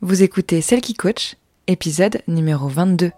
Vous 0.00 0.22
écoutez 0.22 0.60
Celle 0.60 0.80
qui 0.80 0.94
coach, 0.94 1.34
épisode 1.66 2.22
numéro 2.28 2.68
22. 2.68 3.10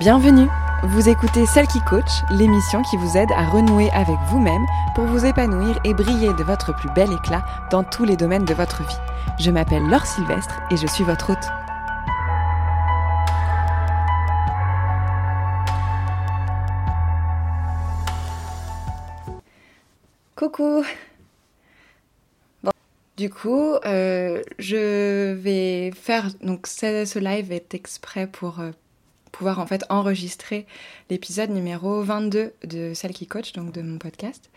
Bienvenue 0.00 0.48
vous 0.86 1.08
écoutez 1.08 1.46
Celle 1.46 1.66
qui 1.66 1.80
coach, 1.80 2.22
l'émission 2.30 2.82
qui 2.82 2.96
vous 2.96 3.16
aide 3.16 3.30
à 3.32 3.44
renouer 3.44 3.90
avec 3.90 4.16
vous-même 4.28 4.64
pour 4.94 5.04
vous 5.04 5.24
épanouir 5.24 5.78
et 5.84 5.94
briller 5.94 6.32
de 6.34 6.44
votre 6.44 6.74
plus 6.74 6.90
bel 6.90 7.12
éclat 7.12 7.44
dans 7.70 7.82
tous 7.82 8.04
les 8.04 8.16
domaines 8.16 8.44
de 8.44 8.54
votre 8.54 8.82
vie. 8.82 8.96
Je 9.40 9.50
m'appelle 9.50 9.82
Laure 9.88 10.06
Sylvestre 10.06 10.60
et 10.70 10.76
je 10.76 10.86
suis 10.86 11.02
votre 11.02 11.30
hôte. 11.30 11.38
Coucou 20.36 20.84
du 23.16 23.30
coup, 23.30 23.76
euh, 23.86 24.42
je 24.58 25.32
vais 25.32 25.90
faire... 25.92 26.28
Donc 26.42 26.66
ce, 26.66 27.18
live 27.18 27.50
est 27.50 27.72
exprès 27.72 28.26
pour... 28.26 28.60
Euh, 28.60 28.72
pouvoir 29.36 29.58
en 29.58 29.66
fait 29.66 29.84
enregistrer 29.90 30.66
l'épisode 31.10 31.50
numéro 31.50 32.02
22 32.02 32.54
de 32.64 32.94
Celle 32.94 33.12
qui 33.12 33.26
coach, 33.26 33.52
donc 33.52 33.72
de 33.72 33.82
mon 33.82 33.98
podcast. 33.98 34.50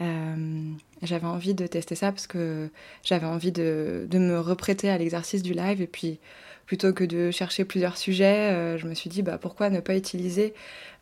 Euh, 0.00 0.70
j'avais 1.02 1.26
envie 1.26 1.54
de 1.54 1.66
tester 1.66 1.94
ça 1.94 2.12
parce 2.12 2.26
que 2.26 2.68
j'avais 3.02 3.26
envie 3.26 3.52
de, 3.52 4.06
de, 4.08 4.18
me 4.18 4.38
reprêter 4.38 4.90
à 4.90 4.98
l'exercice 4.98 5.42
du 5.42 5.54
live 5.54 5.80
et 5.80 5.86
puis 5.86 6.20
plutôt 6.66 6.92
que 6.92 7.04
de 7.04 7.30
chercher 7.30 7.64
plusieurs 7.64 7.96
sujets, 7.96 8.52
euh, 8.52 8.78
je 8.78 8.86
me 8.86 8.94
suis 8.94 9.08
dit 9.08 9.22
bah, 9.22 9.38
pourquoi 9.38 9.70
ne 9.70 9.80
pas 9.80 9.96
utiliser 9.96 10.52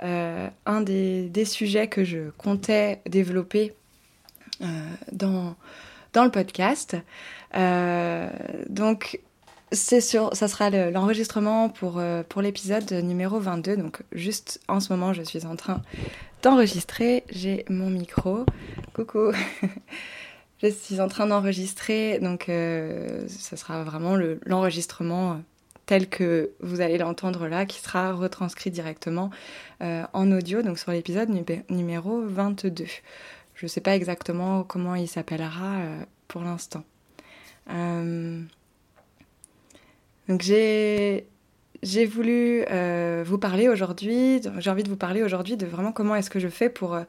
euh, 0.03 0.48
un 0.65 0.81
des, 0.81 1.28
des, 1.28 1.45
sujets 1.45 1.89
que 1.89 2.05
je 2.05 2.31
comptais 2.39 3.03
développer 3.06 3.75
dans, 5.12 5.56
dans 6.15 6.25
le 6.25 6.31
podcast. 6.31 6.97
donc 8.70 9.20
c'est 9.72 10.00
sûr, 10.00 10.31
ça 10.33 10.47
sera 10.47 10.70
l'enregistrement 10.70 11.69
pour, 11.69 11.98
euh, 11.98 12.22
pour 12.28 12.41
l'épisode 12.41 12.91
numéro 12.92 13.41
22. 13.41 13.77
Donc, 13.77 14.03
juste 14.12 14.61
en 14.69 14.78
ce 14.78 14.92
moment, 14.92 15.12
je 15.12 15.22
suis 15.22 15.45
en 15.45 15.56
train 15.56 15.83
d'enregistrer. 16.42 17.25
J'ai 17.31 17.64
mon 17.69 17.91
micro. 17.91 18.47
Coucou 18.94 19.33
Je 20.62 20.69
suis 20.69 21.00
en 21.00 21.09
train 21.09 21.27
d'enregistrer. 21.27 22.20
Donc, 22.20 22.48
euh, 22.48 23.27
ça 23.28 23.56
sera 23.56 23.83
vraiment 23.83 24.17
l'enregistrement 24.44 25.41
tel 25.84 26.09
que 26.09 26.53
vous 26.61 26.81
allez 26.81 26.98
l'entendre 26.98 27.48
là, 27.48 27.67
qui 27.67 27.81
sera 27.81 28.12
retranscrit 28.12 28.70
directement 28.70 29.31
euh, 29.83 30.05
en 30.12 30.33
audio, 30.33 30.62
donc 30.62 30.78
sur 30.78 30.91
l'épisode 30.92 31.28
numéro 31.70 32.22
22. 32.22 32.87
Je 33.55 33.64
ne 33.64 33.69
sais 33.69 33.81
pas 33.81 33.94
exactement 33.94 34.64
comment 34.64 34.94
il 34.94 35.09
s'appellera 35.09 35.81
pour 36.28 36.42
l'instant. 36.42 36.84
Donc 40.28 40.42
j'ai 40.42 41.24
voulu 42.06 42.64
euh, 42.70 43.22
vous 43.27 43.38
parler 43.38 43.69
aujourd'hui, 43.69 44.41
j'ai 44.58 44.70
envie 44.70 44.82
de 44.82 44.88
vous 44.88 44.96
parler 44.96 45.22
aujourd'hui 45.22 45.56
de 45.56 45.66
vraiment 45.66 45.92
comment 45.92 46.16
est-ce 46.16 46.30
que 46.30 46.41
je 46.41 46.48
fais 46.48 46.69
pour, 46.69 46.94
euh, 46.94 47.02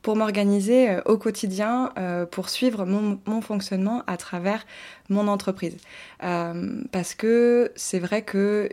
pour 0.00 0.16
m'organiser 0.16 0.90
euh, 0.90 1.02
au 1.04 1.18
quotidien, 1.18 1.92
pour 2.30 2.48
suivre 2.48 2.86
mon, 2.86 3.40
fonctionnement 3.40 4.02
à 4.06 4.16
travers 4.16 4.64
mon 5.08 5.28
entreprise. 5.28 5.76
parce 6.20 7.14
que 7.14 7.72
c'est 7.76 7.98
vrai 7.98 8.22
que 8.22 8.68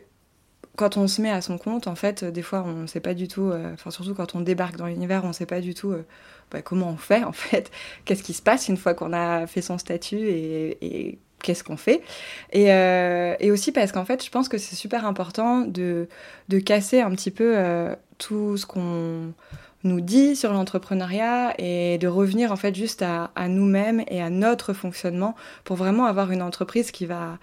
quand 0.76 0.96
on 0.96 1.08
se 1.08 1.22
met 1.22 1.32
à 1.32 1.42
son 1.42 1.58
compte, 1.58 1.88
en 1.88 1.96
fait, 1.96 2.24
des 2.24 2.42
fois, 2.42 2.64
on 2.66 2.84
ne 2.84 2.88
sait 2.88 3.02
pas 3.02 3.14
du 3.14 3.28
tout, 3.28 3.52
enfin 3.74 3.92
surtout 3.92 4.14
quand 4.14 4.36
on 4.36 4.42
débarque 4.42 4.78
dans 4.78 4.88
l'univers, 4.88 5.26
on 5.26 5.30
ne 5.30 5.34
sait 5.34 5.46
pas 5.46 5.60
du 5.60 5.74
tout 5.74 5.94
bah, 6.52 6.62
comment 6.62 6.90
on 6.92 6.98
fait, 6.98 7.24
en 7.24 7.34
fait, 7.34 7.70
qu'est-ce 8.06 8.24
qui 8.24 8.34
se 8.34 8.42
passe 8.42 8.70
une 8.70 8.78
fois 8.78 8.94
qu'on 8.94 9.12
a 9.12 9.46
fait 9.48 9.62
son 9.62 9.78
statut 9.78 10.20
et 10.20 11.20
qu'est-ce 11.42 11.64
qu'on 11.64 11.78
fait. 11.78 12.02
Et, 12.52 12.72
euh, 12.72 13.36
et, 13.40 13.52
aussi 13.52 13.72
parce 13.72 13.92
qu'en 13.92 14.06
fait 14.06 14.24
je 14.24 14.30
pense 14.30 14.50
que 14.50 14.58
c'est 14.58 14.76
super 14.76 15.06
important 15.06 15.62
de, 15.62 16.08
de, 16.50 16.60
casser 16.60 17.02
un 17.02 17.12
petit 17.12 17.32
peu 17.32 17.54
euh, 17.56 17.96
tout 18.18 18.58
ce 18.58 18.66
qu'on 18.66 19.34
nous 19.84 20.02
dit 20.02 20.36
sur 20.36 20.52
l'entrepreneuriat 20.52 21.54
et 21.58 21.98
de 21.98 22.08
revenir 22.08 22.52
en 22.52 22.58
fait 22.58 22.76
juste 22.76 23.02
à, 23.02 23.32
à 23.36 23.48
nous-mêmes 23.48 24.04
et 24.08 24.22
à 24.22 24.30
notre 24.30 24.74
fonctionnement 24.74 25.36
pour 25.64 25.78
vraiment 25.78 26.06
avoir 26.06 26.32
une 26.32 26.42
entreprise 26.42 26.92
qui 26.92 27.06
va 27.06 27.38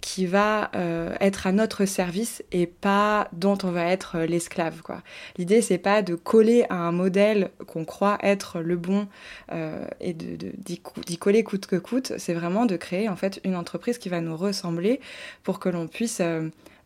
qui 0.00 0.26
va 0.26 0.70
euh, 0.74 1.14
être 1.20 1.46
à 1.46 1.52
notre 1.52 1.84
service 1.84 2.42
et 2.52 2.66
pas 2.66 3.28
dont 3.32 3.58
on 3.62 3.70
va 3.70 3.86
être 3.86 4.16
euh, 4.16 4.26
l'esclave 4.26 4.82
quoi. 4.82 5.02
L'idée 5.36 5.62
c'est 5.62 5.78
pas 5.78 6.02
de 6.02 6.14
coller 6.14 6.64
à 6.70 6.76
un 6.76 6.92
modèle 6.92 7.50
qu'on 7.66 7.84
croit 7.84 8.18
être 8.22 8.60
le 8.60 8.76
bon 8.76 9.08
euh, 9.52 9.84
et 10.00 10.12
de 10.12 10.52
d'y 10.58 11.18
coller 11.18 11.42
coûte 11.42 11.66
que 11.66 11.76
coûte, 11.76 12.12
c'est 12.18 12.34
vraiment 12.34 12.66
de 12.66 12.76
créer 12.76 13.08
en 13.08 13.16
fait 13.16 13.40
une 13.44 13.56
entreprise 13.56 13.98
qui 13.98 14.08
va 14.08 14.20
nous 14.20 14.36
ressembler 14.36 15.00
pour 15.42 15.58
que 15.58 15.68
l'on 15.68 15.88
puisse 15.88 16.22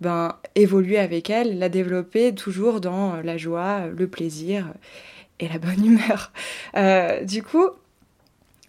ben 0.01 0.37
évoluer 0.55 0.99
avec 0.99 1.31
elle, 1.31 1.59
la 1.59 1.69
développer 1.69 2.35
toujours 2.35 2.81
dans 2.81 3.21
la 3.21 3.37
joie, 3.37 3.87
le 3.87 4.09
plaisir 4.09 4.73
et 5.39 5.49
la 5.49 5.59
bonne 5.59 5.85
humeur. 5.85 6.33
du 7.25 7.43
coup, 7.43 7.69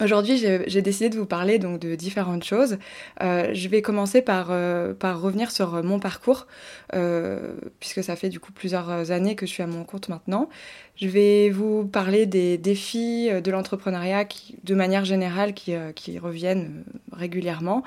Aujourd'hui, 0.01 0.37
j'ai 0.37 0.81
décidé 0.81 1.09
de 1.09 1.17
vous 1.17 1.27
parler 1.27 1.59
donc 1.59 1.79
de 1.79 1.93
différentes 1.93 2.43
choses. 2.43 2.77
Euh, 3.21 3.51
je 3.53 3.69
vais 3.69 3.83
commencer 3.83 4.23
par, 4.23 4.47
euh, 4.49 4.93
par 4.95 5.21
revenir 5.21 5.51
sur 5.51 5.83
mon 5.83 5.99
parcours, 5.99 6.47
euh, 6.95 7.53
puisque 7.79 8.03
ça 8.03 8.15
fait 8.15 8.29
du 8.29 8.39
coup 8.39 8.51
plusieurs 8.51 9.11
années 9.11 9.35
que 9.35 9.45
je 9.45 9.51
suis 9.51 9.61
à 9.61 9.67
mon 9.67 9.83
compte 9.83 10.09
maintenant. 10.09 10.49
Je 10.95 11.07
vais 11.07 11.51
vous 11.51 11.85
parler 11.85 12.25
des 12.25 12.57
défis 12.57 13.29
de 13.29 13.51
l'entrepreneuriat 13.51 14.25
de 14.63 14.75
manière 14.75 15.05
générale 15.05 15.53
qui, 15.53 15.75
qui 15.95 16.17
reviennent 16.17 16.83
régulièrement, 17.11 17.83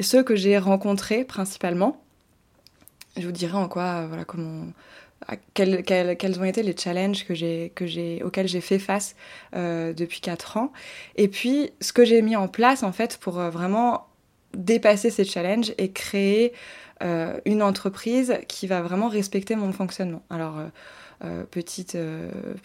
ceux 0.00 0.22
que 0.22 0.36
j'ai 0.36 0.58
rencontrés 0.58 1.24
principalement. 1.24 2.02
Je 3.16 3.24
vous 3.24 3.32
dirai 3.32 3.56
en 3.56 3.68
quoi, 3.68 4.06
voilà, 4.06 4.24
comment 4.24 4.66
quels, 5.54 6.40
ont 6.40 6.44
été 6.44 6.62
les 6.62 6.76
challenges 6.76 7.24
que 7.24 7.34
j'ai, 7.34 8.22
auxquels 8.24 8.48
j'ai 8.48 8.60
fait 8.60 8.78
face 8.78 9.16
euh, 9.54 9.92
depuis 9.92 10.20
4 10.20 10.56
ans. 10.56 10.72
Et 11.16 11.28
puis, 11.28 11.70
ce 11.80 11.92
que 11.92 12.04
j'ai 12.04 12.22
mis 12.22 12.36
en 12.36 12.48
place, 12.48 12.82
en 12.82 12.92
fait, 12.92 13.18
pour 13.18 13.40
euh, 13.40 13.50
vraiment 13.50 14.06
dépasser 14.54 15.10
ces 15.10 15.24
challenges 15.24 15.72
et 15.78 15.90
créer 15.90 16.52
euh, 17.02 17.38
une 17.44 17.62
entreprise 17.62 18.38
qui 18.48 18.66
va 18.66 18.82
vraiment 18.82 19.08
respecter 19.08 19.56
mon 19.56 19.72
fonctionnement. 19.72 20.22
Alors, 20.30 20.56
petite, 21.50 21.96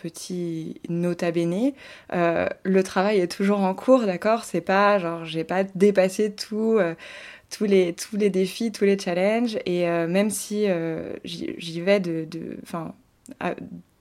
petit 0.01 0.81
nota 0.89 1.31
bene, 1.31 1.71
le 2.11 2.81
travail 2.81 3.19
est 3.19 3.31
toujours 3.31 3.61
en 3.61 3.73
cours, 3.73 4.01
d'accord? 4.01 4.43
C'est 4.43 4.61
pas 4.61 4.99
genre, 4.99 5.23
j'ai 5.23 5.45
pas 5.45 5.63
dépassé 5.63 6.33
tout 6.33 6.77
tous 7.49 7.65
les, 7.65 7.93
tous 7.93 8.15
les 8.17 8.29
défis, 8.29 8.71
tous 8.71 8.85
les 8.85 8.97
challenges. 8.97 9.57
Et 9.65 9.87
euh, 9.87 10.07
même 10.07 10.29
si 10.29 10.65
euh, 10.67 11.13
j'y 11.23 11.81
vais 11.81 11.99
de, 11.99 12.25
de, 12.25 12.57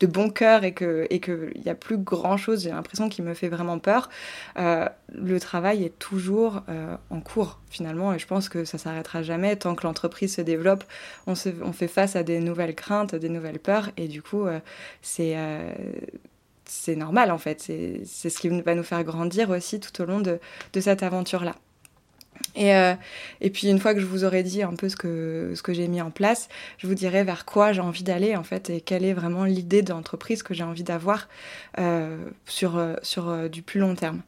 de 0.01 0.07
bon 0.07 0.31
cœur 0.31 0.65
et 0.65 0.75
qu'il 0.75 1.07
et 1.11 1.19
que 1.21 1.53
a 1.69 1.75
plus 1.75 1.99
grand 1.99 2.37
chose, 2.37 2.63
j'ai 2.63 2.71
l'impression 2.71 3.09
qui 3.09 3.23
me 3.23 3.35
fait 3.35 3.49
vraiment 3.49 3.79
peur, 3.79 4.11
euh, 4.59 4.89
le 5.15 5.41
travail 5.41 5.85
est 5.85 5.99
toujours 5.99 6.63
en 7.11 7.21
cours 7.21 7.61
finalement. 7.71 8.15
Et 8.15 8.19
je 8.19 8.27
pense 8.27 8.49
que 8.49 8.65
ça 8.65 8.79
s'arrêtera 8.79 9.23
jamais 9.23 9.57
tant 9.57 9.75
que 9.75 9.87
l'entreprise 9.87 10.35
se 10.37 10.43
développe. 10.43 10.85
On, 11.27 11.35
se, 11.35 11.51
on 11.63 11.73
fait 11.73 11.89
face 11.89 12.17
à 12.17 12.23
des 12.23 12.41
nouvelles 12.41 12.75
craintes, 12.75 13.15
des 13.15 13.29
nouvelles 13.29 13.59
peurs. 13.61 13.91
Et 13.97 14.09
du 14.09 14.23
coup, 14.23 14.47
c'est 15.03 15.37
c'est 16.65 16.97
normal 16.97 17.31
en 17.31 17.39
fait. 17.39 17.61
C'est 17.61 18.05
ce 18.31 18.39
qui 18.39 18.49
va 18.49 18.75
nous 18.75 18.83
faire 18.83 19.03
grandir 19.05 19.51
aussi 19.51 19.81
tout 19.81 20.03
au 20.03 20.05
long 20.05 20.21
de, 20.21 20.39
de 20.73 20.81
cette 20.81 21.03
aventure-là. 21.03 21.55
Et, 22.55 22.75
euh, 22.75 22.95
et, 23.41 23.51
puis 23.51 23.69
une 23.69 23.79
fois 23.79 23.95
que 23.95 24.01
je 24.01 24.07
vous 24.07 24.25
aurai 24.25 24.43
dit 24.43 24.63
un 24.63 24.75
peu 24.75 24.89
ce 24.89 24.97
que, 24.97 25.53
j'ai 25.69 25.87
mis 25.87 26.01
en 26.01 26.11
place, 26.11 26.49
je 26.79 26.87
vous 26.87 26.95
dirai 26.95 27.23
vers 27.23 27.45
quoi 27.45 27.73
j'ai 27.73 27.81
envie 27.81 28.03
d'aller 28.03 28.37
en 28.37 28.43
fait 28.43 28.71
et 28.71 28.81
quelle 28.81 29.05
est 29.05 29.13
vraiment 29.13 29.45
l'idée 29.45 29.83
d'entreprise 29.83 30.43
que 30.43 30.55
j'ai 30.55 30.65
envie 30.65 30.83
d'avoir 30.83 31.29
euh, 31.79 32.17
sur, 32.47 32.79
euh, 32.79 33.49
du 33.49 33.63
plus 33.63 33.81
long 33.81 33.95
terme. 33.95 34.23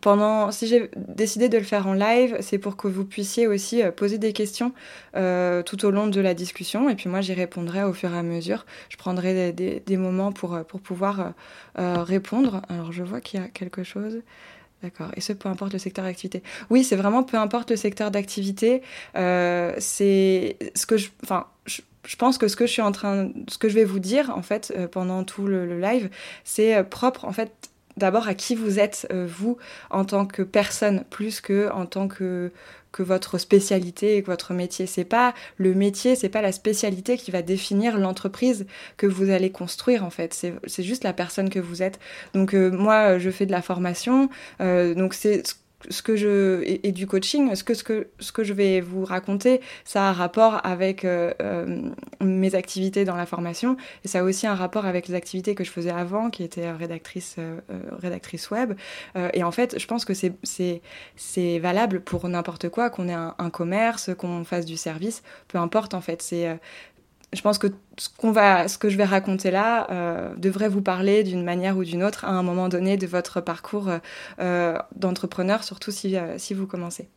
Pendant, 0.00 0.50
si 0.50 0.66
j'ai 0.66 0.90
décidé 0.96 1.48
de 1.48 1.58
le 1.58 1.64
faire 1.64 1.86
en 1.86 1.92
live, 1.92 2.36
c'est 2.40 2.58
pour 2.58 2.76
que 2.76 2.88
vous 2.88 3.04
puissiez 3.04 3.46
aussi 3.46 3.82
poser 3.96 4.18
des 4.18 4.32
questions 4.32 4.72
tout 5.14 5.84
au 5.84 5.90
long 5.90 6.06
de 6.06 6.20
la 6.20 6.34
discussion 6.34 6.88
et 6.88 6.94
puis 6.94 7.08
moi 7.08 7.20
j'y 7.20 7.34
répondrai 7.34 7.84
au 7.84 7.92
fur 7.92 8.12
et 8.12 8.18
à 8.18 8.22
mesure. 8.22 8.66
Je 8.88 8.96
prendrai 8.96 9.52
des, 9.52 9.96
moments 9.96 10.32
pour 10.32 10.62
pouvoir 10.64 11.34
répondre. 11.76 12.62
Alors 12.68 12.92
je 12.92 13.02
vois 13.02 13.20
qu'il 13.20 13.40
y 13.40 13.42
a 13.42 13.48
quelque 13.48 13.84
chose. 13.84 14.22
D'accord. 14.82 15.10
Et 15.16 15.20
ce, 15.20 15.32
peu 15.32 15.48
importe 15.48 15.72
le 15.72 15.78
secteur 15.78 16.04
d'activité. 16.04 16.42
Oui, 16.70 16.84
c'est 16.84 16.94
vraiment 16.94 17.24
peu 17.24 17.36
importe 17.36 17.70
le 17.70 17.76
secteur 17.76 18.10
d'activité. 18.10 18.82
Euh, 19.16 19.74
c'est 19.78 20.56
ce 20.76 20.86
que 20.86 20.96
je, 20.96 21.08
enfin, 21.24 21.46
je, 21.66 21.80
pense 22.16 22.38
que 22.38 22.46
ce 22.46 22.54
que 22.54 22.66
je 22.66 22.72
suis 22.72 22.82
en 22.82 22.92
train, 22.92 23.30
ce 23.48 23.58
que 23.58 23.68
je 23.68 23.74
vais 23.74 23.84
vous 23.84 23.98
dire 23.98 24.30
en 24.30 24.42
fait 24.42 24.72
euh, 24.76 24.86
pendant 24.86 25.24
tout 25.24 25.46
le, 25.46 25.80
live, 25.80 26.10
c'est 26.44 26.76
euh, 26.76 26.84
propre 26.84 27.24
en 27.24 27.32
fait 27.32 27.52
d'abord 27.96 28.28
à 28.28 28.34
qui 28.34 28.54
vous 28.54 28.78
êtes 28.78 29.12
vous 29.12 29.58
en 29.90 30.04
tant 30.04 30.24
que 30.24 30.42
personne 30.42 31.02
plus 31.10 31.40
que 31.40 31.68
en 31.72 31.84
tant 31.84 32.06
que 32.06 32.52
votre 33.02 33.38
spécialité 33.38 34.16
et 34.16 34.22
que 34.22 34.26
votre 34.26 34.54
métier. 34.54 34.86
C'est 34.86 35.04
pas 35.04 35.34
le 35.56 35.74
métier, 35.74 36.16
c'est 36.16 36.28
pas 36.28 36.42
la 36.42 36.52
spécialité 36.52 37.16
qui 37.16 37.30
va 37.30 37.42
définir 37.42 37.98
l'entreprise 37.98 38.66
que 38.96 39.06
vous 39.06 39.30
allez 39.30 39.50
construire 39.50 40.04
en 40.04 40.10
fait. 40.10 40.34
C'est 40.66 40.82
juste 40.82 41.04
la 41.04 41.12
personne 41.12 41.50
que 41.50 41.58
vous 41.58 41.82
êtes. 41.82 41.98
Donc 42.34 42.54
euh, 42.54 42.70
moi, 42.70 43.18
je 43.18 43.30
fais 43.30 43.46
de 43.46 43.52
la 43.52 43.62
formation, 43.62 44.28
euh, 44.60 44.94
donc 44.94 45.14
c'est 45.14 45.42
ce 45.88 46.02
que 46.02 46.16
je 46.16 46.62
et, 46.64 46.92
du 46.92 47.06
coaching, 47.06 47.54
ce 47.54 47.62
que, 47.62 47.74
ce 47.74 47.84
que 47.84 48.08
ce 48.18 48.32
que 48.32 48.42
je 48.42 48.52
vais 48.52 48.80
vous 48.80 49.04
raconter, 49.04 49.60
ça 49.84 50.06
a 50.06 50.10
un 50.10 50.12
rapport 50.12 50.60
avec 50.64 51.04
euh, 51.04 51.32
euh, 51.40 51.90
mes 52.20 52.54
activités 52.54 53.04
dans 53.04 53.16
la 53.16 53.26
formation 53.26 53.76
et 54.04 54.08
ça 54.08 54.20
a 54.20 54.22
aussi 54.22 54.46
un 54.46 54.54
rapport 54.54 54.86
avec 54.86 55.08
les 55.08 55.14
activités 55.14 55.54
que 55.54 55.62
je 55.64 55.70
faisais 55.70 55.90
avant, 55.90 56.30
qui 56.30 56.42
était 56.42 56.70
rédactrice 56.72 57.36
euh, 57.38 57.60
rédactrice 57.92 58.50
web. 58.50 58.74
et 59.32 59.42
en 59.44 59.52
fait, 59.52 59.78
je 59.78 59.86
pense 59.86 60.04
que 60.04 60.14
c'est 60.14 60.32
c'est 60.42 60.82
c'est 61.16 61.58
valable 61.58 62.00
pour 62.00 62.28
n'importe 62.28 62.68
quoi, 62.68 62.90
qu'on 62.90 63.08
ait 63.08 63.12
un, 63.12 63.34
un 63.38 63.50
commerce, 63.50 64.10
qu'on 64.16 64.44
fasse 64.44 64.66
du 64.66 64.76
service, 64.76 65.22
peu 65.46 65.58
importe 65.58 65.94
en 65.94 66.00
fait. 66.00 66.22
C'est 66.22 66.58
je 67.32 67.42
pense 67.42 67.58
que 67.58 67.66
ce, 67.98 68.08
qu'on 68.08 68.32
va, 68.32 68.68
ce 68.68 68.78
que 68.78 68.88
je 68.88 68.96
vais 68.96 69.04
raconter 69.04 69.50
là 69.50 69.86
euh, 69.90 70.34
devrait 70.36 70.68
vous 70.68 70.82
parler 70.82 71.24
d'une 71.24 71.44
manière 71.44 71.76
ou 71.76 71.84
d'une 71.84 72.02
autre 72.02 72.24
à 72.24 72.30
un 72.30 72.42
moment 72.42 72.68
donné 72.68 72.96
de 72.96 73.06
votre 73.06 73.40
parcours 73.40 73.88
euh, 73.88 73.98
euh, 74.40 74.78
d'entrepreneur, 74.96 75.62
surtout 75.62 75.90
si, 75.90 76.16
vous 76.54 76.66
commencez. 76.66 77.08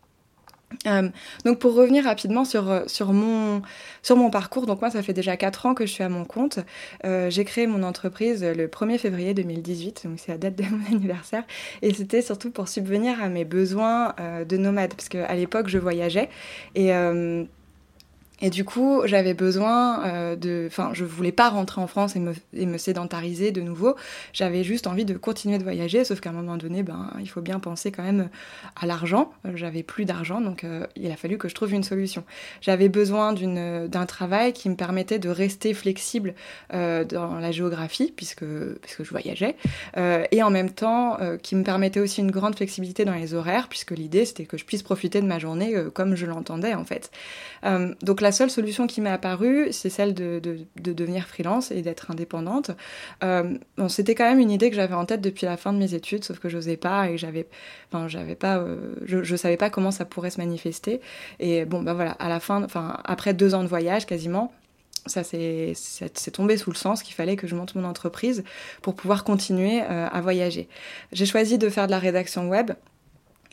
donc 1.45 1.59
pour 1.59 1.73
revenir 1.73 2.03
rapidement 2.03 2.43
sur, 2.43 2.83
sur, 2.87 3.13
mon, 3.13 3.61
sur 4.01 4.17
mon 4.17 4.29
parcours, 4.29 4.65
donc 4.65 4.81
moi 4.81 4.89
ça 4.89 5.01
fait 5.01 5.13
déjà 5.13 5.37
4 5.37 5.65
ans 5.65 5.73
que 5.73 5.85
je 5.85 5.91
suis 5.91 6.03
à 6.03 6.09
mon 6.09 6.25
compte. 6.25 6.59
j'ai 7.03 7.45
créé 7.45 7.67
mon 7.67 7.83
entreprise 7.83 8.43
le 8.43 8.67
1er 8.67 8.97
février 8.97 9.33
2018, 9.33 10.01
donc 10.05 10.19
c'est 10.19 10.31
la 10.33 10.37
date 10.37 10.55
de 10.55 10.63
mon 10.63 10.85
anniversaire, 10.95 11.43
et 11.81 11.93
c'était 11.93 12.21
surtout 12.21 12.51
pour 12.51 12.67
subvenir 12.67 13.21
à 13.23 13.29
mes 13.29 13.45
besoins 13.45 14.13
de 14.47 14.57
nomade, 14.57 14.93
parce 14.93 15.07
qu'à 15.07 15.33
l'époque 15.35 15.69
je 15.69 15.77
voyageais 15.77 16.29
et 16.75 16.91
et 18.41 18.49
du 18.49 18.65
coup, 18.65 19.01
j'avais 19.05 19.33
besoin 19.33 20.05
euh, 20.05 20.35
de. 20.35 20.65
Enfin, 20.67 20.91
je 20.93 21.05
voulais 21.05 21.31
pas 21.31 21.49
rentrer 21.49 21.81
en 21.81 21.87
France 21.87 22.15
et 22.15 22.19
me, 22.19 22.33
et 22.53 22.65
me 22.65 22.77
sédentariser 22.77 23.51
de 23.51 23.61
nouveau. 23.61 23.95
J'avais 24.33 24.63
juste 24.63 24.87
envie 24.87 25.05
de 25.05 25.15
continuer 25.15 25.57
de 25.57 25.63
voyager, 25.63 26.03
sauf 26.03 26.19
qu'à 26.19 26.29
un 26.29 26.33
moment 26.33 26.57
donné, 26.57 26.83
ben, 26.83 27.11
il 27.19 27.29
faut 27.29 27.41
bien 27.41 27.59
penser 27.59 27.91
quand 27.91 28.03
même 28.03 28.29
à 28.79 28.85
l'argent. 28.85 29.31
J'avais 29.55 29.83
plus 29.83 30.05
d'argent, 30.05 30.41
donc 30.41 30.63
euh, 30.63 30.85
il 30.95 31.11
a 31.11 31.15
fallu 31.15 31.37
que 31.37 31.47
je 31.49 31.55
trouve 31.55 31.73
une 31.73 31.83
solution. 31.83 32.23
J'avais 32.61 32.89
besoin 32.89 33.33
d'un 33.33 34.05
travail 34.05 34.53
qui 34.53 34.69
me 34.69 34.75
permettait 34.75 35.19
de 35.19 35.29
rester 35.29 35.73
flexible 35.73 36.33
euh, 36.73 37.03
dans 37.03 37.35
la 37.35 37.51
géographie, 37.51 38.13
puisque, 38.15 38.45
puisque 38.81 39.03
je 39.03 39.09
voyageais, 39.09 39.55
euh, 39.97 40.25
et 40.31 40.43
en 40.43 40.49
même 40.49 40.71
temps 40.71 41.19
euh, 41.19 41.37
qui 41.37 41.55
me 41.55 41.63
permettait 41.63 41.99
aussi 41.99 42.21
une 42.21 42.31
grande 42.31 42.55
flexibilité 42.55 43.05
dans 43.05 43.13
les 43.13 43.33
horaires, 43.33 43.67
puisque 43.67 43.91
l'idée 43.91 44.25
c'était 44.25 44.45
que 44.45 44.57
je 44.57 44.65
puisse 44.65 44.83
profiter 44.83 45.21
de 45.21 45.27
ma 45.27 45.39
journée 45.39 45.75
comme 45.93 46.15
je 46.15 46.25
l'entendais 46.25 46.73
en 46.73 46.85
fait. 46.85 47.11
donc 48.01 48.21
là, 48.21 48.30
la 48.31 48.37
seule 48.37 48.49
solution 48.49 48.87
qui 48.87 49.01
m'est 49.01 49.09
apparue, 49.09 49.73
c'est 49.73 49.89
celle 49.89 50.13
de, 50.13 50.39
devenir 50.77 51.27
freelance 51.27 51.69
et 51.69 51.81
d'être 51.81 52.11
indépendante. 52.11 52.71
Euh, 53.25 53.57
c'était 53.89 54.15
quand 54.15 54.23
même 54.23 54.39
une 54.39 54.51
idée 54.51 54.69
que 54.69 54.75
j'avais 54.77 54.93
en 54.93 55.03
tête 55.03 55.19
depuis 55.19 55.45
la 55.45 55.57
fin 55.57 55.73
de 55.73 55.77
mes 55.77 55.93
études, 55.95 56.23
sauf 56.23 56.39
que 56.39 56.47
j'osais 56.47 56.77
pas 56.77 57.09
et 57.09 57.17
j'avais, 57.17 57.45
enfin, 57.91 58.07
j'avais 58.07 58.35
pas, 58.35 58.59
euh, 58.59 58.95
je, 59.03 59.21
je, 59.21 59.35
savais 59.35 59.57
pas 59.57 59.69
comment 59.69 59.91
ça 59.91 60.05
pourrait 60.05 60.29
se 60.29 60.37
manifester. 60.37 61.01
Et 61.41 61.65
bon, 61.65 61.81
ben 61.81 61.93
voilà, 61.93 62.11
à 62.11 62.29
la 62.29 62.39
fin, 62.39 62.63
enfin, 62.63 63.01
après 63.03 63.33
deux 63.33 63.53
ans 63.53 63.63
de 63.63 63.67
voyage 63.67 64.05
quasiment, 64.05 64.53
ça 65.07 65.23
s'est 65.23 65.73
tombé 66.31 66.55
sous 66.57 66.69
le 66.69 66.75
sens 66.77 67.03
qu'il 67.03 67.15
fallait 67.15 67.35
que 67.35 67.47
je 67.47 67.55
monte 67.55 67.75
mon 67.75 67.83
entreprise 67.83 68.43
pour 68.81 68.95
pouvoir 68.95 69.25
continuer 69.25 69.81
euh, 69.81 70.07
à 70.07 70.21
voyager. 70.21 70.69
J'ai 71.11 71.25
choisi 71.25 71.57
de 71.57 71.69
faire 71.69 71.87
de 71.87 71.91
la 71.91 71.99
rédaction 71.99 72.47
web 72.47 72.71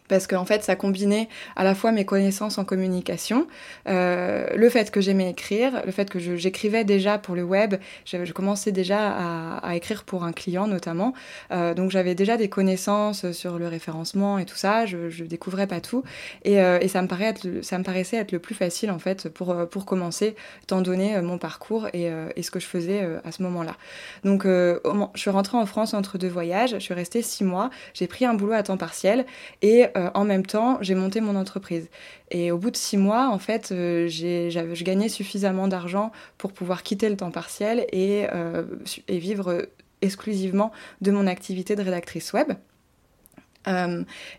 parce 0.08 0.26
qu'en 0.26 0.44
fait 0.44 0.62
ça 0.62 0.76
combinait 0.76 1.28
à 1.56 1.64
la 1.64 1.74
fois 1.74 1.92
mes 1.92 2.04
connaissances 2.04 2.58
en 2.58 2.64
communication, 2.64 3.46
euh, 3.88 4.48
le 4.54 4.68
fait 4.70 4.90
que 4.90 5.00
j'aimais 5.00 5.30
écrire, 5.30 5.82
le 5.84 5.92
fait 5.92 6.10
que 6.10 6.18
j'écrivais 6.18 6.84
déjà 6.84 7.18
pour 7.18 7.34
le 7.34 7.42
web, 7.42 7.76
je 8.04 8.32
commençais 8.32 8.72
déjà 8.72 9.58
à, 9.58 9.76
écrire 9.76 10.04
pour 10.04 10.24
un 10.24 10.32
client 10.32 10.66
notamment, 10.66 11.14
euh, 11.52 11.74
donc 11.74 11.90
j'avais 11.90 12.14
déjà 12.14 12.36
des 12.36 12.48
connaissances 12.48 13.30
sur 13.32 13.58
le 13.58 13.68
référencement 13.68 14.38
et 14.38 14.44
tout 14.44 14.56
ça, 14.56 14.86
je, 14.86 15.08
je 15.10 15.24
découvrais 15.24 15.66
pas 15.66 15.80
tout, 15.80 16.02
et, 16.44 16.60
euh, 16.60 16.78
et 16.80 16.88
ça, 16.88 17.02
me 17.02 17.08
paraît 17.08 17.34
ça 17.62 17.78
me 17.78 17.84
paraissait 17.84 18.16
être 18.16 18.32
le 18.32 18.38
plus 18.38 18.54
facile 18.54 18.90
en 18.90 18.98
fait 18.98 19.28
pour, 19.28 19.54
pour 19.70 19.84
commencer, 19.84 20.34
étant 20.62 20.80
donné 20.80 21.16
euh, 21.16 21.22
mon 21.22 21.38
parcours 21.38 21.88
et, 21.88 22.10
euh, 22.10 22.28
et, 22.36 22.42
ce 22.42 22.50
que 22.50 22.60
je 22.60 22.66
faisais 22.66 23.06
à 23.24 23.32
ce 23.32 23.42
moment-là. 23.42 23.76
Donc 24.24 24.44
je 24.44 24.78
suis 25.16 25.30
rentrée 25.30 25.58
en 25.58 25.66
France 25.66 25.92
entre 25.92 26.16
deux 26.18 26.28
voyages, 26.28 26.70
je 26.70 26.78
suis 26.78 26.94
restée 26.94 27.20
six 27.20 27.44
mois, 27.44 27.70
j'ai 27.94 28.06
pris 28.06 28.24
un 28.24 28.34
boulot 28.34 28.52
à 28.52 28.62
temps 28.62 28.76
partiel, 28.76 29.26
et 29.60 29.86
euh, 29.98 30.10
en 30.14 30.24
même 30.24 30.46
temps, 30.46 30.78
j'ai 30.80 30.94
monté 30.94 31.20
mon 31.20 31.36
entreprise. 31.36 31.88
Et 32.30 32.52
au 32.52 32.58
bout 32.58 32.70
de 32.70 32.76
six 32.76 32.96
mois, 32.96 33.28
en 33.28 33.38
fait, 33.38 33.72
euh, 33.72 34.08
je 34.08 34.84
gagnais 34.84 35.08
suffisamment 35.08 35.68
d'argent 35.68 36.12
pour 36.36 36.52
pouvoir 36.52 36.82
quitter 36.82 37.08
le 37.08 37.16
temps 37.16 37.30
partiel 37.30 37.86
et, 37.92 38.26
euh, 38.32 38.64
vivre 39.08 39.66
exclusivement 40.02 40.70
de 41.00 41.10
mon 41.10 41.26
activité 41.26 41.74
de 41.74 41.82
rédactrice 41.82 42.32
web. 42.32 42.52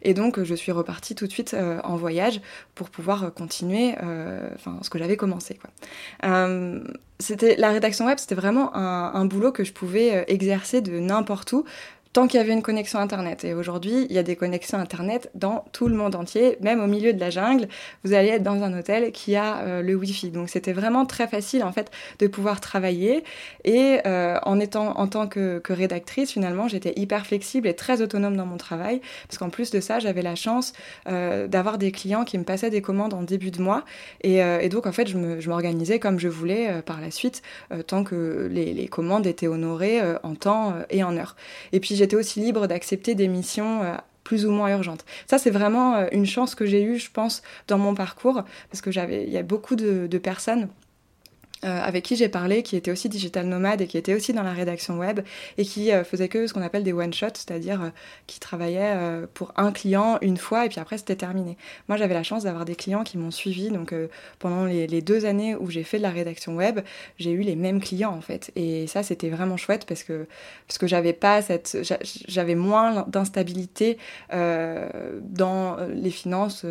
et 0.02 0.14
donc, 0.16 0.42
je 0.42 0.56
suis 0.56 0.72
repartie 0.72 1.14
tout 1.14 1.28
de 1.28 1.32
suite 1.32 1.56
en 1.84 1.96
voyage 1.98 2.42
pour 2.74 2.90
pouvoir 2.90 3.32
continuer 3.32 3.94
ce 4.82 4.90
que 4.90 4.98
j'avais 4.98 5.18
commencé. 5.18 5.60
c'était 7.20 7.56
la 7.58 7.70
rédaction 7.70 8.08
web, 8.08 8.18
c'était 8.18 8.34
vraiment 8.34 8.76
un, 8.76 9.26
boulot 9.26 9.52
que 9.52 9.64
je 9.64 9.74
pouvais 9.74 10.24
exercer 10.30 10.82
de 10.82 10.98
n'importe 11.00 11.52
où 11.52 11.64
tant 12.14 12.28
qu'il 12.28 12.40
y 12.40 12.44
avait 12.44 12.54
une 12.54 12.64
connexion 12.64 13.00
Internet. 13.00 13.44
Et 13.44 13.54
aujourd'hui, 13.54 14.08
il 14.10 14.16
y 14.16 14.18
a 14.18 14.24
des 14.24 14.36
connexions 14.36 14.80
Internet 14.80 15.30
dans 15.36 15.66
tout 15.74 15.88
le 15.88 15.96
monde 15.96 16.16
entier, 16.16 16.58
même 16.60 16.82
au 16.82 16.88
milieu 16.88 17.14
de 17.14 17.20
la 17.20 17.30
jungle. 17.30 17.68
Vous 18.04 18.14
allez 18.14 18.30
être 18.30 18.44
dans 18.44 18.64
un 18.64 18.78
hôtel 18.78 19.12
qui 19.12 19.36
a 19.36 19.60
euh, 19.60 19.82
le 19.84 19.94
Wi-Fi. 19.94 20.32
Donc 20.32 20.50
c'était 20.50 20.74
vraiment 20.74 21.06
très 21.06 21.28
facile 21.28 21.64
en 21.64 21.72
fait 21.72 21.92
de 22.18 22.28
pouvoir 22.28 22.62
travailler. 22.62 23.24
Et 23.64 24.00
euh, 24.08 24.40
en 24.44 24.60
étant 24.60 24.98
en 24.98 25.08
tant 25.08 25.28
que, 25.28 25.62
rédactrice, 25.70 26.32
finalement, 26.32 26.68
j'étais 26.68 26.94
hyper 26.96 27.28
flexible 27.28 27.68
et 27.68 27.76
très 27.76 28.02
autonome 28.02 28.36
dans 28.36 28.48
mon 28.48 28.58
travail, 28.58 29.02
parce 29.28 29.38
qu'en 29.38 29.50
plus 29.50 29.70
de 29.70 29.80
ça, 29.80 30.00
j'avais 30.00 30.24
la 30.24 30.34
chance 30.34 30.74
euh, 31.08 31.48
d'avoir 31.48 31.78
des 31.78 31.92
clients 31.92 32.24
qui 32.24 32.40
me 32.40 32.44
passaient 32.44 32.72
des 32.72 32.82
commandes 32.82 33.14
en 33.14 33.22
début 33.22 33.52
de 33.52 33.62
mois. 33.62 33.86
Et, 34.22 34.40
donc 34.70 34.88
en 34.88 34.92
fait, 34.92 35.08
je 35.08 35.50
m'organisais 35.50 36.00
comme 36.00 36.20
je 36.20 36.28
voulais 36.28 36.82
par 36.86 37.02
la 37.02 37.12
suite, 37.12 37.42
tant 37.88 38.04
que 38.04 38.48
les, 38.52 38.74
les, 38.74 38.88
commandes 38.88 39.28
étaient 39.28 39.48
honorées 39.48 40.00
en 40.24 40.36
temps 40.36 40.74
et 40.90 41.04
en 41.04 41.16
heure. 41.18 41.36
Et 41.72 41.80
puis 41.80 41.99
j'étais 42.00 42.16
aussi 42.16 42.40
libre 42.40 42.66
d'accepter 42.68 43.14
des 43.14 43.28
missions 43.28 43.84
euh, 43.84 43.96
plus 44.24 44.46
ou 44.46 44.52
moins 44.52 44.72
urgentes. 44.72 45.06
Ça, 45.28 45.38
c'est 45.38 45.52
vraiment 45.52 45.96
euh, 45.96 46.08
une 46.12 46.26
chance 46.26 46.56
que 46.56 46.66
j'ai 46.66 46.82
eue, 46.82 46.98
je 46.98 47.12
pense, 47.12 47.44
dans 47.68 47.78
mon 47.78 47.94
parcours, 47.94 48.44
parce 48.72 48.82
que 48.82 48.92
j'avais, 48.92 49.26
il 49.26 49.32
y 49.32 49.38
a 49.38 49.44
beaucoup 49.44 49.76
de, 49.76 50.08
de 50.08 50.18
personnes 50.18 50.70
euh, 51.66 51.82
avec 51.82 52.06
qui 52.06 52.16
j'ai 52.16 52.30
parlé, 52.30 52.64
qui 52.64 52.78
était 52.78 52.90
aussi 52.90 53.10
digital 53.10 53.46
nomade 53.46 53.82
et 53.82 53.88
qui 53.88 53.98
était 53.98 54.14
aussi 54.14 54.32
dans 54.32 54.44
la 54.44 54.54
rédaction 54.54 54.98
web 54.98 55.20
et 55.58 55.66
qui 55.66 55.92
euh, 55.92 56.06
faisait 56.06 56.30
que 56.30 56.48
ce 56.48 56.54
qu'on 56.54 56.62
appelle 56.62 56.86
des 56.86 56.94
one-shots, 56.94 57.34
c'est-à-dire 57.34 57.82
euh, 57.82 57.90
qui 58.28 58.40
travaillait 58.40 58.96
pour 59.34 59.52
un 59.58 59.74
client 59.74 60.20
une 60.22 60.38
fois 60.38 60.66
et 60.66 60.70
puis 60.70 60.80
après 60.80 60.98
c'était 60.98 61.18
terminé. 61.18 61.58
Moi 61.90 61.98
j'avais 61.98 62.14
la 62.14 62.24
chance 62.24 62.44
d'avoir 62.44 62.64
des 62.64 62.76
clients 62.76 63.04
qui 63.04 63.18
m'ont 63.18 63.32
suivi, 63.32 63.72
donc 63.72 63.94
pendant 64.40 64.66
les, 64.66 65.02
deux 65.02 65.26
années 65.26 65.56
où 65.56 65.70
j'ai 65.70 65.84
fait 65.84 65.98
de 65.98 66.04
la 66.04 66.12
rédaction 66.12 66.56
web, 66.56 66.80
j'ai 67.18 67.32
eu 67.32 67.42
les 67.42 67.58
mêmes 67.58 67.82
clients 67.82 68.14
en 68.14 68.22
fait. 68.22 68.52
Et 68.56 68.88
ça 68.88 69.04
c'était 69.04 69.30
vraiment 69.30 69.58
chouette 69.58 69.86
parce 69.86 70.04
que, 70.04 70.28
parce 70.66 70.78
que 70.78 70.88
j'avais 70.88 71.14
pas 71.14 71.42
cette. 71.42 71.78
J'avais 72.28 72.56
moins 72.56 73.06
d'instabilité 73.08 73.98
dans 74.32 75.78
les 75.94 76.12
finances 76.12 76.66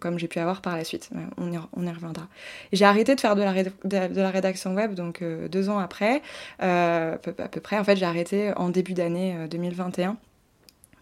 comme 0.00 0.18
j'ai 0.18 0.28
pu 0.28 0.38
avoir 0.38 0.60
par 0.60 0.76
la 0.76 0.84
suite. 0.84 1.08
On 1.38 1.50
y, 1.50 1.58
on 1.72 1.86
y 1.86 1.90
reviendra. 1.90 2.28
J'ai 2.72 2.84
arrêté 2.84 3.14
de 3.14 3.20
faire 3.20 3.36
de 3.36 3.42
la, 3.42 4.08
de 4.08 4.20
la 4.20 4.33
rédaction 4.34 4.74
web, 4.74 4.94
donc 4.94 5.22
euh, 5.22 5.48
deux 5.48 5.68
ans 5.70 5.78
après, 5.78 6.22
euh, 6.62 7.14
à 7.14 7.48
peu 7.48 7.60
près. 7.60 7.78
En 7.78 7.84
fait, 7.84 7.96
j'ai 7.96 8.04
arrêté 8.04 8.52
en 8.56 8.68
début 8.68 8.94
d'année 8.94 9.36
2021 9.50 10.10
euh, 10.10 10.14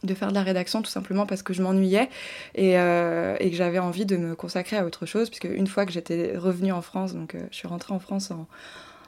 de 0.04 0.14
faire 0.14 0.28
de 0.28 0.34
la 0.34 0.42
rédaction 0.42 0.82
tout 0.82 0.90
simplement 0.90 1.26
parce 1.26 1.44
que 1.44 1.52
je 1.52 1.62
m'ennuyais 1.62 2.08
et, 2.56 2.72
et, 2.72 3.50
que 3.50 3.56
j'avais 3.56 3.78
envie 3.78 4.04
de 4.04 4.16
me 4.16 4.34
consacrer 4.34 4.76
à 4.76 4.84
autre 4.84 5.06
chose 5.06 5.30
puisque 5.30 5.44
une 5.44 5.68
fois 5.68 5.86
que 5.86 5.92
j'étais 5.92 6.36
revenue 6.36 6.72
en 6.72 6.82
France 6.82 7.14
donc 7.14 7.36
je 7.52 7.56
suis 7.56 7.68
rentrée 7.68 7.94
en 7.94 8.00
France 8.00 8.32
en, 8.32 8.48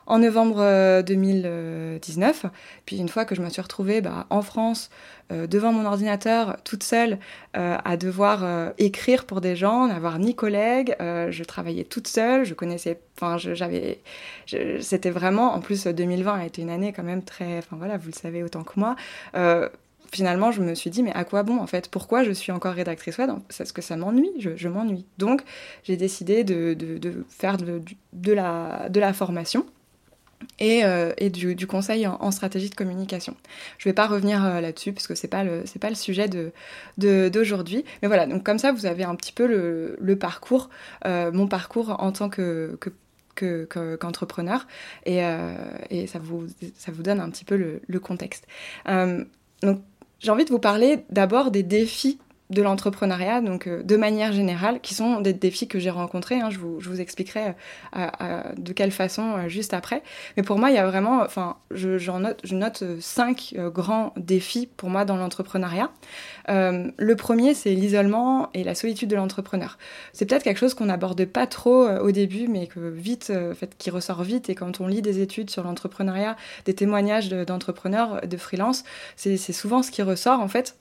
en 0.06 0.18
novembre 0.18 1.02
2019. 1.02 2.44
Euh, 2.44 2.49
Puis 2.87 2.99
une 2.99 3.08
fois 3.08 3.25
que 3.25 3.34
je 3.34 3.42
me 3.42 3.49
suis 3.49 3.62
retrouvée 3.62 4.00
bah, 4.00 4.26
en 4.30 4.42
France, 4.42 4.90
euh, 5.32 5.46
devant 5.46 5.73
mon 5.73 5.87
ordinateur, 5.87 6.56
toute 6.64 6.82
seule, 6.82 7.18
euh, 7.56 7.76
à 7.84 7.96
devoir 7.96 8.73
écrire 8.78 9.25
pour 9.25 9.40
des 9.40 9.56
gens, 9.56 9.87
n'avoir 9.87 10.18
ni 10.18 10.34
collègues, 10.34 10.96
je 11.00 11.44
travaillais 11.44 11.84
toute 11.84 12.08
seule, 12.08 12.44
je 12.44 12.54
connaissais, 12.54 13.00
enfin 13.16 13.37
j'avais, 13.38 14.00
c'était 14.80 15.11
vraiment, 15.11 15.54
en 15.54 15.61
plus 15.61 15.87
2020 15.87 16.34
a 16.34 16.46
été 16.46 16.62
une 16.62 16.70
année 16.70 16.92
quand 16.92 17.02
même 17.02 17.23
très, 17.23 17.58
enfin 17.58 17.76
voilà, 17.76 17.96
vous 17.96 18.08
le 18.08 18.14
savez 18.14 18.42
autant 18.42 18.62
que 18.62 18.78
moi 18.78 18.96
finalement, 20.14 20.52
je 20.52 20.62
me 20.62 20.75
suis 20.75 20.90
dit, 20.90 21.02
mais 21.02 21.12
à 21.12 21.25
quoi 21.25 21.42
bon 21.42 21.58
en 21.58 21.66
fait? 21.66 21.88
Pourquoi 21.88 22.23
je 22.23 22.30
suis 22.30 22.52
encore 22.52 22.75
rédactrice 22.75 23.18
web? 23.18 23.30
Parce 23.56 23.73
que 23.73 23.82
ça 23.82 23.96
m'ennuie, 23.96 24.30
je, 24.38 24.68
m'ennuie. 24.68 25.06
Donc, 25.18 25.42
j'ai 25.82 25.96
décidé 25.96 26.44
de, 26.44 26.76
faire 27.28 27.56
de, 27.56 28.32
la, 28.32 28.88
de 28.88 29.00
la 29.00 29.12
formation 29.12 29.66
et, 30.58 30.84
euh, 30.84 31.12
du, 31.30 31.66
conseil 31.66 32.06
en, 32.06 32.30
stratégie 32.30 32.70
de 32.70 32.74
communication. 32.74 33.36
Je 33.78 33.88
ne 33.88 33.90
vais 33.90 33.94
pas 33.94 34.06
revenir 34.06 34.44
euh, 34.44 34.60
là-dessus 34.60 34.92
parce 34.92 35.06
que 35.06 35.14
ce 35.14 35.26
n'est 35.26 35.30
pas, 35.30 35.44
le, 35.44 35.94
sujet 35.94 36.28
d'aujourd'hui. 36.98 37.84
Mais 38.02 38.08
voilà, 38.08 38.26
donc 38.26 38.44
comme 38.44 38.58
ça, 38.58 38.72
vous 38.72 38.86
avez 38.86 39.04
un 39.04 39.14
petit 39.14 39.32
peu 39.32 39.46
le, 39.46 40.16
parcours, 40.16 40.70
euh, 41.06 41.32
mon 41.32 41.46
parcours 41.46 41.96
en 42.00 42.12
tant 42.12 42.28
que, 42.28 42.78
qu'entrepreneur 43.34 44.66
et, 45.06 45.20
et, 45.90 46.06
ça, 46.06 46.18
vous, 46.20 46.46
ça 46.76 46.92
vous 46.92 47.02
donne 47.02 47.20
un 47.20 47.30
petit 47.30 47.44
peu 47.44 47.56
le, 47.56 47.82
le 47.86 48.00
contexte. 48.00 48.46
donc 48.86 49.80
j'ai 50.20 50.30
envie 50.30 50.44
de 50.44 50.50
vous 50.50 50.60
parler 50.60 51.04
d'abord 51.10 51.50
des 51.50 51.62
défis 51.62 52.18
de 52.54 52.62
l'entrepreneuriat, 52.62 53.40
donc 53.40 53.66
euh, 53.66 53.82
de 53.82 53.96
manière 53.96 54.32
générale, 54.32 54.80
qui 54.80 54.94
sont 54.94 55.20
des 55.20 55.32
défis 55.32 55.68
que 55.68 55.78
j'ai 55.78 55.90
rencontrés. 55.90 56.40
Hein, 56.40 56.49
je, 56.50 56.58
vous, 56.58 56.80
je, 56.80 56.88
vous, 56.88 57.00
expliquerai 57.00 57.54
euh, 57.96 58.42
de 58.56 58.73
quelle 58.73 58.92
façon 58.92 59.37
euh, 59.37 59.49
juste 59.49 59.75
après. 59.75 60.02
Mais 60.37 60.42
pour 60.42 60.58
moi, 60.58 60.70
il 60.70 60.76
y 60.76 60.78
a 60.78 60.87
vraiment, 60.87 61.20
enfin, 61.20 61.56
je, 61.70 62.11
note, 62.11 62.40
je 62.44 62.54
note 62.54 62.84
cinq 63.00 63.54
grands 63.75 64.12
défis 64.16 64.68
pour 64.76 64.88
moi 64.88 65.04
dans 65.04 65.16
l'entrepreneuriat. 65.16 65.90
le 66.49 67.14
premier, 67.14 67.54
c'est 67.54 67.75
l'isolement 67.75 68.49
et 68.54 68.64
la 68.64 68.75
solitude 68.75 69.11
de 69.11 69.16
l'entrepreneur. 69.16 69.78
C'est 70.12 70.25
peut-être 70.26 70.44
quelque 70.44 70.58
chose 70.58 70.75
qu'on 70.75 70.87
n'aborde 70.87 71.25
pas 71.26 71.46
trop 71.46 71.88
au 71.88 72.12
début, 72.12 72.49
mais 72.49 72.66
que 72.66 72.80
vite, 72.80 73.32
fait, 73.54 73.76
qui 73.76 73.90
ressort 73.90 74.23
vite. 74.23 74.49
Et 74.49 74.54
quand 74.54 74.80
on 74.80 74.87
lit 74.87 75.02
des 75.02 75.20
études 75.20 75.50
sur 75.50 75.64
l'entrepreneuriat, 75.64 76.37
des 76.64 76.75
témoignages 76.75 77.30
d'entrepreneurs, 77.30 78.20
de, 78.26 78.37
freelance, 78.37 78.84
c'est 79.16 79.37
souvent 79.37 79.82
ce 79.82 79.90
qui 79.90 80.02
ressort 80.02 80.40
en 80.40 80.49
fait 80.49 80.76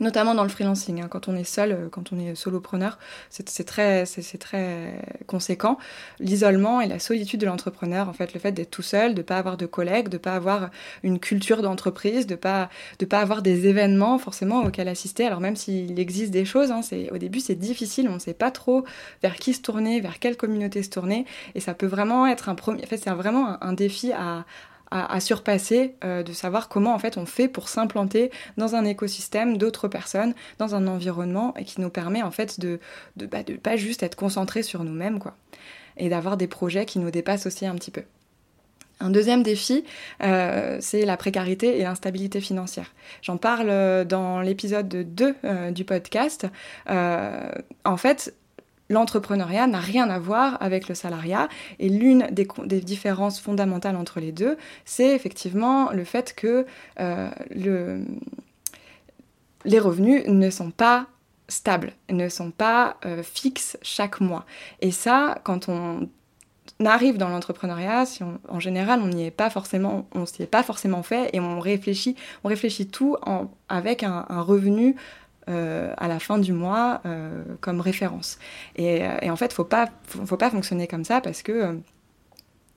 notamment 0.00 0.34
dans 0.34 0.42
le 0.42 0.48
freelancing. 0.48 1.02
Hein, 1.02 1.08
quand 1.08 1.28
on 1.28 1.36
est 1.36 1.44
seul, 1.44 1.72
euh, 1.72 1.88
quand 1.90 2.12
on 2.12 2.18
est 2.18 2.34
solopreneur, 2.34 2.98
c'est 3.28 3.64
très, 3.64 4.06
c'est 4.06 4.38
très 4.38 5.00
conséquent. 5.26 5.78
L'isolement 6.18 6.80
et 6.80 6.88
la 6.88 6.98
solitude 6.98 7.40
de 7.40 7.46
l'entrepreneur, 7.46 8.08
en 8.08 8.12
fait, 8.12 8.34
le 8.34 8.40
fait 8.40 8.52
d'être 8.52 8.70
tout 8.70 8.82
seul, 8.82 9.14
de 9.14 9.22
pas 9.22 9.38
avoir 9.38 9.56
de 9.56 9.66
collègues, 9.66 10.08
de 10.08 10.18
pas 10.18 10.34
avoir 10.34 10.70
une 11.02 11.18
culture 11.18 11.62
d'entreprise, 11.62 12.26
de 12.26 12.34
pas, 12.34 12.68
de 12.98 13.04
pas 13.04 13.20
avoir 13.20 13.42
des 13.42 13.66
événements 13.66 14.18
forcément 14.18 14.62
auxquels 14.62 14.88
assister. 14.88 15.26
Alors 15.26 15.40
même 15.40 15.56
s'il 15.56 15.98
existe 15.98 16.30
des 16.30 16.44
choses, 16.44 16.70
hein, 16.70 16.82
c'est 16.82 17.10
au 17.10 17.18
début 17.18 17.40
c'est 17.40 17.54
difficile, 17.54 18.08
on 18.08 18.14
ne 18.14 18.18
sait 18.18 18.34
pas 18.34 18.50
trop 18.50 18.84
vers 19.22 19.36
qui 19.36 19.54
se 19.54 19.62
tourner, 19.62 20.00
vers 20.00 20.18
quelle 20.18 20.36
communauté 20.36 20.82
se 20.82 20.90
tourner, 20.90 21.26
et 21.54 21.60
ça 21.60 21.74
peut 21.74 21.86
vraiment 21.86 22.26
être 22.26 22.48
un 22.48 22.54
premier. 22.54 22.82
En 22.82 22.86
fait, 22.86 22.98
c'est 22.98 23.10
vraiment 23.10 23.62
un 23.62 23.72
défi 23.72 24.12
à, 24.12 24.44
à, 24.90 25.20
surpasser, 25.20 25.94
euh, 26.04 26.22
de 26.22 26.32
savoir 26.32 26.68
comment 26.68 26.94
en 26.94 26.98
fait 26.98 27.16
on 27.16 27.26
fait 27.26 27.48
pour 27.48 27.68
s'implanter 27.68 28.30
dans 28.56 28.74
un 28.74 28.84
écosystème 28.84 29.56
d'autres 29.56 29.88
personnes, 29.88 30.34
dans 30.58 30.74
un 30.74 30.86
environnement 30.86 31.54
et 31.56 31.64
qui 31.64 31.80
nous 31.80 31.90
permet 31.90 32.22
en 32.22 32.30
fait 32.30 32.58
de 32.58 32.80
de, 33.16 33.26
bah, 33.26 33.38
pas 33.62 33.76
juste 33.76 34.02
être 34.02 34.16
concentré 34.16 34.62
sur 34.62 34.82
nous-mêmes 34.82 35.18
quoi, 35.18 35.36
et 35.96 36.08
d'avoir 36.08 36.36
des 36.36 36.48
projets 36.48 36.86
qui 36.86 36.98
nous 36.98 37.10
dépassent 37.10 37.46
aussi 37.46 37.66
un 37.66 37.74
petit 37.76 37.90
peu. 37.90 38.02
Un 39.02 39.08
deuxième 39.08 39.42
défi, 39.42 39.84
euh, 40.22 40.76
c'est 40.80 41.06
la 41.06 41.16
précarité 41.16 41.78
et 41.78 41.84
l'instabilité 41.84 42.40
financière. 42.40 42.92
J'en 43.22 43.38
parle 43.38 43.70
euh, 43.70 44.04
dans 44.04 44.42
l'épisode 44.42 44.88
2 44.88 45.36
du 45.70 45.84
podcast. 45.84 46.46
en 46.86 47.96
fait, 47.96 48.34
l'entrepreneuriat 48.90 49.66
n'a 49.66 49.80
rien 49.80 50.10
à 50.10 50.18
voir 50.18 50.58
avec 50.60 50.88
le 50.88 50.94
salariat. 50.94 51.48
Et 51.78 51.88
l'une 51.88 52.26
des, 52.30 52.80
différences 52.80 53.40
fondamentales 53.40 53.96
entre 53.96 54.20
les 54.20 54.32
deux, 54.32 54.58
c'est 54.84 55.14
effectivement 55.14 55.90
le 55.92 56.04
fait 56.04 56.34
que 56.34 56.66
euh, 56.98 57.30
les 59.64 59.78
revenus 59.78 60.26
ne 60.26 60.50
sont 60.50 60.70
pas 60.70 61.06
stables, 61.48 61.92
ne 62.10 62.28
sont 62.28 62.50
pas 62.50 62.96
euh, 63.06 63.22
fixes 63.22 63.78
chaque 63.82 64.20
mois. 64.20 64.44
Et 64.80 64.90
ça, 64.90 65.40
quand 65.44 65.68
on 65.68 66.08
arrive 66.86 67.18
dans 67.18 67.28
l'entrepreneuriat, 67.28 68.06
si 68.06 68.22
en 68.22 68.60
général 68.60 69.00
on 69.02 69.08
n'y 69.08 69.26
est 69.26 69.30
pas 69.30 69.50
forcément, 69.50 70.06
on 70.14 70.26
s'y 70.26 70.42
est 70.42 70.46
pas 70.46 70.62
forcément 70.62 71.02
fait 71.02 71.30
et 71.32 71.40
on 71.40 71.60
réfléchit, 71.60 72.16
on 72.44 72.48
réfléchit 72.48 72.86
tout 72.86 73.16
avec 73.68 74.02
un, 74.02 74.24
revenu 74.28 74.96
euh, 75.50 75.92
à 75.96 76.08
la 76.08 76.20
fin 76.20 76.38
du 76.38 76.52
mois 76.52 77.00
euh, 77.06 77.42
comme 77.60 77.80
référence. 77.80 78.38
Et, 78.76 79.04
euh, 79.04 79.16
et, 79.20 79.30
en 79.30 79.36
fait, 79.36 79.52
faut 79.52 79.64
pas, 79.64 79.88
faut, 80.06 80.36
pas 80.36 80.50
fonctionner 80.50 80.86
comme 80.86 81.04
ça 81.04 81.20
parce 81.20 81.42
que 81.42 81.80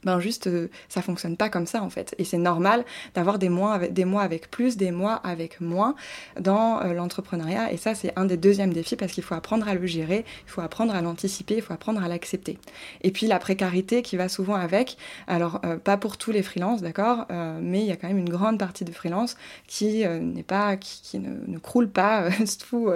ben 0.05 0.19
juste 0.19 0.47
euh, 0.47 0.69
ça 0.89 1.01
fonctionne 1.01 1.37
pas 1.37 1.49
comme 1.49 1.65
ça 1.65 1.81
en 1.81 1.89
fait. 1.89 2.15
Et 2.17 2.23
c'est 2.23 2.37
normal 2.37 2.85
d'avoir 3.15 3.39
des 3.39 3.49
mois 3.49 3.73
avec 3.73 3.93
mois 4.03 4.23
avec 4.23 4.51
plus 4.51 4.77
des 4.77 4.91
mois 4.91 5.15
avec 5.15 5.61
moins 5.61 5.95
dans 6.39 6.81
euh, 6.81 6.93
l'entrepreneuriat. 6.93 7.71
Et 7.71 7.77
ça 7.77 7.95
c'est 7.95 8.11
un 8.17 8.25
des 8.25 8.37
deuxièmes 8.37 8.73
défis 8.73 8.95
parce 8.95 9.11
qu'il 9.11 9.23
faut 9.23 9.35
apprendre 9.35 9.67
à 9.67 9.75
le 9.75 9.85
gérer 9.85 10.25
il 10.45 10.49
faut 10.49 10.61
apprendre 10.61 10.93
à 10.93 11.01
l'anticiper 11.01 11.55
il 11.55 11.61
faut 11.61 11.73
apprendre 11.73 12.03
à 12.03 12.07
l'accepter. 12.07 12.57
Et 13.01 13.11
puis 13.11 13.27
la 13.27 13.39
précarité 13.39 14.01
qui 14.01 14.17
va 14.17 14.29
souvent 14.29 14.55
avec. 14.55 14.97
Alors 15.27 15.61
euh, 15.65 15.77
pas 15.77 15.97
pour 15.97 16.17
tous 16.17 16.31
les 16.31 16.43
freelances 16.43 16.81
d'accord 16.81 17.27
mais 17.61 17.81
il 17.81 17.85
y 17.85 17.91
a 17.91 17.95
quand 17.95 18.07
même 18.07 18.17
une 18.17 18.29
grande 18.29 18.59
partie 18.59 18.85
de 18.85 18.91
freelance 18.91 19.35
qui 19.67 20.05
n'est 20.05 20.43
pas 20.43 20.77
qui, 20.77 21.19
ne, 21.19 21.29
ne, 21.47 21.57
croule 21.57 21.89
pas 21.89 22.29
sous, 22.45 22.89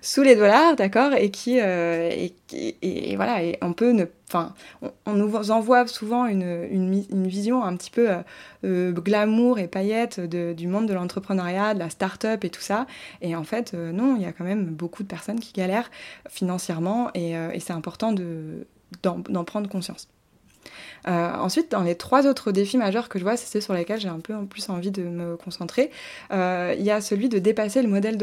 sous 0.00 0.22
les 0.22 0.36
dollars 0.36 0.76
d'accord 0.76 1.12
et 1.14 1.30
qui 1.30 1.58
et, 1.58 2.34
et, 2.52 3.16
voilà 3.16 3.42
et 3.42 3.58
on 3.62 3.72
peut 3.72 3.92
ne 3.92 4.04
Enfin, 4.32 4.54
on, 5.06 5.14
nous 5.14 5.50
envoie 5.50 5.88
souvent 5.88 6.26
une, 6.26 6.68
une, 6.70 7.26
vision 7.26 7.64
un 7.64 7.74
petit 7.76 7.90
peu 7.90 8.10
euh, 8.10 8.22
euh, 8.62 8.92
glamour 8.92 9.58
et 9.58 9.66
paillette 9.66 10.20
du 10.20 10.68
monde 10.68 10.86
de 10.86 10.94
l'entrepreneuriat, 10.94 11.74
de 11.74 11.80
la 11.80 11.90
start-up 11.90 12.44
et 12.44 12.50
tout 12.50 12.60
ça. 12.60 12.86
Et 13.22 13.34
en 13.34 13.42
fait, 13.42 13.74
euh, 13.74 13.90
non, 13.90 14.14
il 14.14 14.22
y 14.22 14.26
a 14.26 14.32
quand 14.32 14.44
même 14.44 14.66
beaucoup 14.66 15.02
de 15.02 15.08
personnes 15.08 15.40
qui 15.40 15.52
galèrent 15.52 15.90
financièrement 16.28 17.10
et, 17.14 17.32
et 17.32 17.58
c'est 17.58 17.72
important 17.72 18.14
d'en 19.02 19.44
prendre 19.44 19.68
conscience. 19.68 20.06
Euh, 21.06 21.32
ensuite, 21.34 21.70
dans 21.70 21.82
les 21.82 21.94
trois 21.94 22.26
autres 22.26 22.52
défis 22.52 22.76
majeurs 22.76 23.08
que 23.08 23.18
je 23.18 23.24
vois, 23.24 23.36
c'est 23.36 23.46
ceux 23.46 23.60
sur 23.60 23.74
lesquels 23.74 24.00
j'ai 24.00 24.08
un 24.08 24.20
peu 24.20 24.34
en 24.34 24.46
plus 24.46 24.68
envie 24.68 24.90
de 24.90 25.02
me 25.02 25.36
concentrer. 25.36 25.90
Euh, 26.32 26.74
il 26.78 26.84
y 26.84 26.90
a 26.90 27.00
celui 27.00 27.28
de 27.28 27.38
dépasser 27.38 27.82
le 27.82 27.88
modèle, 27.88 28.18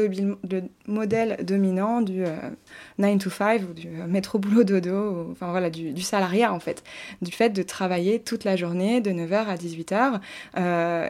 modèle 0.86 1.44
dominant 1.44 2.00
du 2.00 2.20
9 2.20 3.14
euh, 3.14 3.18
to 3.18 3.30
5 3.30 3.62
ou 3.62 3.72
du 3.72 3.88
métro 3.88 4.38
boulot 4.38 4.64
dodo, 4.64 5.28
enfin 5.32 5.50
voilà, 5.50 5.70
du, 5.70 6.00
salariat 6.02 6.52
en 6.52 6.60
fait, 6.60 6.82
du 7.22 7.32
fait 7.32 7.50
de 7.50 7.62
travailler 7.62 8.20
toute 8.20 8.44
la 8.44 8.56
journée 8.56 9.00
de 9.00 9.10
9h 9.10 9.46
à 9.46 9.56
18h. 9.56 10.20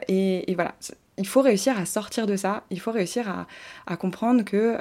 Et, 0.08 0.54
voilà, 0.54 0.74
il 1.18 1.26
faut 1.26 1.42
réussir 1.42 1.78
à 1.78 1.86
sortir 1.86 2.26
de 2.26 2.36
ça, 2.36 2.64
il 2.70 2.80
faut 2.80 2.92
réussir 2.92 3.46
à, 3.86 3.96
comprendre 3.96 4.44
que 4.44 4.76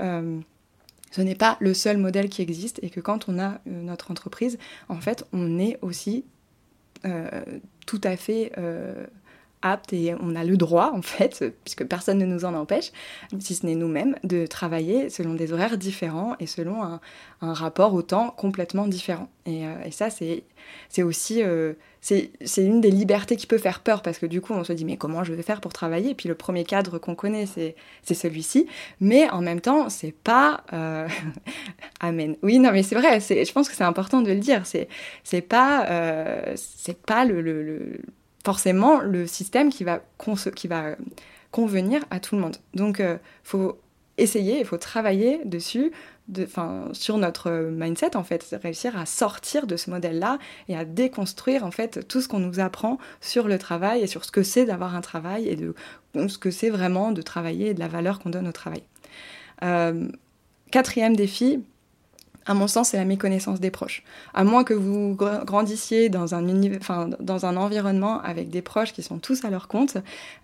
ce 1.12 1.22
n'est 1.22 1.36
pas 1.36 1.58
le 1.60 1.74
seul 1.74 1.98
modèle 1.98 2.30
qui 2.30 2.42
existe 2.42 2.80
et 2.84 2.90
que 2.90 3.00
quand 3.00 3.30
on 3.30 3.40
a 3.40 3.60
notre 3.66 4.12
entreprise, 4.12 4.58
en 4.90 5.00
fait, 5.00 5.26
on 5.34 5.60
est 5.60 5.78
aussi 5.82 6.26
euh, 6.26 6.37
tout 7.86 8.02
à 8.04 8.18
fait 8.18 8.52
euh, 9.66 9.68
apte 9.68 9.94
et 9.94 10.16
on 10.20 10.36
a 10.36 10.44
le 10.44 10.58
droit, 10.58 10.92
en 10.94 11.02
fait, 11.02 11.44
puisque 11.64 11.86
personne 11.86 12.18
ne 12.20 12.26
nous 12.26 12.46
en 12.46 12.54
empêche, 12.54 12.92
si 13.40 13.56
ce 13.56 13.66
n'est 13.66 13.76
nous-mêmes, 13.76 14.16
de 14.24 14.46
travailler 14.46 15.10
selon 15.10 15.34
des 15.34 15.54
horaires 15.54 15.78
différents 15.78 16.36
et 16.40 16.48
selon 16.48 16.84
un, 16.84 17.00
rapport 17.42 17.94
au 17.94 18.02
temps 18.02 18.34
complètement 18.36 18.88
différent. 18.88 19.30
Et, 19.46 19.66
euh, 19.66 19.92
ça, 19.92 20.10
c'est 20.10 20.44
aussi 21.04 21.42
c'est 22.02 22.64
une 22.64 22.80
des 22.80 22.92
libertés 22.92 23.36
qui 23.36 23.48
peut 23.48 23.58
faire 23.58 23.82
peur 23.82 24.02
parce 24.02 24.18
que 24.18 24.26
du 24.26 24.40
coup 24.40 24.54
on 24.54 24.64
se 24.64 24.72
dit 24.72 24.86
mais 24.86 24.98
comment 24.98 25.24
je 25.24 25.34
vais 25.34 25.44
faire 25.44 25.60
pour 25.60 25.74
travailler? 25.74 26.12
Et 26.12 26.16
puis 26.16 26.30
le 26.30 26.36
premier 26.36 26.64
cadre 26.64 27.00
qu'on 27.00 27.16
connaît 27.16 27.46
c'est 27.46 27.76
celui-ci. 28.14 28.68
Mais 29.02 29.30
en 29.30 29.42
même 29.42 29.62
temps 29.62 29.90
c'est 29.90 30.14
pas 30.14 30.64
euh... 30.74 31.08
amen. 32.00 32.36
Oui 32.44 32.60
non 32.60 32.72
mais 32.72 32.84
c'est 32.84 32.96
vrai 32.96 33.20
je 33.20 33.52
pense 33.52 33.68
que 33.68 33.76
c'est 33.76 33.84
important 33.84 34.22
de 34.22 34.32
le 34.32 34.40
dire 34.40 34.64
c'est 34.66 35.42
pas 35.42 35.86
euh, 35.90 36.56
pas 37.06 37.26
le, 37.26 37.42
le, 37.42 38.00
forcément 38.52 39.02
le 39.02 39.28
système 39.28 39.70
qui 39.70 39.84
va 39.84 40.00
convenir 41.52 42.06
à 42.12 42.20
tout 42.22 42.36
le 42.36 42.42
monde 42.42 42.56
donc 42.74 43.02
euh, 43.02 43.18
faut 43.44 43.78
essayer 44.18 44.60
il 44.60 44.66
faut 44.66 44.78
travailler 44.78 45.42
dessus 45.44 45.92
de, 46.28 46.48
sur 46.94 47.18
notre 47.18 47.52
mindset 47.72 48.16
en 48.16 48.24
fait, 48.24 48.56
réussir 48.62 48.98
à 48.98 49.06
sortir 49.06 49.66
de 49.68 49.78
ce 49.78 49.90
modèle-là 49.90 50.40
et 50.68 50.76
à 50.76 50.86
déconstruire 50.86 51.66
en 51.66 51.72
fait 51.72 52.08
tout 52.08 52.22
ce 52.22 52.28
qu'on 52.28 52.40
nous 52.40 52.60
apprend 52.60 52.98
sur 53.22 53.48
le 53.48 53.58
travail 53.58 54.02
et 54.02 54.08
sur 54.08 54.26
ce 54.26 54.32
que 54.32 54.44
c'est 54.44 54.66
d'avoir 54.66 54.96
un 54.96 55.02
travail 55.02 55.48
et 55.48 55.56
de 55.56 55.74
ce 56.28 56.38
que 56.38 56.52
c'est 56.52 56.70
vraiment 56.70 57.12
de 57.12 57.22
travailler 57.22 57.68
et 57.68 57.74
de 57.74 57.80
la 57.80 57.88
valeur 57.88 58.20
qu'on 58.20 58.30
donne 58.30 58.48
au 58.48 58.52
travail. 58.52 58.84
Euh, 59.64 60.10
quatrième 60.72 61.16
défi, 61.16 61.64
à 62.48 62.54
mon 62.54 62.68
sens, 62.68 62.90
c'est 62.90 62.98
la 62.98 63.06
méconnaissance 63.06 63.60
des 63.60 63.72
proches. 63.72 64.04
À 64.34 64.44
moins 64.44 64.64
que 64.64 64.74
vous 64.74 65.16
grandissiez 65.16 66.10
dans 66.10 66.34
un, 66.34 67.58
environnement 67.58 68.22
avec 68.22 68.50
des 68.50 68.62
proches 68.62 68.94
qui 68.94 69.04
sont 69.04 69.20
tous 69.20 69.44
à 69.44 69.50
leur 69.50 69.68
compte, 69.68 69.98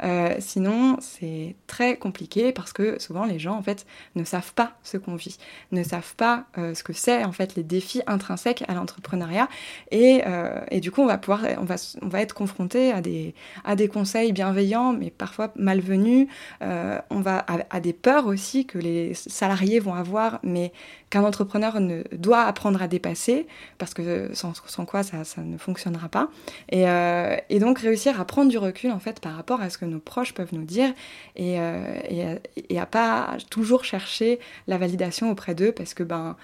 euh, 0.04 0.36
sinon 0.40 0.98
c'est 1.00 1.56
très 1.68 1.96
compliqué 1.96 2.52
parce 2.52 2.74
que 2.74 3.00
souvent 3.02 3.26
les 3.26 3.40
gens 3.40 3.56
en 3.56 3.62
fait 3.62 3.86
ne 4.16 4.24
savent 4.24 4.54
pas 4.54 4.74
ce 4.84 4.98
qu'on 4.98 5.16
vit, 5.16 5.38
ne 5.72 5.84
savent 5.84 6.16
pas 6.16 6.46
euh, 6.58 6.74
ce 6.74 6.84
que 6.84 6.94
c'est 6.94 7.24
en 7.24 7.32
fait 7.32 7.56
les 7.56 7.64
défis 7.64 8.02
intrinsèques 8.06 8.64
à 8.68 8.74
l'entrepreneuriat 8.74 9.48
et, 9.92 10.24
euh, 10.28 10.60
du 10.80 10.92
coup 10.92 11.02
on 11.02 11.08
va 11.08 11.18
pouvoir, 11.18 11.42
on 11.58 12.08
va, 12.08 12.22
être 12.22 12.34
confronté 12.34 12.92
à 12.92 13.00
des, 13.00 13.34
à 13.64 13.76
des 13.76 13.88
conseils 13.88 14.34
bienveillants 14.34 14.92
mais 14.92 15.10
parfois 15.10 15.54
malvenus, 15.56 16.28
on 16.62 17.22
va 17.22 17.38
à, 17.48 17.60
à 17.70 17.80
des 17.80 17.94
peurs 17.94 18.28
aussi 18.28 18.66
que 18.66 18.78
les 18.78 19.14
salariés 19.14 19.80
vont 19.80 19.94
avoir 19.94 20.40
mais 20.44 20.74
qu'un 21.14 21.24
entrepreneur 21.24 21.80
ne 21.80 21.93
doit 22.12 22.44
apprendre 22.44 22.82
à 22.82 22.88
dépasser, 22.88 23.48
parce 23.78 23.94
que 23.94 24.32
sans, 24.34 24.54
quoi 24.86 25.04
ça, 25.04 25.24
ne 25.38 25.58
fonctionnera 25.58 26.10
pas. 26.10 26.30
Euh, 26.74 27.38
et, 27.50 27.60
donc 27.60 27.80
réussir 27.80 28.20
à 28.20 28.26
prendre 28.26 28.50
du 28.50 28.58
recul 28.58 28.92
en 28.92 29.00
fait 29.00 29.20
par 29.20 29.36
rapport 29.36 29.62
à 29.62 29.70
ce 29.70 29.78
que 29.78 29.86
nos 29.86 30.00
proches 30.00 30.34
peuvent 30.34 30.54
nous 30.54 30.66
dire 30.66 30.94
et, 31.36 31.60
euh, 31.60 32.38
et, 32.70 32.80
à 32.80 32.86
pas 32.86 33.38
toujours 33.50 33.86
chercher 33.86 34.40
la 34.68 34.78
validation 34.78 35.32
auprès 35.32 35.56
d'eux, 35.56 35.72
parce 35.72 35.94
que 35.94 36.04
ben 36.04 36.36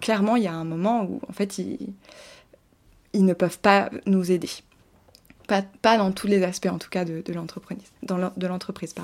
clairement 0.00 0.36
il 0.36 0.44
y 0.44 0.48
a 0.48 0.54
un 0.54 0.64
moment 0.64 1.04
où 1.04 1.20
en 1.28 1.32
fait 1.32 1.58
ils 1.58 1.94
ne 3.14 3.34
peuvent 3.34 3.58
pas 3.58 3.90
nous 4.06 4.32
aider. 4.32 4.50
Pas, 5.82 5.98
dans 5.98 6.12
tous 6.12 6.26
les 6.26 6.42
aspects, 6.44 6.66
en 6.66 6.78
tout 6.78 6.88
cas, 6.88 7.04
de, 7.04 7.32
l'entreprise. 7.32 8.94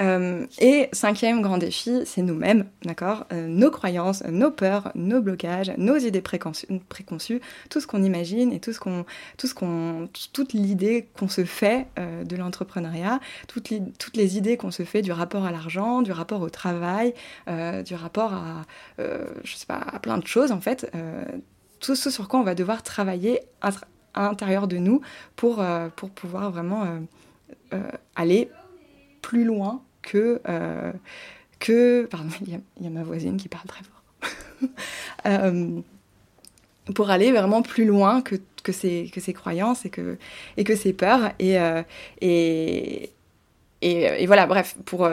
Euh, 0.00 0.46
et 0.58 0.88
cinquième 0.92 1.40
grand 1.42 1.58
défi, 1.58 2.02
c'est 2.04 2.22
nous-mêmes, 2.22 2.66
d'accord? 2.84 3.26
Euh, 3.32 3.46
Nos 3.46 3.70
croyances, 3.70 4.24
nos 4.24 4.50
peurs, 4.50 4.90
nos 4.94 5.20
blocages, 5.20 5.72
nos 5.76 5.96
idées 5.96 6.20
préconçues, 6.20 7.40
tout 7.70 7.80
ce 7.80 7.86
qu'on 7.86 8.02
imagine 8.02 8.52
et 8.52 8.60
tout 8.60 8.72
ce 8.72 8.80
qu'on, 8.80 10.08
toute 10.32 10.52
l'idée 10.52 11.08
qu'on 11.16 11.28
se 11.28 11.44
fait 11.44 11.86
euh, 11.98 12.24
de 12.24 12.36
l'entrepreneuriat, 12.36 13.20
toutes 13.46 13.72
toutes 13.98 14.16
les 14.16 14.36
idées 14.36 14.56
qu'on 14.56 14.70
se 14.70 14.84
fait 14.84 15.02
du 15.02 15.12
rapport 15.12 15.44
à 15.44 15.50
l'argent, 15.50 16.02
du 16.02 16.12
rapport 16.12 16.40
au 16.40 16.48
travail, 16.50 17.12
du 17.46 17.94
rapport 17.94 18.32
à, 18.32 18.64
je 18.98 19.54
sais 19.54 19.66
pas, 19.66 19.78
à 19.78 19.98
plein 19.98 20.18
de 20.18 20.26
choses, 20.26 20.52
en 20.52 20.60
fait 20.60 20.90
tout 21.80 21.94
ce 21.94 22.10
sur 22.10 22.28
quoi 22.28 22.40
on 22.40 22.44
va 22.44 22.54
devoir 22.54 22.82
travailler 22.82 23.40
à 24.14 24.22
l'intérieur 24.22 24.68
de 24.68 24.78
nous 24.78 25.00
pour, 25.36 25.60
euh, 25.60 25.88
pour 25.94 26.10
pouvoir 26.10 26.50
vraiment 26.50 26.84
euh, 26.84 26.98
euh, 27.74 27.90
aller 28.16 28.50
plus 29.22 29.44
loin 29.44 29.82
que... 30.02 30.40
que 31.58 32.06
pardon, 32.06 32.30
il 32.46 32.60
y, 32.80 32.86
a 32.86 32.90
ma 32.90 33.02
voisine 33.02 33.36
qui 33.36 33.48
parle 33.48 33.66
très 33.66 33.82
fort. 33.84 34.02
pour 36.94 37.10
aller 37.10 37.32
vraiment 37.32 37.60
plus 37.60 37.84
loin 37.84 38.22
que, 38.22 38.36
que, 38.62 38.72
ces, 38.72 39.10
que 39.12 39.20
ces 39.20 39.34
croyances 39.34 39.84
et 39.84 39.90
que, 39.90 40.16
et 40.56 40.64
que 40.64 40.74
ces 40.74 40.94
peurs. 40.94 41.32
Et, 41.38 41.58
et, 42.22 43.10
et, 43.82 44.26
voilà, 44.26 44.46
bref, 44.46 44.76
pour 44.86 45.06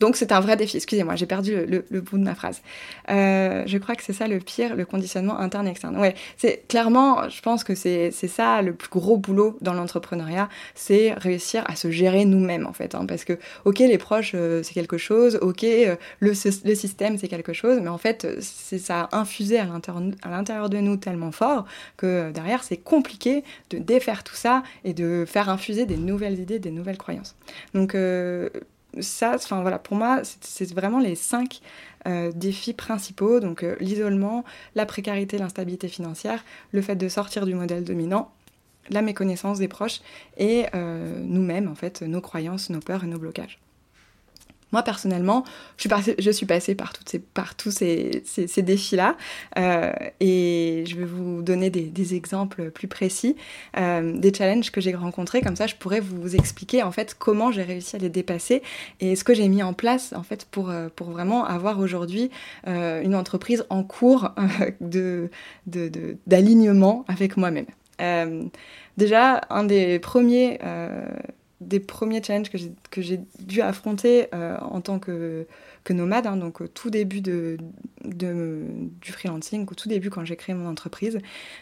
donc 0.00 0.16
c'est 0.16 0.32
un 0.32 0.40
vrai 0.40 0.56
défi. 0.56 0.78
Excusez-moi, 0.78 1.14
j'ai 1.14 1.26
perdu 1.26 1.54
le, 1.66 2.00
bout 2.00 2.18
de 2.18 2.24
ma 2.24 2.34
phrase. 2.34 2.62
Euh, 3.10 3.62
je 3.66 3.78
crois 3.78 3.94
que 3.94 4.02
c'est 4.02 4.14
ça 4.14 4.26
le 4.26 4.38
pire, 4.38 4.74
le 4.74 4.86
conditionnement 4.86 5.38
interne-externe. 5.38 5.96
Ouais, 5.98 6.14
c'est 6.38 6.66
clairement, 6.68 7.28
je 7.28 7.40
pense 7.42 7.64
que 7.64 7.74
c'est 7.74 8.10
ça 8.10 8.62
le 8.62 8.72
plus 8.72 8.88
gros 8.88 9.18
boulot 9.18 9.58
dans 9.60 9.74
l'entrepreneuriat, 9.74 10.48
c'est 10.74 11.12
réussir 11.12 11.64
à 11.66 11.76
se 11.76 11.90
gérer 11.90 12.24
nous-mêmes 12.24 12.66
en 12.66 12.72
fait. 12.72 12.94
Hein, 12.94 13.04
parce 13.06 13.24
que 13.24 13.38
ok, 13.66 13.80
les 13.80 13.98
proches 13.98 14.32
euh, 14.34 14.62
c'est 14.62 14.72
quelque 14.72 14.96
chose, 14.96 15.38
ok, 15.42 15.64
euh, 15.64 15.96
le, 16.20 16.34
système 16.34 17.18
c'est 17.18 17.28
quelque 17.28 17.52
chose, 17.52 17.78
mais 17.82 17.88
en 17.88 17.98
fait 17.98 18.26
c'est 18.40 18.78
ça 18.78 19.08
infusé 19.12 19.58
à 19.58 19.66
l'intérieur 20.30 20.70
de 20.70 20.78
nous 20.78 20.96
tellement 20.96 21.32
fort 21.32 21.66
que 21.98 22.30
derrière 22.30 22.64
c'est 22.64 22.78
compliqué 22.78 23.44
de 23.68 23.78
défaire 23.78 24.24
tout 24.24 24.34
ça 24.34 24.62
et 24.84 24.94
de 24.94 25.24
faire 25.26 25.50
infuser 25.50 25.84
des 25.84 25.98
nouvelles 25.98 26.38
idées, 26.38 26.58
des 26.58 26.70
nouvelles 26.70 26.98
croyances. 26.98 27.36
Donc 27.74 27.94
ça, 28.98 29.32
enfin 29.34 29.60
voilà, 29.62 29.78
pour 29.78 29.96
moi, 29.96 30.22
c'est 30.40 30.72
vraiment 30.72 30.98
les 30.98 31.14
cinq 31.14 31.60
euh, 32.06 32.32
défis 32.34 32.72
principaux. 32.72 33.40
Donc 33.40 33.62
euh, 33.62 33.76
l'isolement, 33.80 34.44
la 34.74 34.86
précarité, 34.86 35.38
l'instabilité 35.38 35.88
financière, 35.88 36.44
le 36.72 36.82
fait 36.82 36.96
de 36.96 37.08
sortir 37.08 37.46
du 37.46 37.54
modèle 37.54 37.84
dominant, 37.84 38.32
la 38.90 39.02
méconnaissance 39.02 39.58
des 39.58 39.68
proches 39.68 40.00
et 40.36 40.66
euh, 40.74 41.20
nous-mêmes, 41.22 41.68
en 41.68 41.74
fait, 41.74 42.02
nos 42.02 42.20
croyances, 42.20 42.70
nos 42.70 42.80
peurs 42.80 43.04
et 43.04 43.06
nos 43.06 43.18
blocages. 43.18 43.60
Moi, 44.72 44.82
personnellement, 44.82 45.44
je 45.76 45.82
suis, 46.30 46.46
passée 46.46 46.74
par, 46.74 46.92
toutes 46.92 47.08
ces, 47.08 47.18
par 47.18 47.54
tous 47.54 47.70
ces, 47.70 48.22
ces, 48.24 48.62
défis-là 48.62 49.16
euh, 49.58 49.92
et 50.20 50.84
je 50.86 50.96
vais 50.96 51.04
vous 51.04 51.42
donner 51.42 51.70
des, 51.70 51.82
des 51.82 52.14
exemples 52.14 52.70
plus 52.70 52.88
précis, 52.88 53.36
euh, 53.76 54.16
des 54.16 54.32
challenges 54.32 54.70
que 54.70 54.80
j'ai 54.80 54.94
rencontrés. 54.94 55.40
Comme 55.40 55.56
ça, 55.56 55.66
je 55.66 55.74
pourrais 55.74 56.00
vous 56.00 56.36
expliquer 56.36 56.82
en 56.82 56.92
fait 56.92 57.16
comment 57.18 57.50
j'ai 57.50 57.62
réussi 57.62 57.96
à 57.96 57.98
les 57.98 58.10
dépasser 58.10 58.62
et 59.00 59.16
ce 59.16 59.24
que 59.24 59.34
j'ai 59.34 59.48
mis 59.48 59.62
en 59.62 59.72
place 59.72 60.12
en 60.12 60.22
fait 60.22 60.46
pour, 60.50 60.70
euh, 60.70 60.88
pour 60.94 61.10
vraiment 61.10 61.44
avoir 61.44 61.78
aujourd'hui 61.80 62.30
euh, 62.66 63.02
une 63.02 63.14
entreprise 63.14 63.64
en 63.70 63.82
cours 63.82 64.30
euh, 64.38 64.70
de, 64.80 66.16
d'alignement 66.26 67.04
de, 67.08 67.12
avec 67.12 67.36
moi-même. 67.36 67.66
Euh, 68.00 68.44
déjà, 68.96 69.42
un 69.50 69.64
des 69.64 69.98
premiers 69.98 70.58
des 71.60 71.80
premiers 71.80 72.22
challenges 72.22 72.50
que 72.50 73.02
j'ai 73.02 73.20
dû 73.38 73.60
affronter 73.60 74.28
euh, 74.34 74.56
en 74.60 74.80
tant 74.80 74.98
que, 74.98 75.46
nomade, 75.90 76.26
hein, 76.26 76.36
donc 76.36 76.60
au 76.60 76.68
tout 76.68 76.88
début 76.88 77.20
du 77.20 77.58
freelancing, 79.02 79.66
au 79.70 79.74
tout 79.74 79.88
début 79.88 80.08
quand 80.08 80.24
j'ai 80.24 80.36
créé 80.36 80.54
mon 80.54 80.68
entreprise. 80.68 81.18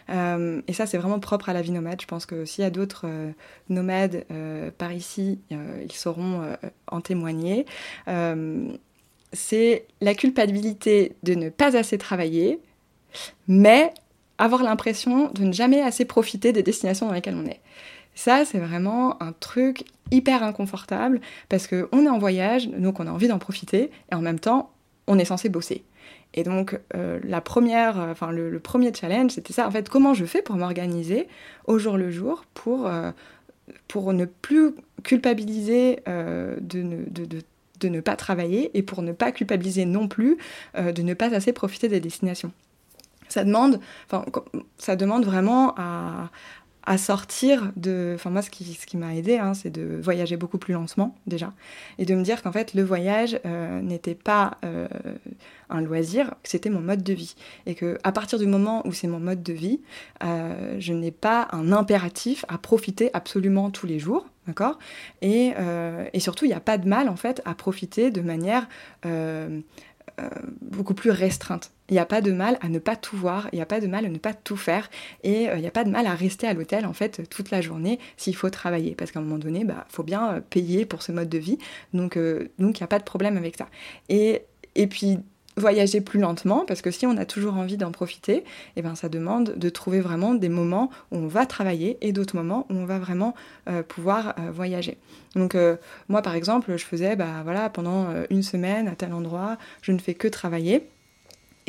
Euh, 0.09 0.61
et 0.67 0.73
ça, 0.73 0.85
c'est 0.85 0.97
vraiment 0.97 1.19
propre 1.19 1.49
à 1.49 1.53
la 1.53 1.61
vie 1.61 1.71
nomade. 1.71 1.99
Je 2.01 2.07
pense 2.07 2.25
que 2.25 2.45
s'il 2.45 2.63
y 2.63 2.67
a 2.67 2.69
d'autres 2.69 3.05
euh, 3.07 3.31
nomades 3.69 4.25
par 4.77 4.93
ici, 4.93 5.39
ils 5.49 5.91
sauront 5.91 6.41
en 6.87 7.01
témoigner. 7.01 7.65
c'est 9.33 9.85
la 10.01 10.15
culpabilité 10.15 11.15
de 11.23 11.33
ne 11.33 11.49
pas 11.49 11.75
assez 11.75 11.97
travailler, 11.97 12.59
mais 13.47 13.93
avoir 14.37 14.63
l'impression 14.63 15.29
de 15.31 15.43
ne 15.43 15.51
jamais 15.51 15.81
assez 15.81 16.05
profiter 16.05 16.53
des 16.53 16.63
destinations 16.63 17.07
dans 17.07 17.13
lesquelles 17.13 17.35
on 17.35 17.45
est. 17.45 17.59
Ça, 18.19 18.43
c'est 18.43 18.59
vraiment 18.59 19.23
un 19.23 19.31
truc 19.31 19.85
hyper 20.11 20.43
inconfortable 20.43 21.21
parce 21.47 21.67
qu'on 21.67 22.05
est 22.05 22.09
en 22.09 22.17
voyage, 22.17 22.67
donc 22.67 22.99
on 22.99 23.07
a 23.07 23.11
envie 23.11 23.29
d'en 23.29 23.39
profiter, 23.39 23.91
et 24.11 24.13
en 24.13 24.19
même 24.19 24.41
temps, 24.41 24.73
on 25.07 25.17
est 25.17 25.23
censé 25.23 25.47
bosser. 25.47 25.85
Et 26.33 26.43
donc, 26.43 26.77
euh, 26.97 27.21
la 27.23 27.39
première, 27.39 27.97
euh, 27.97 28.11
enfin, 28.11 28.31
le, 28.31 28.59
premier 28.59 28.93
challenge, 28.93 29.31
c'était 29.31 29.53
ça. 29.53 29.65
En 29.65 29.71
fait, 29.71 29.87
comment 29.87 30.13
je 30.13 30.25
fais 30.25 30.41
pour 30.41 30.57
m'organiser 30.57 31.29
au 31.63 31.79
jour 31.79 31.95
le 31.95 32.11
jour 32.11 32.43
pour, 32.55 32.87
euh, 32.87 33.11
pour 33.87 34.11
ne 34.11 34.25
plus 34.25 34.71
culpabiliser 35.03 35.99
de, 36.05 36.81
ne, 36.81 37.05
de, 37.05 37.87
ne 37.87 38.01
pas 38.01 38.17
travailler 38.17 38.77
et 38.77 38.83
pour 38.83 39.01
ne 39.01 39.13
pas 39.13 39.31
culpabiliser 39.31 39.85
non 39.85 40.09
plus 40.09 40.37
de 40.77 41.01
ne 41.01 41.13
pas 41.13 41.33
assez 41.33 41.53
profiter 41.53 41.87
des 41.87 42.01
destinations? 42.01 42.51
Ça 43.29 43.43
demande, 43.43 43.79
enfin, 44.07 44.25
ça 44.77 44.95
demande 44.95 45.23
vraiment 45.23 45.75
à, 45.77 46.31
à 46.89 46.97
sortir 46.97 47.71
de... 47.75 48.13
Enfin 48.15 48.31
moi, 48.31 48.41
ce 48.41 48.49
qui, 48.49 48.97
m'a 48.97 49.15
aidé, 49.15 49.37
hein, 49.37 49.53
c'est 49.53 49.69
de 49.69 49.99
voyager 50.01 50.37
beaucoup 50.37 50.57
plus 50.57 50.73
lentement 50.73 51.15
déjà, 51.27 51.53
et 51.99 52.05
de 52.05 52.15
me 52.15 52.23
dire 52.23 52.41
qu'en 52.41 52.51
fait, 52.51 52.73
le 52.73 52.81
voyage 52.81 53.39
euh, 53.45 53.79
n'était 53.79 54.15
pas 54.15 54.57
euh, 54.65 54.87
un 55.69 55.81
loisir, 55.81 56.33
c'était 56.43 56.71
mon 56.71 56.79
mode 56.79 57.03
de 57.03 57.13
vie. 57.13 57.35
Et 57.67 57.75
que 57.75 57.99
à 58.03 58.11
partir 58.11 58.39
du 58.39 58.47
moment 58.47 58.81
où 58.87 58.91
c'est 58.91 59.07
mon 59.07 59.19
mode 59.19 59.43
de 59.43 59.53
vie, 59.53 59.81
euh, 60.23 60.77
je 60.79 60.93
n'ai 60.93 61.11
pas 61.11 61.47
un 61.51 61.71
impératif 61.71 62.43
à 62.47 62.57
profiter 62.57 63.11
absolument 63.13 63.69
tous 63.69 63.85
les 63.85 63.99
jours, 63.99 64.27
d'accord? 64.47 64.79
Et, 65.21 65.53
et, 66.13 66.19
surtout, 66.19 66.45
il 66.45 66.47
n'y 66.47 66.55
a 66.55 66.59
pas 66.59 66.79
de 66.79 66.87
mal, 66.87 67.07
en 67.07 67.15
fait, 67.15 67.39
à 67.45 67.53
profiter 67.53 68.09
de 68.09 68.21
manière 68.21 68.67
beaucoup 70.61 70.95
plus 70.95 71.11
restreinte. 71.11 71.71
Il 71.89 71.93
n'y 71.93 71.99
a 71.99 72.05
pas 72.05 72.21
de 72.21 72.31
mal 72.31 72.57
à 72.61 72.69
ne 72.69 72.79
pas 72.79 72.95
tout 72.95 73.17
voir, 73.17 73.49
il 73.51 73.55
n'y 73.55 73.61
a 73.61 73.65
pas 73.65 73.79
de 73.79 73.87
mal 73.87 74.05
à 74.05 74.09
ne 74.09 74.17
pas 74.17 74.33
tout 74.33 74.57
faire, 74.57 74.89
et 75.23 75.49
euh, 75.49 75.55
il 75.55 75.61
n'y 75.61 75.67
a 75.67 75.71
pas 75.71 75.83
de 75.83 75.89
mal 75.89 76.05
à 76.05 76.13
rester 76.13 76.47
à 76.47 76.53
l'hôtel 76.53 76.85
en 76.85 76.93
fait 76.93 77.27
toute 77.29 77.51
la 77.51 77.61
journée 77.61 77.99
s'il 78.17 78.35
faut 78.35 78.49
travailler, 78.49 78.95
parce 78.95 79.11
qu'à 79.11 79.19
un 79.19 79.23
moment 79.23 79.39
donné, 79.39 79.59
il 79.61 79.67
bah, 79.67 79.85
faut 79.89 80.03
bien 80.03 80.33
euh, 80.33 80.39
payer 80.39 80.85
pour 80.85 81.01
ce 81.01 81.11
mode 81.11 81.29
de 81.29 81.37
vie, 81.37 81.57
donc 81.93 82.15
euh, 82.15 82.47
il 82.59 82.65
n'y 82.65 82.73
a 82.81 82.87
pas 82.87 82.99
de 82.99 83.03
problème 83.03 83.37
avec 83.37 83.57
ça. 83.57 83.67
Et, 84.07 84.43
et 84.75 84.87
puis 84.87 85.19
voyager 85.57 85.99
plus 85.99 86.19
lentement, 86.19 86.63
parce 86.65 86.81
que 86.81 86.91
si 86.91 87.05
on 87.05 87.17
a 87.17 87.25
toujours 87.25 87.57
envie 87.57 87.75
d'en 87.75 87.91
profiter, 87.91 88.45
eh 88.77 88.81
ben, 88.81 88.95
ça 88.95 89.09
demande 89.09 89.55
de 89.57 89.69
trouver 89.69 89.99
vraiment 89.99 90.33
des 90.33 90.47
moments 90.47 90.89
où 91.11 91.17
on 91.17 91.27
va 91.27 91.45
travailler 91.45 91.97
et 92.01 92.13
d'autres 92.13 92.37
moments 92.37 92.65
où 92.69 92.75
on 92.75 92.85
va 92.85 92.97
vraiment 92.97 93.33
pouvoir 93.89 94.35
voyager. 94.53 94.97
Donc 95.35 95.57
moi 96.07 96.21
par 96.21 96.35
exemple, 96.35 96.77
je 96.77 96.85
faisais 96.85 97.17
bah, 97.17 97.41
voilà, 97.43 97.69
pendant 97.69 98.07
une 98.29 98.43
semaine 98.43 98.87
à 98.87 98.95
tel 98.95 99.11
endroit, 99.11 99.57
je 99.81 99.91
ne 99.91 99.97
fais 99.97 100.13
que 100.13 100.29
travailler. 100.29 100.87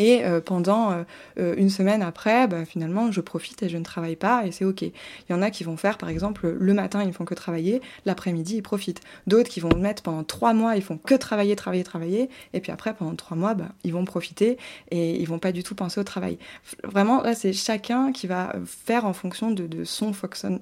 Et 0.01 0.25
euh, 0.25 0.41
pendant 0.41 0.93
euh, 0.93 1.03
euh, 1.39 1.55
une 1.59 1.69
semaine 1.69 2.01
après, 2.01 2.49
bah, 2.49 2.65
finalement, 2.65 3.13
je 3.13 3.21
profite 3.21 3.63
et 3.63 3.69
je 3.69 3.77
ne 3.77 3.85
travaille 3.85 4.17
pas 4.17 4.47
et 4.47 4.51
c'est 4.51 4.65
ok. 4.65 4.81
Il 4.81 4.93
y 5.29 5.35
en 5.35 5.43
a 5.43 5.51
qui 5.51 5.63
vont 5.63 5.77
faire, 5.77 5.99
par 5.99 6.09
exemple, 6.09 6.49
le 6.59 6.73
matin, 6.73 7.05
ils 7.05 7.13
font 7.13 7.27
que 7.27 7.35
travailler, 7.35 7.83
l'après-midi, 8.07 8.57
ils 8.57 8.63
profitent. 8.63 9.03
D'autres 9.27 9.51
qui 9.51 9.61
vont 9.61 9.77
mettre 9.77 10.03
pendant 10.03 10.25
trois 10.25 10.55
mois, 10.55 10.77
ils 10.77 10.83
font 10.83 10.97
que 10.97 11.15
travailler, 11.15 11.55
travailler, 11.55 11.85
travailler, 11.85 12.31
et 12.55 12.61
puis 12.61 12.73
après, 12.73 12.95
pendant 12.95 13.15
trois 13.15 13.37
mois, 13.37 13.53
bah, 13.53 13.69
ils 13.85 13.93
vont 13.93 14.07
profiter 14.07 14.57
et 14.91 15.21
ils 15.21 15.29
vont 15.29 15.39
pas 15.39 15.53
du 15.53 15.63
tout 15.63 15.75
penser 15.75 16.01
au 16.01 16.05
travail. 16.05 16.39
Vraiment, 16.83 17.21
là, 17.23 17.35
c'est 17.35 17.53
chacun 17.53 18.11
qui 18.11 18.27
va 18.27 18.55
faire 18.65 19.05
en 19.05 19.13
fonction 19.13 19.51
de, 19.51 19.67
de, 19.67 19.85
son 19.85 20.13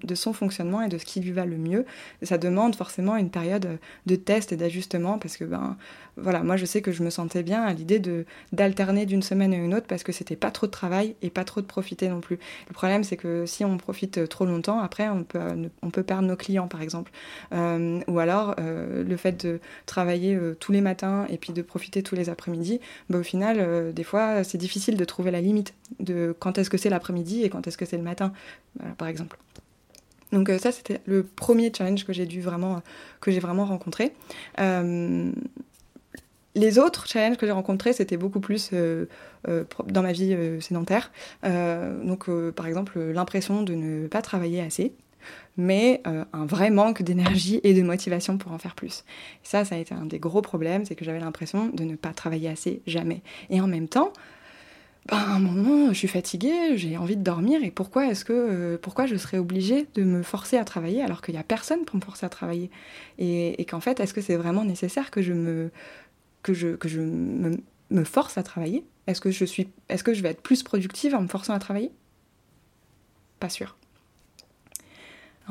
de 0.02 0.14
son 0.16 0.32
fonctionnement 0.32 0.82
et 0.82 0.88
de 0.88 0.98
ce 0.98 1.04
qui 1.04 1.20
lui 1.20 1.30
va 1.30 1.46
le 1.46 1.58
mieux. 1.58 1.86
Ça 2.22 2.38
demande 2.38 2.74
forcément 2.74 3.14
une 3.14 3.30
période 3.30 3.78
de 4.06 4.16
test 4.16 4.50
et 4.50 4.56
d'ajustement 4.56 5.18
parce 5.18 5.36
que, 5.36 5.44
ben, 5.44 5.76
voilà, 6.16 6.42
moi, 6.42 6.56
je 6.56 6.64
sais 6.64 6.82
que 6.82 6.90
je 6.90 7.04
me 7.04 7.10
sentais 7.10 7.44
bien 7.44 7.62
à 7.62 7.72
l'idée 7.72 8.02
d'alterner 8.52 9.06
d'une 9.06 9.22
semaine 9.28 9.52
à 9.52 9.56
une 9.56 9.74
autre 9.74 9.86
parce 9.86 10.02
que 10.02 10.12
c'était 10.12 10.36
pas 10.36 10.50
trop 10.50 10.66
de 10.66 10.72
travail 10.72 11.14
et 11.22 11.30
pas 11.30 11.44
trop 11.44 11.60
de 11.60 11.66
profiter 11.66 12.08
non 12.08 12.20
plus. 12.20 12.38
Le 12.68 12.74
problème, 12.74 13.04
c'est 13.04 13.16
que 13.16 13.46
si 13.46 13.64
on 13.64 13.76
profite 13.76 14.28
trop 14.28 14.44
longtemps, 14.44 14.80
après, 14.80 15.08
on 15.08 15.24
peut, 15.24 15.38
peut 15.92 16.02
perdre 16.02 16.26
nos 16.26 16.36
clients, 16.36 16.68
par 16.68 16.82
exemple. 16.82 17.12
Euh, 17.52 18.00
ou 18.06 18.18
alors, 18.18 18.54
euh, 18.58 19.04
le 19.04 19.16
fait 19.16 19.44
de 19.44 19.60
travailler 19.86 20.34
euh, 20.34 20.56
tous 20.58 20.72
les 20.72 20.80
matins 20.80 21.26
et 21.28 21.36
puis 21.36 21.52
de 21.52 21.62
profiter 21.62 22.02
tous 22.02 22.14
les 22.14 22.28
après-midi, 22.30 22.80
bah, 23.10 23.18
au 23.18 23.22
final, 23.22 23.92
des 23.92 24.04
fois, 24.04 24.44
c'est 24.44 24.58
difficile 24.58 24.96
de 24.96 25.04
trouver 25.04 25.30
la 25.30 25.40
limite 25.40 25.74
de 26.00 26.34
quand 26.38 26.58
est-ce 26.58 26.70
que 26.70 26.78
c'est 26.78 26.90
l'après-midi 26.90 27.44
et 27.44 27.50
quand 27.50 27.66
est-ce 27.66 27.78
que 27.78 27.84
c'est 27.84 27.96
le 27.96 28.02
matin, 28.02 28.32
par 28.96 29.08
exemple. 29.08 29.38
Donc 30.32 30.50
ça, 30.60 30.72
c'était 30.72 31.00
le 31.06 31.22
premier 31.22 31.72
challenge 31.76 32.04
que 32.04 32.12
j'ai 32.12 32.26
dû 32.26 32.42
vraiment, 32.42 32.82
que 33.20 33.30
j'ai 33.30 33.40
vraiment 33.40 33.64
rencontré. 33.64 34.12
Les 36.58 36.80
autres 36.80 37.06
challenges 37.06 37.36
que 37.36 37.46
j'ai 37.46 37.52
rencontrés, 37.52 37.92
c'était 37.92 38.16
beaucoup 38.16 38.40
plus 38.40 38.70
euh, 38.72 39.06
euh, 39.46 39.62
dans 39.86 40.02
ma 40.02 40.10
vie 40.10 40.34
euh, 40.34 40.60
sédentaire. 40.60 41.12
donc, 41.44 42.28
par 42.56 42.66
exemple, 42.66 42.98
l'impression 42.98 43.62
de 43.62 43.74
ne 43.74 44.08
pas 44.08 44.22
travailler 44.22 44.60
assez, 44.60 44.92
mais 45.56 46.02
un 46.04 46.46
vrai 46.46 46.70
manque 46.70 47.02
d'énergie 47.02 47.60
et 47.62 47.74
de 47.74 47.82
motivation 47.82 48.38
pour 48.38 48.52
en 48.52 48.58
faire 48.58 48.74
plus. 48.74 49.04
Et 49.44 49.46
ça, 49.46 49.64
ça 49.64 49.76
a 49.76 49.78
été 49.78 49.94
un 49.94 50.06
des 50.06 50.18
gros 50.18 50.42
problèmes, 50.42 50.84
c'est 50.84 50.96
que 50.96 51.04
j'avais 51.04 51.20
l'impression 51.20 51.68
de 51.68 51.84
ne 51.84 51.94
pas 51.94 52.12
travailler 52.12 52.48
assez 52.48 52.82
jamais. 52.86 53.22
Et 53.50 53.60
en 53.60 53.66
même 53.68 53.88
temps, 53.88 54.12
ben, 55.06 55.16
à 55.16 55.34
un 55.34 55.38
moment, 55.38 55.88
je 55.92 55.98
suis 55.98 56.08
fatiguée, 56.08 56.76
j'ai 56.76 56.96
envie 56.96 57.16
de 57.16 57.22
dormir, 57.22 57.62
et 57.62 57.70
pourquoi 57.70 58.06
est-ce 58.06 58.24
que, 58.24 58.76
pourquoi 58.76 59.06
je 59.06 59.16
serais 59.16 59.38
obligée 59.38 59.86
de 59.94 60.02
me 60.02 60.22
forcer 60.22 60.56
à 60.56 60.64
travailler 60.64 61.02
alors 61.02 61.22
qu'il 61.22 61.34
n'y 61.34 61.40
a 61.40 61.44
personne 61.44 61.84
pour 61.84 61.96
me 61.96 62.02
forcer 62.02 62.26
à 62.26 62.28
travailler? 62.28 62.70
Et, 63.18 63.60
et 63.60 63.64
qu'en 63.64 63.80
fait, 63.80 64.00
est-ce 64.00 64.12
que 64.12 64.20
c'est 64.20 64.36
vraiment 64.36 64.64
nécessaire 64.64 65.10
que 65.10 65.22
je 65.22 65.32
me 65.32 65.70
que 66.48 66.54
je, 66.54 66.68
que 66.76 66.88
je 66.88 67.00
me, 67.00 68.04
force 68.04 68.38
à 68.38 68.42
travailler 68.42 68.84
Est-ce 69.06 69.20
que, 69.20 69.30
je 69.30 69.44
suis, 69.44 69.68
est-ce 69.88 70.04
que 70.04 70.14
je 70.14 70.22
vais 70.22 70.30
être 70.30 70.42
plus 70.42 70.62
productive 70.62 71.14
en 71.14 71.22
me 71.22 71.28
forçant 71.28 71.54
à 71.54 71.58
travailler? 71.58 71.92
Pas 73.38 73.48
sûr. 73.48 73.76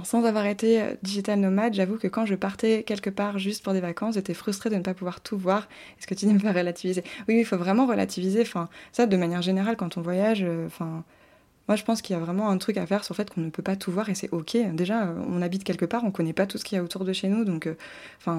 sans 0.04 0.26
avoir 0.26 0.46
été 0.46 0.82
euh, 0.82 0.96
digital 1.04 1.40
nomade, 1.40 1.74
j'avoue 1.74 1.98
que 1.98 2.08
quand 2.08 2.26
je 2.26 2.36
partais 2.36 2.84
quelque 2.84 3.10
part 3.10 3.38
juste 3.38 3.64
pour 3.64 3.74
des 3.74 3.80
vacances, 3.80 4.16
j'étais 4.16 4.34
frustrée 4.34 4.70
de 4.70 4.76
ne 4.76 4.82
pas 4.82 4.94
pouvoir 4.94 5.22
tout 5.22 5.38
voir. 5.38 5.68
Est-ce 6.00 6.08
que 6.08 6.16
tu 6.16 6.26
dis 6.26 6.34
me 6.34 6.40
faire 6.40 6.56
relativiser 6.56 7.04
Oui, 7.28 7.38
il 7.38 7.46
faut 7.46 7.58
vraiment 7.58 7.86
relativiser. 7.86 8.42
Enfin, 8.42 8.70
ça, 8.92 9.06
de 9.06 9.18
manière 9.18 9.42
générale, 9.42 9.78
quand 9.78 9.98
on 9.98 10.02
voyage, 10.02 10.44
euh, 10.44 10.66
enfin, 10.66 11.04
moi, 11.68 11.76
je 11.76 11.84
pense 11.84 12.02
qu'il 12.02 12.16
y 12.16 12.18
a 12.18 12.22
vraiment 12.22 12.50
un 12.50 12.58
truc 12.58 12.78
à 12.78 12.86
faire 12.86 13.04
sur 13.04 13.14
le 13.14 13.18
fait 13.18 13.30
qu'on 13.30 13.42
ne 13.42 13.50
peut 13.50 13.62
pas 13.62 13.76
tout 13.76 13.92
voir 13.92 14.10
et 14.10 14.16
c'est 14.16 14.30
ok. 14.32 14.58
Déjà, 14.74 15.14
on 15.28 15.42
habite 15.42 15.66
quelque 15.66 15.86
part, 15.86 16.06
on 16.06 16.12
connaît 16.12 16.34
pas 16.34 16.46
tout 16.46 16.58
ce 16.58 16.64
qu'il 16.64 16.78
y 16.78 16.80
a 16.80 16.84
autour 16.84 17.04
de 17.04 17.12
chez 17.12 17.28
nous, 17.28 17.44
donc, 17.44 17.68
euh, 17.68 17.76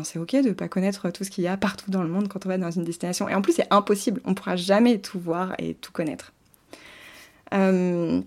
c'est 0.02 0.18
ok 0.18 0.36
de 0.36 0.52
pas 0.52 0.68
connaître 0.68 1.10
tout 1.10 1.24
ce 1.24 1.30
qu'il 1.30 1.44
y 1.44 1.48
a 1.48 1.56
partout 1.58 1.90
dans 1.90 2.02
le 2.02 2.08
monde 2.08 2.28
quand 2.28 2.46
on 2.46 2.48
va 2.48 2.56
dans 2.56 2.70
une 2.70 2.84
destination. 2.84 3.28
Et 3.28 3.34
en 3.34 3.42
plus, 3.42 3.52
c'est 3.52 3.66
impossible. 3.70 4.22
On 4.24 4.32
pourra 4.32 4.56
jamais 4.56 4.98
tout 4.98 5.20
voir 5.20 5.54
et 5.58 5.74
tout 5.74 5.92
connaître. 5.92 6.32
Euh, 7.52 8.20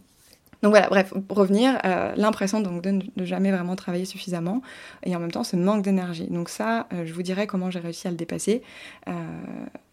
donc 0.61 0.69
voilà, 0.69 0.87
bref, 0.89 1.11
revenir, 1.29 1.79
euh, 1.83 2.13
l'impression 2.15 2.61
donc 2.61 2.83
de 2.83 2.91
ne 2.91 3.25
jamais 3.25 3.51
vraiment 3.51 3.75
travailler 3.75 4.05
suffisamment 4.05 4.61
et 5.03 5.15
en 5.15 5.19
même 5.19 5.31
temps 5.31 5.43
ce 5.43 5.55
manque 5.55 5.81
d'énergie. 5.83 6.27
Donc 6.27 6.49
ça, 6.49 6.87
je 7.03 7.11
vous 7.13 7.23
dirai 7.23 7.47
comment 7.47 7.71
j'ai 7.71 7.79
réussi 7.79 8.07
à 8.07 8.11
le 8.11 8.17
dépasser 8.17 8.61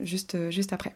juste, 0.00 0.50
juste 0.50 0.74
après. 0.74 0.92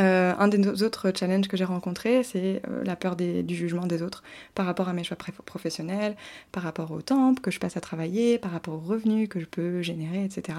Euh, 0.00 0.32
un 0.38 0.48
des 0.48 0.82
autres 0.82 1.12
challenges 1.14 1.48
que 1.48 1.56
j'ai 1.56 1.64
rencontrés, 1.64 2.22
c'est 2.22 2.62
euh, 2.68 2.82
la 2.84 2.96
peur 2.96 3.16
du 3.16 3.54
jugement 3.54 3.86
des 3.86 4.02
autres 4.02 4.22
par 4.54 4.64
rapport 4.64 4.88
à 4.88 4.92
mes 4.92 5.04
choix 5.04 5.16
professionnels, 5.44 6.16
par 6.52 6.62
rapport 6.62 6.90
au 6.92 7.02
temps 7.02 7.34
que 7.34 7.50
je 7.50 7.58
passe 7.58 7.76
à 7.76 7.80
travailler, 7.80 8.38
par 8.38 8.52
rapport 8.52 8.74
aux 8.74 8.78
revenus 8.78 9.28
que 9.28 9.40
je 9.40 9.44
peux 9.44 9.82
générer, 9.82 10.24
etc. 10.24 10.58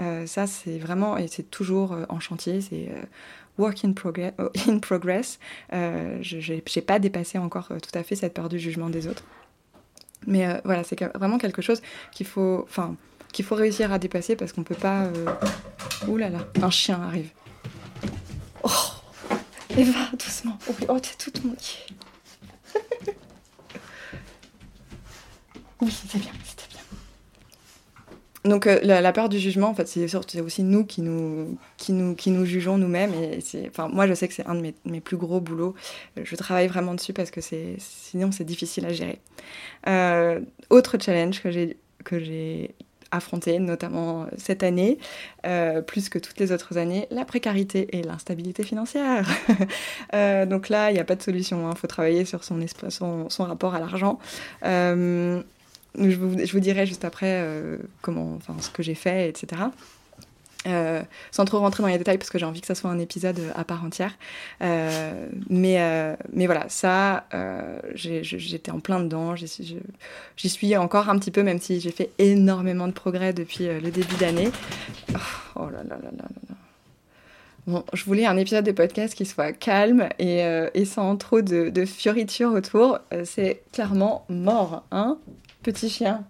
Euh, 0.00 0.26
ça, 0.26 0.46
c'est 0.46 0.78
vraiment, 0.78 1.16
et 1.16 1.28
c'est 1.28 1.50
toujours 1.50 1.96
en 2.08 2.20
chantier, 2.20 2.60
c'est 2.60 2.90
work 3.58 3.84
in, 3.84 3.92
progress. 3.92 5.38
Je 5.70 6.52
n'ai 6.52 6.82
pas 6.82 6.98
dépassé 6.98 7.38
encore 7.38 7.68
tout 7.68 7.98
à 7.98 8.02
fait 8.02 8.16
cette 8.16 8.34
peur 8.34 8.48
du 8.48 8.58
jugement 8.58 8.90
des 8.90 9.06
autres. 9.06 9.24
Mais 10.26 10.46
voilà, 10.64 10.84
c'est 10.84 11.02
vraiment 11.14 11.38
quelque 11.38 11.62
chose 11.62 11.80
qu'il 12.12 12.26
faut, 12.26 12.66
qu'il 13.32 13.44
faut 13.44 13.54
réussir 13.54 13.92
à 13.92 13.98
dépasser 13.98 14.36
parce 14.36 14.52
qu'on 14.52 14.64
peut 14.64 14.74
pas. 14.74 15.08
Ouh 16.08 16.16
là 16.16 16.28
là, 16.28 16.38
un 16.62 16.70
chien 16.70 17.00
arrive. 17.00 17.30
Oh, 18.64 18.70
Eva, 19.76 20.10
doucement. 20.12 20.58
Oh, 20.68 20.72
oh 20.88 20.98
t'es 20.98 21.14
toute 21.18 21.44
mouillée. 21.44 21.86
oui, 25.80 25.90
c'était 25.90 26.18
bien, 26.18 26.32
c'était 26.44 26.68
bien. 26.70 26.80
Donc 28.50 28.66
euh, 28.66 28.78
la, 28.82 29.12
peur 29.12 29.28
du 29.28 29.38
jugement, 29.38 29.68
en 29.68 29.74
fait, 29.74 29.86
c'est 29.86 30.40
aussi 30.40 30.62
nous 30.62 30.84
qui 30.84 31.02
nous, 31.02 31.58
qui 31.76 31.92
nous, 31.92 32.44
jugeons 32.44 32.78
nous-mêmes. 32.78 33.12
Moi, 33.90 34.06
je 34.06 34.14
sais 34.14 34.28
que 34.28 34.34
c'est 34.34 34.46
un 34.46 34.54
de 34.54 34.72
mes, 34.84 35.00
plus 35.00 35.16
gros 35.16 35.40
boulots. 35.40 35.74
Je 36.22 36.36
travaille 36.36 36.68
vraiment 36.68 36.94
dessus 36.94 37.12
parce 37.12 37.30
que 37.30 37.40
sinon 37.40 38.32
c'est 38.32 38.44
difficile 38.44 38.86
à 38.86 38.92
gérer. 38.92 39.20
Euh, 39.86 40.40
autre 40.70 40.96
challenge 40.98 41.42
que 41.42 41.50
j'ai 42.18 42.74
affronter, 43.14 43.58
notamment 43.58 44.22
euh, 44.22 44.26
cette 44.36 44.62
année, 44.62 44.98
euh, 45.46 45.80
plus 45.80 46.08
que 46.08 46.18
toutes 46.18 46.38
les 46.38 46.52
autres 46.52 46.78
années, 46.78 47.06
la 47.10 47.24
précarité 47.24 47.96
et 47.96 48.02
l'instabilité 48.02 48.62
financière. 48.62 49.28
Euh, 50.12 50.46
donc 50.46 50.68
là, 50.68 50.90
il 50.90 50.94
n'y 50.94 51.00
a 51.00 51.04
pas 51.04 51.16
de 51.16 51.22
solution, 51.22 51.62
il 51.62 51.64
hein. 51.64 51.74
faut 51.74 51.86
travailler 51.86 52.24
sur 52.24 52.44
son, 52.44 52.58
son, 52.88 53.28
son 53.28 53.44
rapport 53.44 53.74
à 53.74 53.80
l'argent. 53.80 54.18
je, 54.62 55.42
vous, 55.96 56.38
je, 56.38 56.52
vous, 56.52 56.60
dirai 56.60 56.86
juste 56.86 57.04
après 57.04 57.42
comment, 58.00 58.34
enfin, 58.36 58.54
ce 58.60 58.70
que 58.70 58.82
j'ai 58.82 58.94
fait, 58.94 59.28
etc. 59.28 59.62
Euh, 60.66 61.02
sans 61.30 61.44
trop 61.44 61.58
rentrer 61.58 61.82
dans 61.82 61.88
les 61.90 61.98
détails 61.98 62.16
parce 62.16 62.30
que 62.30 62.38
j'ai 62.38 62.46
envie 62.46 62.62
que 62.62 62.66
ça 62.66 62.74
soit 62.74 62.88
un 62.88 62.98
épisode 62.98 63.38
à 63.54 63.64
part 63.64 63.84
entière. 63.84 64.12
Euh, 64.62 65.28
mais, 65.50 65.80
euh, 65.80 66.16
mais 66.32 66.46
voilà, 66.46 66.66
ça, 66.68 67.26
j'étais 67.94 68.70
en 68.70 68.80
plein 68.80 69.00
dedans. 69.00 69.34
J'y 69.36 70.48
suis 70.48 70.76
encore 70.76 71.10
un 71.10 71.18
petit 71.18 71.30
peu, 71.30 71.42
même 71.42 71.60
si 71.60 71.80
j'ai 71.80 71.90
fait 71.90 72.10
énormément 72.18 72.88
de 72.88 72.92
progrès 72.92 73.32
depuis 73.32 73.66
le 73.66 73.90
début 73.90 74.16
d'année. 74.16 74.50
Oh, 75.12 75.18
oh, 75.56 75.70
là 75.70 75.82
là 75.82 75.96
là 76.02 76.10
là 76.16 76.24
là. 76.48 76.54
Bon, 77.66 77.82
je 77.94 78.04
voulais 78.04 78.26
un 78.26 78.36
épisode 78.36 78.64
de 78.64 78.72
podcast 78.72 79.14
qui 79.14 79.24
soit 79.24 79.52
calme 79.52 80.08
et, 80.18 80.40
et 80.74 80.84
sans 80.84 81.16
trop 81.16 81.40
de, 81.40 81.70
de 81.70 81.84
fioritures 81.84 82.52
autour. 82.52 82.98
C'est 83.24 83.62
clairement 83.72 84.24
mort, 84.28 84.84
hein, 84.90 85.18
petit 85.62 85.88
chien. 85.88 86.24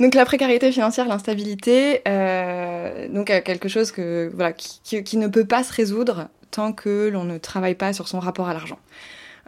Donc 0.00 0.14
la 0.14 0.24
précarité 0.24 0.72
financière, 0.72 1.06
l'instabilité, 1.06 2.00
euh, 2.08 3.06
donc 3.08 3.30
euh, 3.30 3.40
quelque 3.42 3.68
chose 3.68 3.92
que 3.92 4.30
voilà 4.34 4.52
qui, 4.52 5.04
qui, 5.04 5.16
ne 5.18 5.28
peut 5.28 5.44
pas 5.44 5.62
se 5.62 5.72
résoudre 5.72 6.28
tant 6.50 6.72
que 6.72 7.08
l'on 7.08 7.24
ne 7.24 7.36
travaille 7.36 7.74
pas 7.74 7.92
sur 7.92 8.08
son 8.08 8.18
rapport 8.18 8.48
à 8.48 8.54
l'argent. 8.54 8.78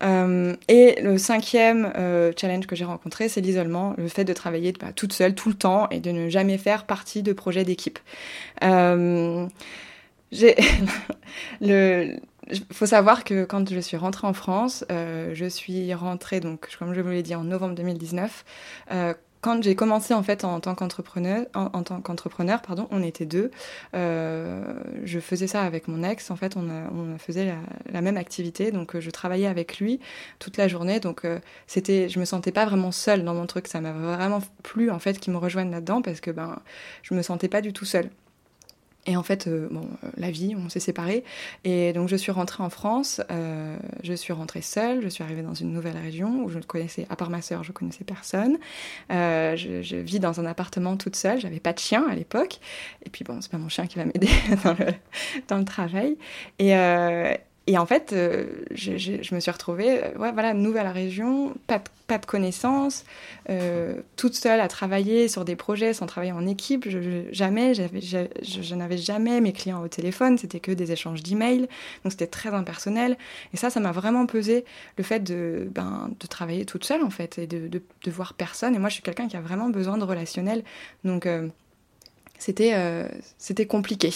Euh, 0.03 0.55
et 0.69 1.01
le 1.01 1.17
cinquième 1.17 1.93
euh, 1.97 2.33
challenge 2.37 2.67
que 2.67 2.77
j'ai 2.77 2.85
rencontré, 2.85 3.29
c'est 3.29 3.41
l'isolement, 3.41 3.95
le 3.97 4.09
fait 4.09 4.25
de 4.25 4.33
travailler 4.33 4.73
bah, 4.73 4.93
toute 4.95 5.13
seule 5.13 5.35
tout 5.35 5.49
le 5.49 5.55
temps 5.55 5.89
et 5.91 6.01
de 6.01 6.11
ne 6.11 6.29
jamais 6.29 6.59
faire 6.59 6.85
partie 6.85 7.23
de 7.23 7.33
projets 7.33 7.65
d'équipe. 7.65 7.99
Euh, 8.63 9.47
j'ai 10.33 10.57
le 11.61 12.17
faut 12.73 12.87
savoir 12.87 13.25
que 13.25 13.45
quand 13.45 13.71
je 13.71 13.79
suis 13.79 13.97
rentrée 13.97 14.27
en 14.27 14.33
France, 14.33 14.85
euh, 14.91 15.31
je 15.33 15.47
suis 15.47 15.95
rentrée 15.95 16.41
donc 16.41 16.69
comme 16.79 16.93
je 16.93 17.01
vous 17.01 17.11
l'ai 17.11 17.23
dit 17.23 17.35
en 17.35 17.45
novembre 17.45 17.75
2019 17.77 18.45
quand 19.43 19.61
j'ai 19.63 19.75
commencé 19.75 20.15
en 20.15 20.23
fait 20.23 20.45
en 20.45 20.61
tant 20.61 20.77
qu'entrepreneur, 20.77 21.47
en, 21.55 21.83
tant 21.83 22.01
qu'entrepreneur, 22.01 22.63
pardon, 22.63 22.87
on 22.93 23.03
était 23.03 23.27
deux. 23.27 23.51
Euh, 23.95 24.63
je 25.03 25.19
faisais 25.19 25.49
ça 25.49 25.63
avec 25.63 25.89
mon 25.89 26.05
ex. 26.05 26.31
En 26.31 26.37
fait, 26.37 26.57
on, 26.57 26.69
on 26.71 27.19
faisait 27.19 27.53
la, 27.93 28.01
même 28.01 28.17
activité, 28.17 28.71
donc 28.71 28.95
euh, 28.95 29.01
je 29.01 29.11
travaillais 29.11 29.49
avec 29.49 29.81
lui 29.81 29.99
toute 30.39 30.57
la 30.57 30.69
journée. 30.69 31.01
Donc 31.01 31.25
euh, 31.25 31.41
c'était, 31.67 32.09
je 32.09 32.21
me 32.21 32.25
sentais 32.25 32.53
pas 32.53 32.65
vraiment 32.67 32.93
seule 32.93 33.25
dans 33.25 33.35
mon 33.35 33.47
truc. 33.47 33.67
Ça 33.67 33.81
m'a 33.81 33.93
vraiment 33.93 34.41
plu 34.63 34.93
en 34.93 35.01
fait 35.01 35.19
qu'il 35.19 35.33
me 35.33 35.39
rejoigne 35.39 35.73
là-dedans 35.73 36.03
parce 36.03 36.21
que 36.21 36.31
ben 36.31 36.61
je 37.03 37.15
me 37.15 37.23
sentais 37.23 37.49
pas 37.49 37.61
du 37.61 37.73
tout 37.73 37.85
seule. 37.85 38.11
Et 39.07 39.17
en 39.17 39.23
fait, 39.25 39.49
euh, 39.49 39.69
bon, 39.71 39.89
euh, 40.05 40.09
la 40.17 40.31
vie, 40.31 40.55
on 40.57 40.69
s'est 40.69 40.81
séparés. 40.81 41.25
Et 41.65 41.93
donc, 41.93 42.09
je 42.09 42.15
suis 42.15 42.31
rentrée 42.31 42.63
en 42.63 42.71
France. 42.71 43.21
Euh, 43.31 43.77
je 44.05 44.13
suis 44.13 44.33
rentrée 44.33 44.63
seule. 44.63 45.03
Je 45.03 45.09
suis 45.09 45.25
arrivée 45.25 45.43
dans 45.43 45.55
une 45.55 45.73
nouvelle 45.73 45.97
région 45.97 46.45
où 46.45 46.49
je 46.49 46.59
ne 46.59 46.63
connaissais, 46.63 47.07
à 47.11 47.17
part 47.17 47.29
ma 47.29 47.43
sœur, 47.43 47.65
je 47.65 47.73
connaissais 47.73 48.05
personne. 48.05 48.59
je, 49.11 49.97
vis 49.97 50.21
dans 50.21 50.41
un 50.41 50.47
appartement 50.47 50.97
toute 50.97 51.17
seule. 51.17 51.41
J'avais 51.41 51.61
pas 51.61 51.73
de 51.73 51.81
chien 51.81 52.07
à 52.09 52.15
l'époque. 52.15 52.61
Et 53.05 53.11
puis, 53.11 53.25
bon, 53.25 53.41
c'est 53.41 53.51
pas 53.51 53.59
mon 53.59 53.69
chien 53.69 53.87
qui 53.87 53.97
va 53.99 54.05
m'aider 54.05 54.29
dans 54.65 54.75
le, 54.75 54.87
dans 55.49 55.59
le 55.59 55.65
travail. 55.65 56.17
Et, 56.61 56.73
et 57.69 57.79
en 57.79 57.87
fait, 57.87 58.13
euh, 58.13 58.47
je, 58.73 59.35
me 59.35 59.41
suis 59.41 59.51
retrouvée, 59.51 60.03
euh, 60.03 60.11
voilà, 60.17 60.53
nouvelle 60.53 60.89
région, 60.89 61.55
pas 61.69 61.79
de, 61.79 62.27
connaissances, 62.27 63.05
euh, 63.51 64.03
toute 64.17 64.35
seule 64.35 64.61
à 64.61 64.69
travailler 64.69 65.29
sur 65.29 65.45
des 65.45 65.55
projets 65.55 65.95
sans 65.95 66.07
travailler 66.07 66.33
en 66.33 66.47
équipe. 66.47 66.89
Je, 66.89 67.23
jamais, 67.31 67.73
je, 67.75 68.75
n'avais 68.75 68.99
jamais 68.99 69.41
mes 69.41 69.53
clients 69.53 69.81
au 69.81 69.89
téléphone, 69.89 70.39
c'était 70.39 70.61
que 70.61 70.73
des 70.73 70.91
échanges 70.91 71.23
d'emails, 71.23 71.69
donc 72.03 72.11
c'était 72.11 72.27
très 72.27 72.51
impersonnel. 72.51 73.17
Et 73.55 73.57
ça, 73.57 73.71
ça 73.71 73.79
m'a 73.79 73.93
vraiment 73.93 74.27
pesé 74.27 74.65
le 74.99 75.05
fait 75.05 75.21
de, 75.21 75.69
ben, 75.71 76.11
travailler 76.29 76.65
toute 76.67 76.85
seule 76.85 77.03
en 77.03 77.11
fait 77.11 77.39
et 77.39 77.47
de, 77.47 77.69
de, 77.69 78.11
voir 78.11 78.35
personne. 78.35 78.75
Et 78.75 78.79
moi, 78.79 78.89
je 78.89 78.95
suis 78.95 79.03
quelqu'un 79.03 79.29
qui 79.29 79.37
a 79.37 79.41
vraiment 79.41 79.71
besoin 79.71 79.97
de 79.99 80.05
relationnel, 80.05 80.65
donc 81.05 81.29
c'était 82.39 83.67
compliqué. 83.67 84.13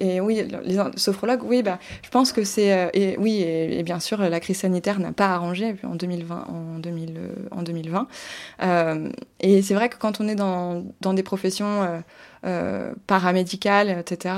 Et 0.00 0.20
oui, 0.20 0.42
les 0.64 0.78
sophrologues, 0.96 1.42
oui, 1.44 1.62
bah, 1.62 1.78
je 2.02 2.10
pense 2.10 2.32
que 2.32 2.44
c'est. 2.44 2.72
Euh, 2.72 2.90
et, 2.92 3.16
oui, 3.18 3.40
et, 3.42 3.82
bien 3.82 4.00
sûr, 4.00 4.18
la 4.18 4.40
crise 4.40 4.58
sanitaire 4.58 4.98
n'a 4.98 5.12
pas 5.12 5.28
arrangé 5.28 5.76
en 5.84 5.94
2020. 5.94 6.46
En, 6.48 6.78
2000, 6.78 7.14
euh, 7.16 7.62
2020. 7.62 8.08
Euh, 8.62 9.10
et 9.40 9.62
c'est 9.62 9.74
vrai 9.74 9.88
que 9.88 9.96
quand 9.96 10.20
on 10.20 10.28
est 10.28 10.34
dans, 10.34 10.84
dans 11.00 11.14
des 11.14 11.22
professions 11.22 12.02
paramédicales, 13.06 13.90
etc., 13.90 14.34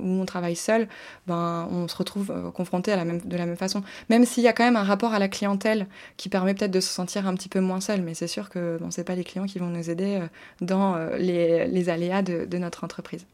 où 0.00 0.20
on 0.20 0.24
travaille 0.24 0.56
seul, 0.56 0.88
ben, 1.26 1.68
on 1.70 1.88
se 1.88 1.96
retrouve 1.96 2.32
confronté 2.52 2.92
à 2.92 2.96
la 2.96 3.04
même, 3.04 3.20
de 3.20 3.36
la 3.36 3.46
même 3.46 3.56
façon. 3.56 3.82
Même 4.08 4.24
s'il 4.24 4.42
y 4.42 4.48
a 4.48 4.52
quand 4.52 4.64
même 4.64 4.76
un 4.76 4.84
rapport 4.84 5.14
à 5.14 5.18
la 5.18 5.28
clientèle 5.28 5.86
qui 6.16 6.28
permet 6.28 6.54
peut-être 6.54 6.70
de 6.70 6.80
se 6.80 6.92
sentir 6.92 7.26
un 7.26 7.34
petit 7.34 7.48
peu 7.48 7.60
moins 7.60 7.80
seul. 7.80 8.02
Mais 8.02 8.14
c'est 8.14 8.28
sûr 8.28 8.50
que 8.50 8.78
bon, 8.80 8.90
ce 8.90 9.00
pas 9.02 9.14
les 9.14 9.24
clients 9.24 9.46
qui 9.46 9.58
vont 9.58 9.66
nous 9.66 9.90
aider 9.90 10.20
dans 10.60 10.96
les, 11.18 11.66
les 11.66 11.88
aléas 11.88 12.22
de, 12.22 12.44
de 12.44 12.58
notre 12.58 12.84
entreprise. 12.84 13.26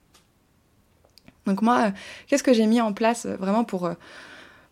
Donc 1.46 1.62
moi, 1.62 1.87
euh, 1.87 1.90
qu'est-ce 2.26 2.42
que 2.42 2.53
j'ai 2.53 2.66
mis 2.66 2.81
en 2.81 2.92
place 2.92 3.26
euh, 3.26 3.37
vraiment 3.37 3.64
pour, 3.64 3.87
euh, 3.87 3.94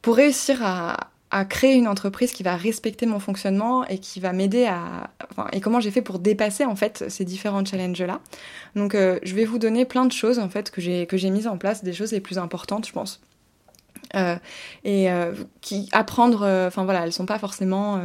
réussir 0.07 0.64
à, 0.64 1.11
créer 1.50 1.74
une 1.74 1.88
entreprise 1.88 2.33
qui 2.33 2.42
va 2.42 2.57
respecter 2.57 3.04
mon 3.04 3.20
fonctionnement 3.20 3.87
et 3.87 3.98
qui 3.98 4.18
va 4.18 4.33
m'aider 4.33 4.64
à... 4.64 5.11
Et 5.52 5.61
comment 5.61 5.78
j'ai 5.78 5.90
fait 5.90 6.00
pour 6.00 6.18
dépasser 6.18 6.64
en 6.64 6.74
fait 6.74 7.04
ces 7.11 7.26
différents 7.26 7.62
challenges-là. 7.62 8.20
Donc 8.74 8.94
je 8.94 9.35
vais 9.35 9.44
vous 9.44 9.59
donner 9.59 9.85
plein 9.85 10.07
de 10.07 10.12
choses 10.12 10.38
en 10.38 10.48
fait 10.48 10.70
que 10.70 10.81
j'ai, 10.81 11.04
que 11.04 11.18
j'ai 11.18 11.28
mises 11.28 11.46
en 11.46 11.59
place, 11.59 11.85
des 11.85 11.92
choses 11.92 12.12
les 12.12 12.20
plus 12.20 12.38
importantes 12.38 12.87
je 12.87 12.92
pense. 12.92 13.20
et 14.85 15.09
qui 15.61 15.90
apprendre, 15.92 16.46
enfin 16.66 16.85
voilà, 16.85 17.04
elles 17.04 17.12
sont 17.12 17.26
pas 17.26 17.38
forcément 17.38 18.00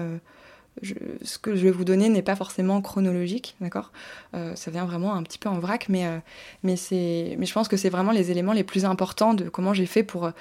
ce 0.82 1.38
que 1.38 1.56
je 1.56 1.64
vais 1.64 1.72
vous 1.72 1.86
donner 1.86 2.10
n'est 2.10 2.24
pas 2.24 2.36
forcément 2.36 2.82
chronologique, 2.82 3.56
d'accord? 3.62 3.92
Euh, 4.34 4.56
Ça 4.56 4.72
vient 4.72 4.86
vraiment 4.86 5.14
un 5.14 5.24
petit 5.24 5.38
peu 5.38 5.50
en 5.50 5.60
vrac, 5.60 5.88
mais, 5.88 6.06
euh, 6.06 6.18
mais, 6.64 6.76
mais 6.92 7.46
je 7.46 7.54
pense 7.54 7.68
que 7.68 7.78
c'est 7.78 7.90
vraiment 7.90 8.12
les 8.12 8.32
éléments 8.32 8.54
les 8.54 8.64
plus 8.64 8.86
importants 8.86 9.34
de 9.34 9.50
comment 9.50 9.74
j'ai 9.74 9.86
fait 9.86 10.04
pour, 10.04 10.32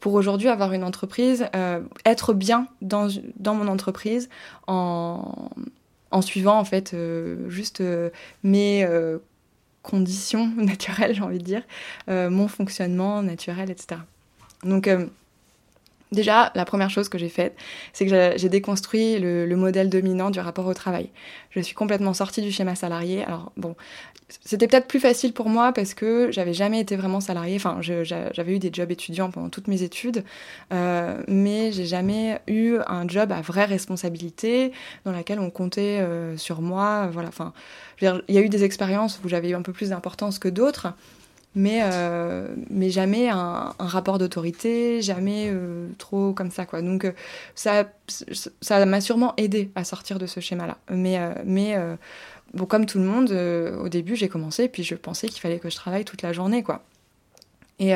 pour 0.00 0.14
aujourd'hui 0.14 0.48
avoir 0.48 0.72
une 0.72 0.84
entreprise, 0.84 1.46
euh, 1.54 1.80
être 2.06 2.32
bien 2.32 2.68
dans, 2.80 3.08
dans 3.36 3.54
mon 3.54 3.68
entreprise 3.68 4.28
en, 4.66 5.50
en 6.10 6.22
suivant 6.22 6.58
en 6.58 6.64
fait 6.64 6.96
juste 7.48 7.82
mes 8.42 8.86
conditions 9.82 10.46
naturelles, 10.56 11.14
j'ai 11.14 11.22
envie 11.22 11.38
de 11.38 11.44
dire, 11.44 11.62
mon 12.08 12.48
fonctionnement 12.48 13.22
naturel, 13.22 13.70
etc. 13.70 14.00
Donc 14.64 14.88
Déjà, 16.12 16.52
la 16.54 16.66
première 16.66 16.90
chose 16.90 17.08
que 17.08 17.16
j'ai 17.16 17.30
faite, 17.30 17.56
c'est 17.94 18.06
que 18.06 18.36
j'ai 18.36 18.48
déconstruit 18.50 19.18
le, 19.18 19.56
modèle 19.56 19.88
dominant 19.88 20.30
du 20.30 20.40
rapport 20.40 20.66
au 20.66 20.74
travail. 20.74 21.08
Je 21.50 21.60
suis 21.60 21.74
complètement 21.74 22.12
sortie 22.12 22.42
du 22.42 22.52
schéma 22.52 22.74
salarié. 22.74 23.24
Alors 23.24 23.50
bon, 23.56 23.74
c'était 24.44 24.66
peut-être 24.66 24.86
plus 24.86 25.00
facile 25.00 25.32
pour 25.32 25.48
moi 25.48 25.72
parce 25.72 25.94
que 25.94 26.30
j'avais 26.30 26.52
jamais 26.52 26.80
été 26.80 26.96
vraiment 26.96 27.20
salariée. 27.20 27.56
Enfin, 27.56 27.78
j'avais 27.80 28.54
eu 28.54 28.58
des 28.58 28.70
jobs 28.70 28.90
étudiants 28.90 29.30
pendant 29.30 29.48
toutes 29.48 29.68
mes 29.68 29.82
études, 29.82 30.22
euh, 30.72 31.22
mais 31.28 31.72
j'ai 31.72 31.86
jamais 31.86 32.40
eu 32.46 32.76
un 32.86 33.08
job 33.08 33.32
à 33.32 33.40
vraie 33.40 33.64
responsabilité 33.64 34.72
dans 35.06 35.12
laquelle 35.12 35.40
on 35.40 35.50
comptait 35.50 36.00
euh, 36.00 36.36
sur 36.36 36.60
moi. 36.60 37.08
Voilà. 37.10 37.28
Enfin, 37.28 37.54
il 38.02 38.22
y 38.28 38.38
a 38.38 38.42
eu 38.42 38.50
des 38.50 38.64
expériences 38.64 39.18
où 39.24 39.28
j'avais 39.28 39.48
eu 39.50 39.54
un 39.54 39.62
peu 39.62 39.72
plus 39.72 39.90
d'importance 39.90 40.38
que 40.38 40.48
d'autres 40.48 40.88
mais, 41.54 41.80
euh, 41.82 42.48
mais 42.70 42.90
jamais 42.90 43.28
un, 43.28 43.74
rapport 43.78 44.18
d'autorité, 44.18 45.02
jamais 45.02 45.48
euh, 45.50 45.88
trop 45.98 46.32
comme 46.32 46.50
ça, 46.50 46.64
quoi. 46.64 46.80
Donc, 46.80 47.04
euh, 47.04 47.12
ça 47.54 47.84
ça 48.60 48.84
m'a 48.84 49.00
sûrement 49.00 49.34
aidé 49.36 49.70
à 49.74 49.84
sortir 49.84 50.18
de 50.18 50.26
ce 50.26 50.40
schéma-là. 50.40 50.78
Mais, 50.90 51.18
mais 51.44 51.76
bon, 52.52 52.66
comme 52.66 52.84
tout 52.84 52.98
le 52.98 53.04
monde, 53.04 53.30
au 53.32 53.88
début, 53.88 54.16
j'ai 54.16 54.28
commencé, 54.28 54.68
puis 54.68 54.82
je 54.82 54.94
pensais 54.94 55.28
qu'il 55.28 55.40
fallait 55.40 55.58
que 55.58 55.70
je 55.70 55.76
travaille 55.76 56.04
toute 56.04 56.22
la 56.22 56.32
journée, 56.32 56.62
quoi. 56.62 56.84
Et 57.78 57.94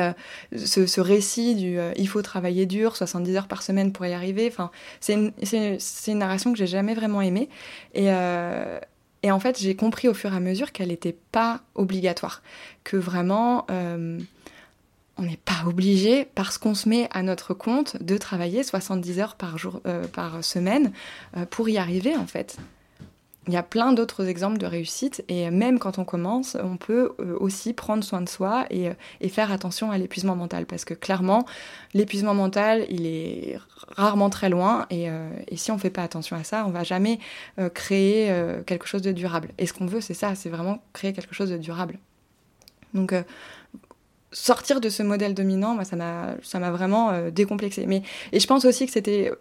ce, 0.55 0.87
ce, 0.87 1.01
récit 1.01 1.55
du 1.55 1.77
il 1.97 2.07
faut 2.07 2.21
travailler 2.23 2.65
dur, 2.65 2.95
70 2.95 3.35
heures 3.35 3.47
par 3.47 3.61
semaine 3.61 3.91
pour 3.91 4.05
y 4.07 4.13
arriver, 4.13 4.51
c'est 4.99 5.13
une, 5.13 5.31
une, 6.07 6.17
narration 6.17 6.51
que 6.51 6.57
j'ai 6.57 6.67
jamais 6.67 6.95
vraiment 6.95 7.21
aimée. 7.21 7.47
Et, 7.93 8.09
et 9.23 9.31
en 9.31 9.39
fait, 9.39 9.59
j'ai 9.59 9.75
compris 9.75 10.07
au 10.07 10.13
fur 10.13 10.33
et 10.33 10.35
à 10.35 10.39
mesure 10.39 10.71
qu'elle 10.71 10.89
n'était 10.89 11.17
pas 11.31 11.61
obligatoire, 11.75 12.41
que 12.83 12.97
vraiment, 12.97 13.65
euh, 13.71 14.19
on 15.17 15.23
n'est 15.23 15.39
pas 15.43 15.65
obligé, 15.65 16.25
parce 16.35 16.57
qu'on 16.57 16.75
se 16.75 16.87
met 16.87 17.09
à 17.11 17.23
notre 17.23 17.53
compte, 17.53 18.01
de 18.01 18.17
travailler 18.17 18.63
70 18.63 19.19
heures 19.19 19.35
par, 19.35 19.57
jour, 19.57 19.81
euh, 19.87 20.07
par 20.07 20.43
semaine 20.43 20.91
euh, 21.35 21.45
pour 21.45 21.67
y 21.69 21.77
arriver, 21.77 22.15
en 22.15 22.27
fait. 22.27 22.57
Il 23.47 23.53
y 23.53 23.57
a 23.57 23.63
plein 23.63 23.93
d'autres 23.93 24.27
exemples 24.27 24.57
de 24.57 24.65
réussite 24.65 25.23
et 25.29 25.49
même 25.49 25.79
quand 25.79 25.99
on 25.99 26.03
commence, 26.03 26.57
on 26.61 26.75
peut 26.75 27.13
euh, 27.19 27.37
aussi 27.39 27.73
prendre 27.73 28.03
soin 28.03 28.21
de 28.21 28.27
soi 28.27 28.65
et, 28.69 28.89
euh, 28.89 28.93
et 29.21 29.29
faire 29.29 29.51
attention 29.51 29.89
à 29.89 29.97
l'épuisement 29.97 30.35
mental 30.35 30.65
parce 30.65 30.83
que 30.83 30.93
clairement, 30.93 31.45
l'épuisement 31.93 32.33
mental, 32.33 32.85
il 32.89 33.05
est 33.05 33.57
rarement 33.87 34.29
très 34.29 34.49
loin 34.49 34.85
et, 34.89 35.09
euh, 35.09 35.29
si 35.55 35.71
on 35.71 35.75
ne 35.75 35.79
fait 35.79 35.89
pas 35.89 36.03
attention 36.03 36.35
à 36.35 36.43
ça, 36.43 36.65
on 36.67 36.71
va 36.71 36.83
jamais 36.83 37.19
créer 37.73 38.31
quelque 38.65 38.85
chose 38.85 39.01
de 39.01 39.11
durable. 39.11 39.49
Et 39.57 39.65
ce 39.65 39.73
qu'on 39.73 39.87
veut, 39.87 40.01
c'est 40.01 40.13
ça, 40.13 40.35
c'est 40.35 40.49
vraiment 40.49 40.83
créer 40.93 41.13
quelque 41.13 41.33
chose 41.33 41.49
de 41.49 41.57
durable. 41.57 41.97
Donc 42.93 43.13
sortir 44.31 44.79
de 44.81 44.89
ce 44.89 45.01
modèle 45.01 45.33
dominant, 45.33 45.73
moi, 45.73 45.83
ça 45.83 45.95
m'a, 45.95 46.35
ça 46.43 46.59
m'a 46.59 46.69
vraiment 46.71 47.29
décomplexé. 47.31 47.85
Mais, 47.87 48.03
et 48.31 48.39
je 48.39 48.47
pense 48.47 48.65
aussi 48.65 48.85
que 48.85 48.91
c'était 48.91 49.31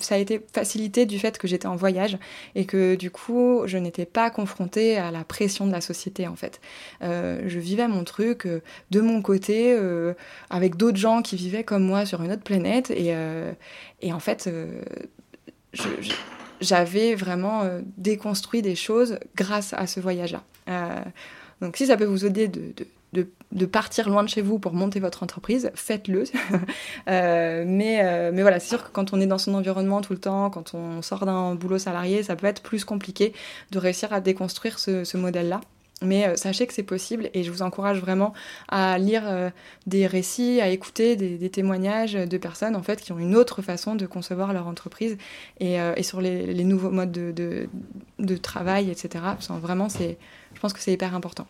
ça 0.00 0.16
a 0.16 0.18
été 0.18 0.40
facilité 0.52 1.06
du 1.06 1.18
fait 1.18 1.38
que 1.38 1.46
j'étais 1.46 1.66
en 1.66 1.76
voyage 1.76 2.18
et 2.54 2.64
que 2.64 2.94
du 2.94 3.10
coup 3.10 3.62
je 3.66 3.78
n'étais 3.78 4.06
pas 4.06 4.30
confrontée 4.30 4.96
à 4.96 5.10
la 5.10 5.24
pression 5.24 5.66
de 5.66 5.72
la 5.72 5.80
société 5.80 6.26
en 6.26 6.36
fait. 6.36 6.60
Euh, 7.02 7.42
je 7.46 7.58
vivais 7.58 7.86
mon 7.88 8.04
truc 8.04 8.46
euh, 8.46 8.60
de 8.90 9.00
mon 9.00 9.22
côté 9.22 9.74
euh, 9.76 10.14
avec 10.50 10.76
d'autres 10.76 10.98
gens 10.98 11.22
qui 11.22 11.36
vivaient 11.36 11.64
comme 11.64 11.84
moi 11.84 12.06
sur 12.06 12.22
une 12.22 12.32
autre 12.32 12.42
planète 12.42 12.90
et, 12.90 13.14
et 14.00 14.12
en 14.12 14.20
fait 14.20 14.48
j'avais 16.60 17.14
vraiment 17.14 17.62
déconstruit 17.96 18.62
des 18.62 18.74
choses 18.74 19.18
grâce 19.36 19.72
à 19.74 19.86
ce 19.86 20.00
voyage-là. 20.00 20.42
donc 21.60 21.76
si 21.76 21.86
ça 21.86 21.96
peut 21.96 22.04
vous 22.04 22.24
aider 22.24 22.48
de, 22.48 22.72
de 22.76 22.86
de, 23.14 23.66
partir 23.66 24.08
loin 24.08 24.22
de 24.22 24.28
chez 24.28 24.42
vous 24.42 24.58
pour 24.58 24.72
monter 24.72 25.00
votre 25.00 25.22
entreprise, 25.22 25.70
faites-le. 25.74 26.24
Euh, 27.08 27.64
mais, 27.66 28.00
euh, 28.02 28.30
mais 28.32 28.42
voilà, 28.42 28.58
c'est 28.60 28.68
sûr 28.68 28.84
que 28.84 28.90
quand 28.90 29.12
on 29.12 29.20
est 29.20 29.26
dans 29.26 29.38
son 29.38 29.54
environnement 29.54 30.00
tout 30.00 30.12
le 30.12 30.18
temps, 30.18 30.48
quand 30.48 30.74
on 30.74 31.02
sort 31.02 31.26
d'un 31.26 31.54
boulot 31.54 31.78
salarié, 31.78 32.22
ça 32.22 32.34
peut 32.34 32.46
être 32.46 32.62
plus 32.62 32.84
compliqué 32.84 33.34
de 33.72 33.78
réussir 33.78 34.12
à 34.12 34.20
déconstruire 34.20 34.78
ce, 34.78 35.16
modèle-là. 35.16 35.60
Mais 36.02 36.26
euh, 36.26 36.36
sachez 36.36 36.66
que 36.66 36.72
c'est 36.72 36.82
possible 36.82 37.30
et 37.34 37.42
je 37.42 37.50
vous 37.50 37.62
encourage 37.62 38.00
vraiment 38.00 38.32
à 38.68 38.96
lire 38.98 39.52
des 39.86 40.06
récits, 40.06 40.60
à 40.60 40.68
écouter 40.68 41.16
des, 41.16 41.50
témoignages 41.50 42.14
de 42.14 42.38
personnes 42.38 42.76
en 42.76 42.82
fait 42.82 43.00
qui 43.00 43.12
ont 43.12 43.18
une 43.18 43.36
autre 43.36 43.60
façon 43.60 43.94
de 43.94 44.06
concevoir 44.06 44.52
leur 44.52 44.66
entreprise 44.66 45.18
et, 45.60 45.78
sur 46.02 46.20
les, 46.20 46.64
nouveaux 46.64 46.90
modes 46.90 47.12
de, 47.12 48.36
travail, 48.36 48.90
etc. 48.90 49.24
Vraiment, 49.60 49.88
je 49.88 50.60
pense 50.60 50.72
que 50.72 50.80
c'est 50.80 50.92
hyper 50.92 51.14
important. 51.14 51.46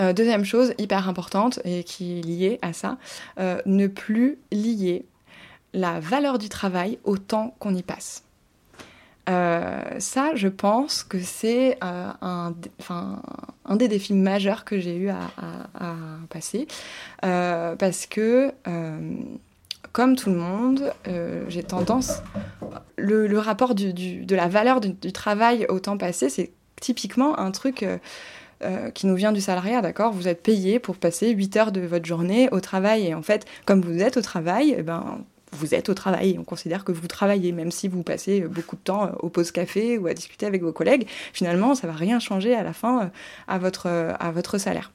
Euh, 0.00 0.12
deuxième 0.12 0.44
chose 0.44 0.72
hyper 0.78 1.08
importante 1.08 1.60
et 1.64 1.84
qui 1.84 2.18
est 2.18 2.22
liée 2.22 2.58
à 2.62 2.72
ça, 2.72 2.96
euh, 3.38 3.60
ne 3.66 3.86
plus 3.86 4.38
lier 4.50 5.04
la 5.74 6.00
valeur 6.00 6.38
du 6.38 6.48
travail 6.48 6.98
au 7.04 7.18
temps 7.18 7.54
qu'on 7.58 7.74
y 7.74 7.82
passe. 7.82 8.24
Euh, 9.28 9.82
ça, 9.98 10.34
je 10.34 10.48
pense 10.48 11.04
que 11.04 11.20
c'est 11.20 11.78
un, 11.82 12.16
un, 12.88 13.76
des 13.76 13.88
défis 13.88 14.14
majeurs 14.14 14.64
que 14.64 14.80
j'ai 14.80 14.96
eu 14.96 15.10
à, 15.10 15.16
passer, 16.30 16.66
parce 17.20 18.06
que, 18.06 18.52
comme 19.92 20.16
tout 20.16 20.30
le 20.30 20.36
monde, 20.36 20.92
j'ai 21.48 21.62
tendance, 21.62 22.22
le, 22.96 23.38
rapport 23.38 23.74
de 23.76 24.34
la 24.34 24.48
valeur 24.48 24.80
du, 24.80 24.94
du 24.94 25.12
travail 25.12 25.66
au 25.68 25.78
temps 25.78 25.98
passé, 25.98 26.28
c'est 26.28 26.50
typiquement 26.80 27.38
un 27.38 27.52
truc 27.52 27.84
qui 28.94 29.06
nous 29.06 29.14
vient 29.14 29.32
du 29.32 29.40
salariat, 29.40 29.80
d'accord? 29.80 30.12
Vous 30.12 30.28
êtes 30.28 30.42
payé 30.42 30.78
pour 30.78 30.96
passer 30.96 31.30
8 31.30 31.56
heures 31.56 31.72
de 31.72 31.80
votre 31.80 32.04
journée 32.04 32.48
au 32.52 32.60
travail. 32.60 33.06
Et 33.06 33.14
en 33.14 33.22
fait, 33.22 33.46
comme 33.64 33.80
vous 33.80 34.00
êtes 34.00 34.16
au 34.16 34.22
travail, 34.22 34.74
eh 34.76 34.82
ben, 34.82 35.24
vous 35.52 35.74
êtes 35.74 35.88
au 35.88 35.94
travail. 35.94 36.36
On 36.38 36.44
considère 36.44 36.84
que 36.84 36.92
vous 36.92 37.06
travaillez, 37.06 37.52
même 37.52 37.70
si 37.70 37.88
vous 37.88 38.02
passez 38.02 38.42
beaucoup 38.42 38.76
de 38.76 38.82
temps 38.82 39.12
au 39.20 39.28
pause 39.28 39.50
café 39.50 39.98
ou 39.98 40.06
à 40.06 40.14
discuter 40.14 40.46
avec 40.46 40.62
vos 40.62 40.72
collègues. 40.72 41.06
Finalement, 41.32 41.74
ça 41.74 41.86
va 41.86 41.94
rien 41.94 42.18
changer 42.20 42.54
à 42.54 42.62
la 42.62 42.72
fin 42.72 43.10
à 43.48 43.58
votre, 43.58 43.86
à 43.86 44.30
votre 44.30 44.58
salaire. 44.58 44.92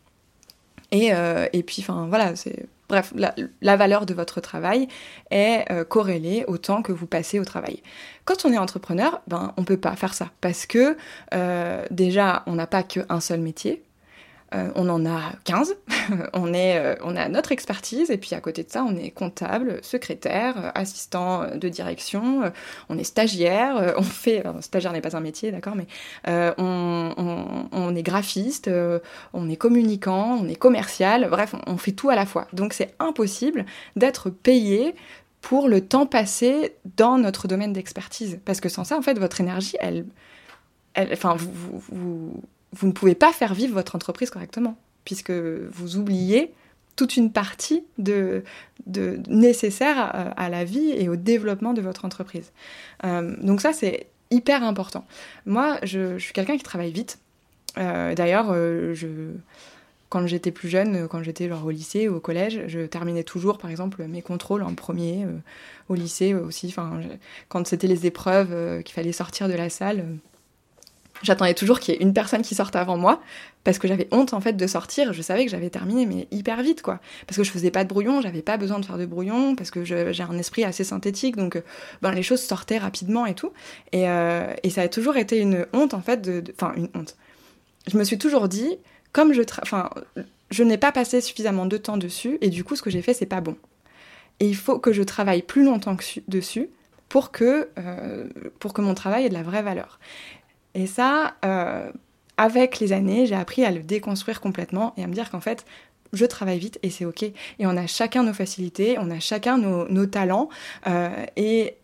Et, 0.91 1.12
et 1.54 1.63
puis, 1.63 1.78
enfin, 1.80 2.06
voilà, 2.08 2.36
c'est 2.36 2.67
Bref, 2.88 3.13
la, 3.15 3.76
valeur 3.78 4.06
de 4.06 4.13
votre 4.13 4.41
travail 4.41 4.88
est 5.32 5.65
euh, 5.71 5.84
corrélée 5.84 6.45
au 6.48 6.58
temps 6.58 6.82
que 6.82 6.91
vous 6.91 7.08
passez 7.08 7.39
au 7.39 7.45
travail. 7.45 7.82
Quand 8.26 8.45
on 8.45 8.54
est 8.54 8.58
entrepreneur, 8.58 9.21
ben, 9.28 9.54
on 9.58 9.62
ne 9.62 9.65
peut 9.65 9.78
pas 9.78 9.95
faire 9.95 10.13
ça 10.13 10.30
parce 10.41 10.65
que 10.65 10.95
euh, 11.34 11.86
déjà, 11.89 12.43
on 12.45 12.54
n'a 12.54 12.67
pas 12.67 12.84
qu'un 12.84 13.19
seul 13.19 13.39
métier. 13.39 13.84
Euh, 14.54 14.70
on 14.76 14.88
en 14.90 15.08
a 15.08 15.34
15, 15.46 15.76
on, 16.34 16.54
est, 16.54 16.78
euh, 16.78 16.96
on 17.04 17.16
a 17.16 17.28
notre 17.30 17.52
expertise, 17.52 18.12
et 18.12 18.18
puis 18.18 18.36
à 18.36 18.42
côté 18.42 18.64
de 18.64 18.70
ça, 18.70 18.84
on 18.84 18.96
est 18.96 19.10
comptable, 19.10 19.80
secrétaire, 19.82 20.66
euh, 20.66 20.72
assistant 20.76 21.56
de 21.56 21.68
direction, 21.68 22.52
on 22.90 22.98
est 22.98 23.04
stagiaire, 23.04 23.96
on 23.98 24.04
fait, 24.04 24.44
stagiaire 24.62 24.94
n'est 24.94 25.02
pas 25.02 25.18
un 25.18 25.20
métier, 25.20 25.52
d'accord, 25.52 25.76
mais 25.76 25.88
on, 26.28 27.96
est 27.96 28.04
graphiste, 28.04 28.70
on 29.34 29.50
est 29.50 29.56
communicant, 29.56 30.38
on 30.42 30.48
est 30.48 30.56
commercial, 30.56 31.28
bref, 31.30 31.56
on, 31.66 31.78
fait 31.78 31.94
tout 31.94 32.10
à 32.10 32.16
la 32.16 32.26
fois. 32.26 32.48
Donc 32.54 32.74
c'est 32.74 32.94
impossible 33.00 33.66
d'être 33.96 34.30
payé 34.30 34.96
pour 35.42 35.68
le 35.68 35.82
temps 35.82 36.06
passé 36.06 36.76
dans 36.98 37.18
notre 37.18 37.48
domaine 37.48 37.74
d'expertise, 37.74 38.40
parce 38.46 38.62
que 38.62 38.70
sans 38.70 38.84
ça, 38.84 38.98
en 38.98 39.02
fait, 39.02 39.18
votre 39.18 39.42
énergie, 39.42 39.78
elle, 39.80 40.06
vous 41.90 42.44
ne 42.84 42.92
pouvez 42.92 43.16
pas 43.16 43.32
faire 43.32 43.54
vivre 43.54 43.74
votre 43.74 43.96
entreprise 43.96 44.30
correctement, 44.30 44.78
puisque 45.04 45.32
vous 45.32 45.98
oubliez 45.98 46.54
toute 46.96 47.18
une 47.18 47.32
partie 47.32 47.84
de, 47.98 48.44
nécessaire 49.28 49.98
à, 50.38 50.50
la 50.50 50.64
vie 50.64 50.92
et 50.92 51.10
au 51.10 51.16
développement 51.16 51.74
de 51.74 51.82
votre 51.82 52.06
entreprise. 52.06 52.52
Euh, 53.04 53.36
donc 53.42 53.62
ça, 53.62 53.74
c'est 53.74 54.08
hyper 54.32 54.64
important. 54.64 55.06
Moi, 55.46 55.78
je, 55.84 56.18
suis 56.18 56.34
quelqu'un 56.34 56.58
qui 56.58 56.64
travaille 56.64 56.92
vite. 56.92 57.20
Euh, 57.78 58.16
d'ailleurs, 58.16 58.48
euh, 58.52 58.96
quand 60.10 60.26
j'étais 60.28 60.52
plus 60.52 60.70
jeune, 60.70 61.08
quand 61.10 61.22
j'étais 61.22 61.52
au 61.52 61.70
lycée 61.70 62.08
ou 62.08 62.16
au 62.16 62.20
collège, 62.20 62.64
je 62.68 62.82
terminais 62.82 63.24
toujours, 63.24 63.58
par 63.58 63.70
exemple, 63.70 64.06
mes 64.06 64.22
contrôles 64.22 64.64
en 64.64 64.74
premier. 64.74 65.26
au 65.90 65.96
lycée 65.96 66.34
aussi, 66.34 66.74
quand 67.50 67.68
c'était 67.68 67.88
les 67.88 68.06
épreuves 68.06 68.84
qu'il 68.84 68.94
fallait 68.94 69.12
sortir 69.12 69.50
de 69.50 69.54
la 69.54 69.70
salle 69.70 70.06
J'attendais 71.23 71.54
toujours 71.54 71.80
qu'il 71.80 71.93
y 71.93 71.97
ait 71.97 72.01
une 72.01 72.13
personne 72.13 72.41
qui 72.41 72.56
sorte 72.56 72.75
avant 72.75 72.97
moi, 72.97 73.21
parce 73.63 73.80
que 73.80 73.88
j'avais 73.88 74.08
honte 74.12 74.34
en 74.34 74.41
fait 74.41 74.54
de 74.54 74.67
sortir. 74.67 75.13
Je 75.13 75.21
savais 75.21 75.45
que 75.45 75.51
j'avais 75.51 75.69
terminé, 75.69 76.06
mais 76.06 76.28
hyper 76.32 76.62
vite 76.62 76.82
quoi. 76.82 76.99
Parce 77.25 77.38
que 77.38 77.43
je 77.43 77.51
faisais 77.51 77.71
pas 77.71 77.84
de 77.84 77.89
brouillon, 77.89 78.21
j'avais 78.21 78.41
pas 78.41 78.58
besoin 78.58 78.80
de 78.80 78.86
faire 78.86 78.97
de 78.97 79.06
brouillon, 79.06 79.56
parce 79.56 79.71
que 79.71 79.84
j'ai 79.84 80.23
un 80.23 80.38
esprit 80.38 80.63
assez 80.63 80.84
synthétique, 80.84 81.36
donc 81.36 81.62
ben, 82.01 82.12
les 82.12 82.23
choses 82.23 82.41
sortaient 82.41 82.78
rapidement 82.78 83.25
et 83.25 83.34
tout. 83.34 83.51
Et, 83.91 84.10
euh, 84.10 84.54
et 84.63 84.69
ça 84.69 84.82
a 84.82 84.88
toujours 84.88 85.17
été 85.17 85.39
une 85.39 85.65
honte 85.73 85.93
en 85.93 86.01
fait, 86.01 86.21
de, 86.21 86.43
enfin 86.54 86.73
une 86.75 86.89
honte. 86.93 87.15
Je 87.88 87.97
me 87.97 88.04
suis 88.04 88.17
toujours 88.17 88.49
dit, 88.49 88.78
comme 89.13 89.34
je, 89.34 89.41
enfin, 89.62 89.89
je 90.51 90.63
n'ai 90.63 90.78
pas 90.78 90.91
passé 90.91 91.21
suffisamment 91.21 91.65
de 91.65 91.78
temps 91.78 91.97
dessus, 91.97 92.38
et 92.41 92.49
du 92.49 92.63
coup 92.63 92.75
ce 92.75 92.82
que 92.82 92.89
j'ai 92.89 93.01
fait 93.01 93.13
c'est 93.13 93.25
pas 93.25 93.41
bon. 93.41 93.56
Et 94.39 94.47
il 94.47 94.56
faut 94.56 94.80
que 94.80 94.91
je 94.91 95.01
travaille 95.01 95.41
plus 95.41 95.63
longtemps 95.63 95.95
dessus 96.28 96.69
pour 97.10 97.32
que, 97.32 97.69
euh, 97.80 98.28
pour 98.60 98.73
que 98.73 98.82
mon 98.82 98.93
travail 98.93 99.25
ait 99.25 99.30
de 99.30 99.34
la 99.34 99.43
vraie 99.43 99.63
valeur. 99.63 99.99
Et 100.76 100.88
ça, 100.88 101.36
euh, 101.44 101.90
avec 102.38 102.80
les 102.80 102.94
années, 102.94 103.26
j'ai 103.26 103.36
appris 103.36 103.64
à 103.66 103.72
le 103.72 103.80
déconstruire 103.80 104.42
complètement 104.42 104.94
et 104.98 105.04
à 105.04 105.08
me 105.08 105.14
dire 105.14 105.32
qu'en 105.32 105.40
fait, 105.40 105.66
je 106.14 106.26
travaille 106.26 106.60
vite 106.60 106.78
et 106.84 106.90
c'est 106.90 107.06
ok. 107.06 107.24
Et 107.24 107.34
on 107.62 107.76
a 107.78 107.88
chacun 107.88 108.24
nos 108.24 108.34
facilités, 108.34 108.98
on 109.00 109.10
a 109.10 109.20
chacun 109.20 109.58
nos, 109.58 110.06
talents. 110.06 110.50
Euh, 110.88 111.10
et 111.38 111.78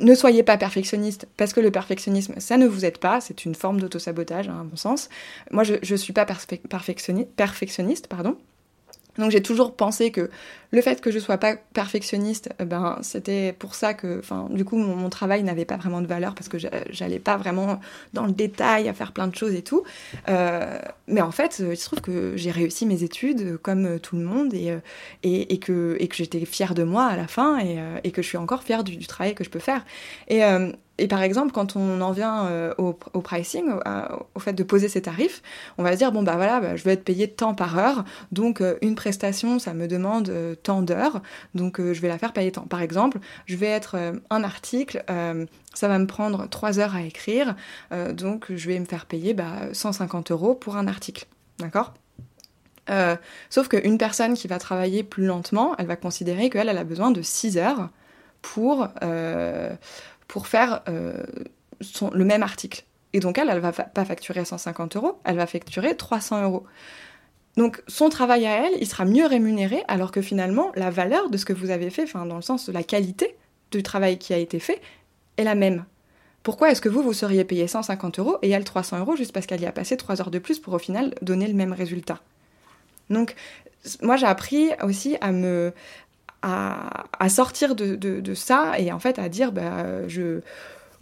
ne 0.00 0.14
soyez 0.14 0.42
pas 0.42 0.56
perfectionniste 0.56 1.26
parce 1.36 1.52
que 1.52 1.60
le 1.60 1.70
perfectionnisme, 1.70 2.34
ça 2.38 2.56
ne 2.56 2.66
vous 2.66 2.84
aide 2.84 2.98
pas. 2.98 3.20
C'est 3.20 3.44
une 3.44 3.54
forme 3.54 3.80
d'autosabotage, 3.80 4.48
hein, 4.48 4.58
à 4.60 4.64
mon 4.64 4.76
sens. 4.76 5.08
Moi, 5.50 5.64
je 5.64 5.74
ne 5.74 5.96
suis 5.96 6.12
pas 6.12 6.26
perfectionniste, 6.26 7.30
perfectionniste 7.30 8.08
pardon. 8.08 8.36
Donc 9.18 9.30
j'ai 9.30 9.42
toujours 9.42 9.74
pensé 9.74 10.10
que 10.10 10.30
le 10.70 10.80
fait 10.80 11.02
que 11.02 11.10
je 11.10 11.18
sois 11.18 11.36
pas 11.36 11.56
perfectionniste, 11.74 12.48
eh 12.58 12.64
ben 12.64 12.98
c'était 13.02 13.52
pour 13.52 13.74
ça 13.74 13.92
que, 13.92 14.22
du 14.50 14.64
coup 14.64 14.76
mon, 14.76 15.10
travail 15.10 15.42
n'avait 15.42 15.66
pas 15.66 15.76
vraiment 15.76 16.00
de 16.00 16.06
valeur 16.06 16.34
parce 16.34 16.48
que 16.48 16.56
j'allais 16.58 17.18
pas 17.18 17.36
vraiment 17.36 17.78
dans 18.14 18.24
le 18.24 18.32
détail 18.32 18.88
à 18.88 18.94
faire 18.94 19.12
plein 19.12 19.26
de 19.26 19.36
choses 19.36 19.54
et 19.54 19.62
tout. 19.62 19.84
Euh, 20.28 20.78
mais 21.08 21.20
en 21.20 21.30
fait, 21.30 21.62
il 21.70 21.76
se 21.76 21.84
trouve 21.84 22.00
que 22.00 22.32
j'ai 22.36 22.50
réussi 22.50 22.86
mes 22.86 23.02
études 23.02 23.58
comme 23.58 24.00
tout 24.00 24.16
le 24.16 24.22
monde 24.22 24.54
et, 24.54 24.78
et, 25.22 25.58
que, 25.58 25.98
j'étais 26.14 26.44
fière 26.46 26.74
de 26.74 26.84
moi 26.84 27.04
à 27.04 27.16
la 27.16 27.26
fin 27.26 27.58
et, 27.60 27.78
et 28.04 28.10
que 28.10 28.22
je 28.22 28.28
suis 28.28 28.38
encore 28.38 28.62
fière 28.62 28.82
du, 28.82 29.06
travail 29.06 29.34
que 29.34 29.44
je 29.44 29.50
peux 29.50 29.58
faire. 29.58 29.84
Euh, 30.30 30.72
et 31.02 31.08
par 31.08 31.20
exemple, 31.22 31.50
quand 31.50 31.74
on 31.74 32.00
en 32.00 32.12
vient 32.12 32.46
euh, 32.46 32.72
au, 32.78 32.92
pricing, 32.92 33.64
au, 34.36 34.38
fait 34.38 34.52
de 34.52 34.62
poser 34.62 34.88
ses 34.88 35.02
tarifs, 35.02 35.42
on 35.76 35.82
va 35.82 35.94
se 35.94 35.96
dire 35.96 36.12
bon 36.12 36.22
bah 36.22 36.36
voilà, 36.36 36.60
bah, 36.60 36.76
je 36.76 36.84
vais 36.84 36.92
être 36.92 37.02
payé 37.02 37.26
tant 37.26 37.56
par 37.56 37.76
heure, 37.76 38.04
donc 38.30 38.60
euh, 38.60 38.76
une 38.82 38.94
prestation, 38.94 39.58
ça 39.58 39.74
me 39.74 39.88
demande 39.88 40.28
euh, 40.28 40.54
tant 40.54 40.80
d'heures, 40.80 41.20
donc 41.56 41.80
je 41.80 42.00
vais 42.00 42.06
la 42.06 42.18
faire 42.18 42.32
payer 42.32 42.52
tant. 42.52 42.62
Par 42.62 42.82
exemple, 42.82 43.18
je 43.46 43.56
vais 43.56 43.66
être 43.66 43.96
un 44.30 44.44
article, 44.44 45.02
ça 45.74 45.88
va 45.88 45.98
me 45.98 46.06
prendre 46.06 46.48
3 46.48 46.78
heures 46.78 46.94
à 46.94 47.02
écrire, 47.02 47.56
donc 48.12 48.46
je 48.54 48.68
vais 48.68 48.78
me 48.78 48.84
faire 48.84 49.06
payer 49.06 49.34
bah, 49.34 49.72
150 49.72 50.30
euros 50.30 50.54
pour 50.54 50.76
un 50.76 50.86
article, 50.86 51.26
d'accord? 51.58 51.94
Sauf 53.50 53.66
qu'une 53.68 53.98
personne 53.98 54.34
qui 54.34 54.46
va 54.46 54.60
travailler 54.60 55.02
plus 55.02 55.26
lentement, 55.26 55.74
elle 55.78 55.86
va 55.86 55.96
considérer 55.96 56.48
qu'elle 56.48 56.68
elle 56.68 56.78
a 56.78 56.84
besoin 56.84 57.10
de 57.10 57.22
6 57.22 57.58
heures 57.58 57.88
pour, 58.40 58.88
pour 60.32 60.46
faire 60.46 60.80
euh, 60.88 61.12
le 62.14 62.24
même 62.24 62.42
article. 62.42 62.84
Et 63.12 63.20
donc 63.20 63.36
elle, 63.36 63.50
elle 63.50 63.58
va 63.58 63.70
pas 63.70 64.04
facturer 64.06 64.46
150 64.46 64.96
euros, 64.96 65.18
elle 65.24 65.36
va 65.36 65.46
facturer 65.46 65.94
300 65.94 66.44
euros. 66.44 66.64
Donc 67.58 67.82
son 67.86 68.08
travail 68.08 68.46
à 68.46 68.66
elle, 68.66 68.72
il 68.80 68.86
sera 68.86 69.04
mieux 69.04 69.26
rémunéré, 69.26 69.84
alors 69.88 70.10
que 70.10 70.22
finalement, 70.22 70.72
la 70.74 70.88
valeur 70.88 71.28
de 71.28 71.36
ce 71.36 71.44
que 71.44 71.52
vous 71.52 71.68
avez 71.68 71.90
fait, 71.90 72.04
enfin 72.04 72.24
dans 72.24 72.36
le 72.36 72.42
sens 72.42 72.64
de 72.64 72.72
la 72.72 72.82
qualité 72.82 73.36
du 73.72 73.82
travail 73.82 74.16
qui 74.16 74.32
a 74.32 74.38
été 74.38 74.58
fait, 74.58 74.80
est 75.36 75.44
la 75.44 75.54
même. 75.54 75.84
Pourquoi 76.42 76.70
est-ce 76.70 76.80
que 76.80 76.88
vous, 76.88 77.02
vous 77.02 77.12
seriez 77.12 77.44
payé 77.44 77.66
150 77.66 78.18
euros 78.18 78.38
et 78.40 78.48
elle 78.48 78.64
300 78.64 79.00
euros 79.00 79.16
juste 79.16 79.32
parce 79.32 79.44
qu'elle 79.44 79.60
y 79.60 79.66
a 79.66 79.72
passé 79.72 79.98
3 79.98 80.22
heures 80.22 80.30
de 80.30 80.38
plus 80.38 80.58
pour 80.58 80.72
au 80.72 80.78
final 80.78 81.14
donner 81.20 81.46
le 81.46 81.54
même 81.54 81.74
résultat? 81.74 82.22
Donc 83.10 83.34
moi 84.00 84.16
j'ai 84.16 84.24
appris 84.24 84.70
aussi 84.82 85.18
à 85.20 85.30
me, 85.30 85.74
à, 86.42 87.28
sortir 87.28 87.74
de, 87.74 88.34
ça 88.34 88.78
et 88.78 88.92
en 88.92 88.98
fait 88.98 89.18
à 89.18 89.28
dire 89.28 89.52
bah, 89.52 90.08
je, 90.08 90.40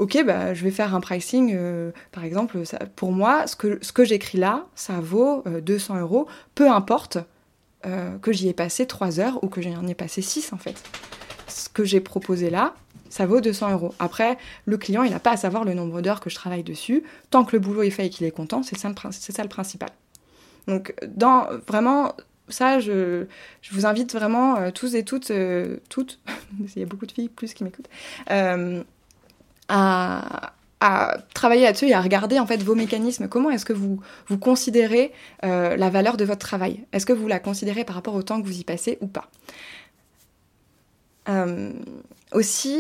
ok, 0.00 0.24
bah, 0.24 0.55
je 0.55 0.64
vais 0.64 0.70
faire 0.70 0.94
un 0.94 1.00
pricing, 1.00 1.53
euh, 1.55 1.92
par 2.11 2.24
exemple, 2.24 2.64
ça, 2.64 2.79
pour 2.96 3.12
moi, 3.12 3.46
ce 3.46 3.55
que, 3.55 3.79
ce 3.83 3.92
que 3.92 4.05
j'écris 4.05 4.38
là, 4.38 4.66
ça 4.74 5.00
vaut 5.00 5.44
200 5.46 5.94
euh, 5.94 6.00
euros, 6.00 6.26
peu 6.55 6.70
importe 6.70 7.18
euh, 7.87 8.18
que 8.18 8.33
j'y 8.33 8.48
ai 8.48 8.55
passé 8.55 8.87
3 8.87 9.20
heures 9.20 9.44
ou 9.44 9.48
que 9.48 9.61
j'y 9.61 9.76
en 9.76 9.87
ai 9.87 9.94
passé 9.94 10.22
6 10.22 10.53
en 10.53 10.59
fait. 10.59 10.83
Ce 11.48 11.68
que 11.68 11.85
j'ai 11.85 12.00
proposé 12.00 12.48
là, 12.48 12.74
ça 13.11 13.26
vaut 13.26 13.40
200 13.42 13.72
euros. 13.72 13.94
Après, 13.98 14.38
le 14.64 14.79
client, 14.79 15.03
il 15.03 15.11
n'a 15.11 15.18
pas 15.18 15.33
à 15.33 15.37
savoir 15.37 15.64
le 15.64 15.74
nombre 15.74 16.00
d'heures 16.00 16.20
que 16.20 16.31
je 16.31 16.35
travaille 16.35 16.62
dessus. 16.62 17.03
Tant 17.31 17.44
que 17.44 17.55
le 17.55 17.61
boulot 17.61 17.83
est 17.83 17.90
fait 17.90 18.07
et 18.07 18.11
qu'il 18.11 18.26
est 18.26 18.31
content, 18.31 18.62
c'est 18.62 18.79
ça, 18.79 18.90
ça 19.11 19.42
le 19.42 19.48
principal. 19.48 19.90
Donc, 20.66 20.94
dans, 21.07 21.46
vraiment, 21.66 22.14
ça, 22.53 22.81
je, 22.81 23.27
vous 23.71 23.87
invite 23.87 24.13
vraiment 24.13 24.57
euh, 24.57 24.71
tous 24.71 24.95
et 24.95 25.05
toutes, 25.05 25.31
euh, 25.31 25.77
toutes, 25.89 26.21
il 26.77 26.81
y 26.81 26.83
a 26.83 26.87
beaucoup 26.87 27.07
de 27.07 27.13
filles 27.13 27.29
plus 27.29 27.55
qui 27.55 27.65
m'écoutent, 27.65 27.89
euh, 28.31 28.83
à, 29.69 30.53
travailler 31.35 31.65
là-dessus 31.65 31.89
et 31.89 31.93
à 31.93 32.01
regarder 32.01 32.39
en 32.39 32.47
fait 32.47 32.63
vos 32.63 32.75
mécanismes. 32.75 33.29
Comment 33.29 33.51
est-ce 33.51 33.67
que 33.67 33.75
vous, 33.75 34.01
vous 34.29 34.39
considérez 34.39 35.13
la 35.43 35.91
valeur 35.91 36.17
de 36.17 36.25
votre 36.25 36.39
travail? 36.39 36.87
Est-ce 36.93 37.05
que 37.05 37.13
vous 37.13 37.29
la 37.29 37.39
considérez 37.39 37.85
par 37.85 37.97
rapport 37.97 38.15
au 38.15 38.23
temps 38.23 38.41
que 38.41 38.47
vous 38.47 38.59
y 38.59 38.65
passez 38.65 38.97
ou 39.03 39.07
pas? 39.07 39.29
Aussi, 42.33 42.79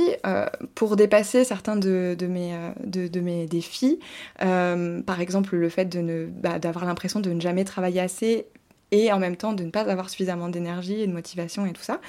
pour 0.74 0.96
dépasser 0.96 1.44
certains 1.44 1.76
de, 1.76 2.16
mes, 2.26 2.54
de, 2.82 3.20
mes, 3.20 3.44
défis, 3.46 3.98
par 4.38 5.20
exemple 5.20 5.56
le 5.56 5.68
fait 5.68 5.84
de 5.84 6.26
bah, 6.32 6.58
d'avoir 6.58 6.86
l'impression 6.86 7.20
de 7.20 7.30
ne 7.30 7.40
jamais 7.40 7.64
travailler 7.64 8.00
assez 8.00 8.46
et 8.92 9.12
en 9.12 9.18
même 9.18 9.36
temps 9.36 9.52
de 9.52 9.64
ne 9.64 9.70
pas 9.70 9.82
avoir 9.82 10.10
suffisamment 10.10 10.48
d'énergie 10.48 11.00
et 11.00 11.06
de 11.06 11.12
motivation 11.12 11.66
et 11.66 11.72
tout 11.72 11.82
ça, 11.82 12.00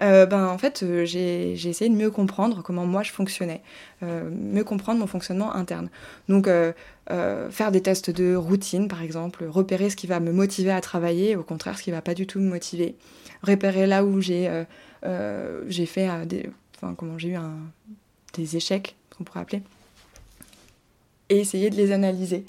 euh, 0.00 0.26
ben 0.26 0.46
en 0.46 0.58
fait 0.58 0.82
euh, 0.82 1.04
j'ai 1.04 1.52
essayé 1.52 1.90
de 1.90 1.94
mieux 1.94 2.10
comprendre 2.10 2.62
comment 2.62 2.86
moi 2.86 3.02
je 3.02 3.10
fonctionnais, 3.10 3.62
euh, 4.02 4.28
mieux 4.30 4.64
comprendre 4.64 5.00
mon 5.00 5.06
fonctionnement 5.06 5.54
interne. 5.54 5.90
Donc 6.28 6.48
faire 7.50 7.72
des 7.72 7.82
tests 7.82 8.10
de 8.10 8.34
routine 8.34 8.88
par 8.88 9.02
exemple, 9.02 9.44
repérer 9.44 9.90
ce 9.90 9.96
qui 9.96 10.06
va 10.06 10.20
me 10.20 10.32
motiver 10.32 10.70
à 10.70 10.80
travailler, 10.80 11.36
au 11.36 11.42
contraire 11.42 11.78
ce 11.78 11.82
qui 11.82 11.90
va 11.90 12.02
pas 12.02 12.14
du 12.14 12.26
tout 12.26 12.38
me 12.38 12.48
motiver, 12.48 12.96
repérer 13.42 13.86
là 13.86 14.04
où 14.04 14.20
j'ai 14.20 14.64
j'ai 15.68 15.86
fait 15.86 16.26
des, 16.26 16.50
enfin 16.76 16.94
comment 16.94 17.18
j'ai 17.18 17.30
eu 17.30 17.36
un, 17.36 17.56
des 18.34 18.56
échecs 18.56 18.96
qu'on 19.16 19.24
pourrait 19.24 19.40
appeler 19.40 19.62
et 21.30 21.40
essayer 21.40 21.68
de 21.68 21.76
les 21.76 21.92
analyser. 21.92 22.46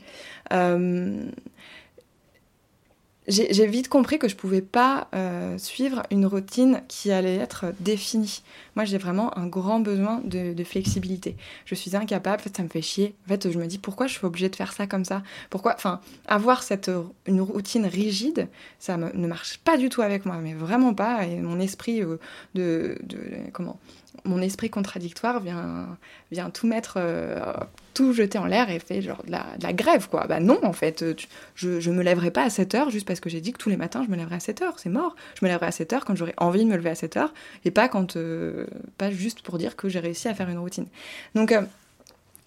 Euh, 3.29 3.45
j'ai 3.49 3.67
vite 3.67 3.87
compris 3.87 4.19
que 4.19 4.27
je 4.27 4.35
pouvais 4.35 4.61
pas 4.61 5.07
euh, 5.13 5.57
suivre 5.57 6.03
une 6.11 6.25
routine 6.25 6.81
qui 6.87 7.11
allait 7.11 7.35
être 7.35 7.67
définie. 7.79 8.41
Moi, 8.75 8.85
j'ai 8.85 8.97
vraiment 8.97 9.37
un 9.37 9.47
grand 9.47 9.79
besoin 9.79 10.21
de, 10.23 10.63
flexibilité. 10.63 11.35
Je 11.65 11.75
suis 11.75 11.95
incapable, 11.95 12.41
en 12.41 12.43
fait, 12.43 12.57
ça 12.57 12.63
me 12.63 12.67
fait 12.67 12.81
chier. 12.81 13.15
En 13.25 13.29
fait, 13.29 13.51
je 13.51 13.57
me 13.57 13.65
dis 13.65 13.77
pourquoi 13.77 14.07
je 14.07 14.13
suis 14.13 14.25
obligée 14.25 14.49
de 14.49 14.55
faire 14.55 14.73
ça 14.73 14.87
comme 14.87 15.05
ça? 15.05 15.23
Pourquoi 15.49 15.73
Enfin, 15.75 16.01
avoir 16.27 16.63
cette 16.63 16.91
une 17.25 17.41
routine 17.41 17.85
rigide, 17.85 18.47
ça 18.79 18.97
ne 18.97 19.27
marche 19.27 19.57
pas 19.59 19.77
du 19.77 19.89
tout 19.89 20.01
avec 20.01 20.25
moi, 20.25 20.37
mais 20.41 20.53
vraiment 20.53 20.93
pas. 20.93 21.25
Et 21.25 21.37
mon 21.37 21.59
esprit 21.59 22.01
euh, 22.01 22.17
de 22.55 22.97
comment 23.53 23.79
mon 24.25 24.41
esprit 24.41 24.69
contradictoire 24.69 25.39
vient, 25.39 25.97
vient 26.31 26.49
tout 26.49 26.67
mettre, 26.67 26.95
euh, 26.97 27.53
tout 27.93 28.13
jeter 28.13 28.37
en 28.37 28.45
l'air 28.45 28.69
et 28.69 28.79
fait 28.79 29.01
genre 29.01 29.23
de 29.25 29.31
la, 29.31 29.73
grève, 29.73 30.07
quoi. 30.09 30.25
Bah 30.27 30.39
non, 30.39 30.59
en 30.63 30.73
fait, 30.73 31.05
je, 31.55 31.79
je 31.79 31.91
me 31.91 32.03
lèverai 32.03 32.31
pas 32.31 32.43
à 32.43 32.49
7 32.49 32.75
heures 32.75 32.89
juste 32.89 33.07
parce 33.07 33.19
que 33.19 33.29
j'ai 33.29 33.41
dit 33.41 33.51
que 33.51 33.57
tous 33.57 33.69
les 33.69 33.77
matins 33.77 34.03
je 34.05 34.11
me 34.11 34.15
lèverai 34.15 34.35
à 34.35 34.39
7 34.39 34.61
heures, 34.61 34.79
c'est 34.79 34.89
mort. 34.89 35.15
Je 35.39 35.45
me 35.45 35.49
lèverai 35.49 35.67
à 35.67 35.71
7 35.71 35.93
heures 35.93 36.05
quand 36.05 36.15
j'aurai 36.15 36.33
envie 36.37 36.63
de 36.63 36.69
me 36.69 36.75
lever 36.75 36.89
à 36.89 36.95
7 36.95 37.17
heures 37.17 37.33
et 37.65 37.71
pas 37.71 37.87
quand, 37.87 38.15
euh, 38.15 38.67
pas 38.97 39.11
juste 39.11 39.41
pour 39.41 39.57
dire 39.57 39.75
que 39.75 39.89
j'ai 39.89 39.99
réussi 39.99 40.27
à 40.27 40.33
faire 40.33 40.49
une 40.49 40.59
routine. 40.59 40.87
Donc, 41.35 41.51
euh, 41.51 41.61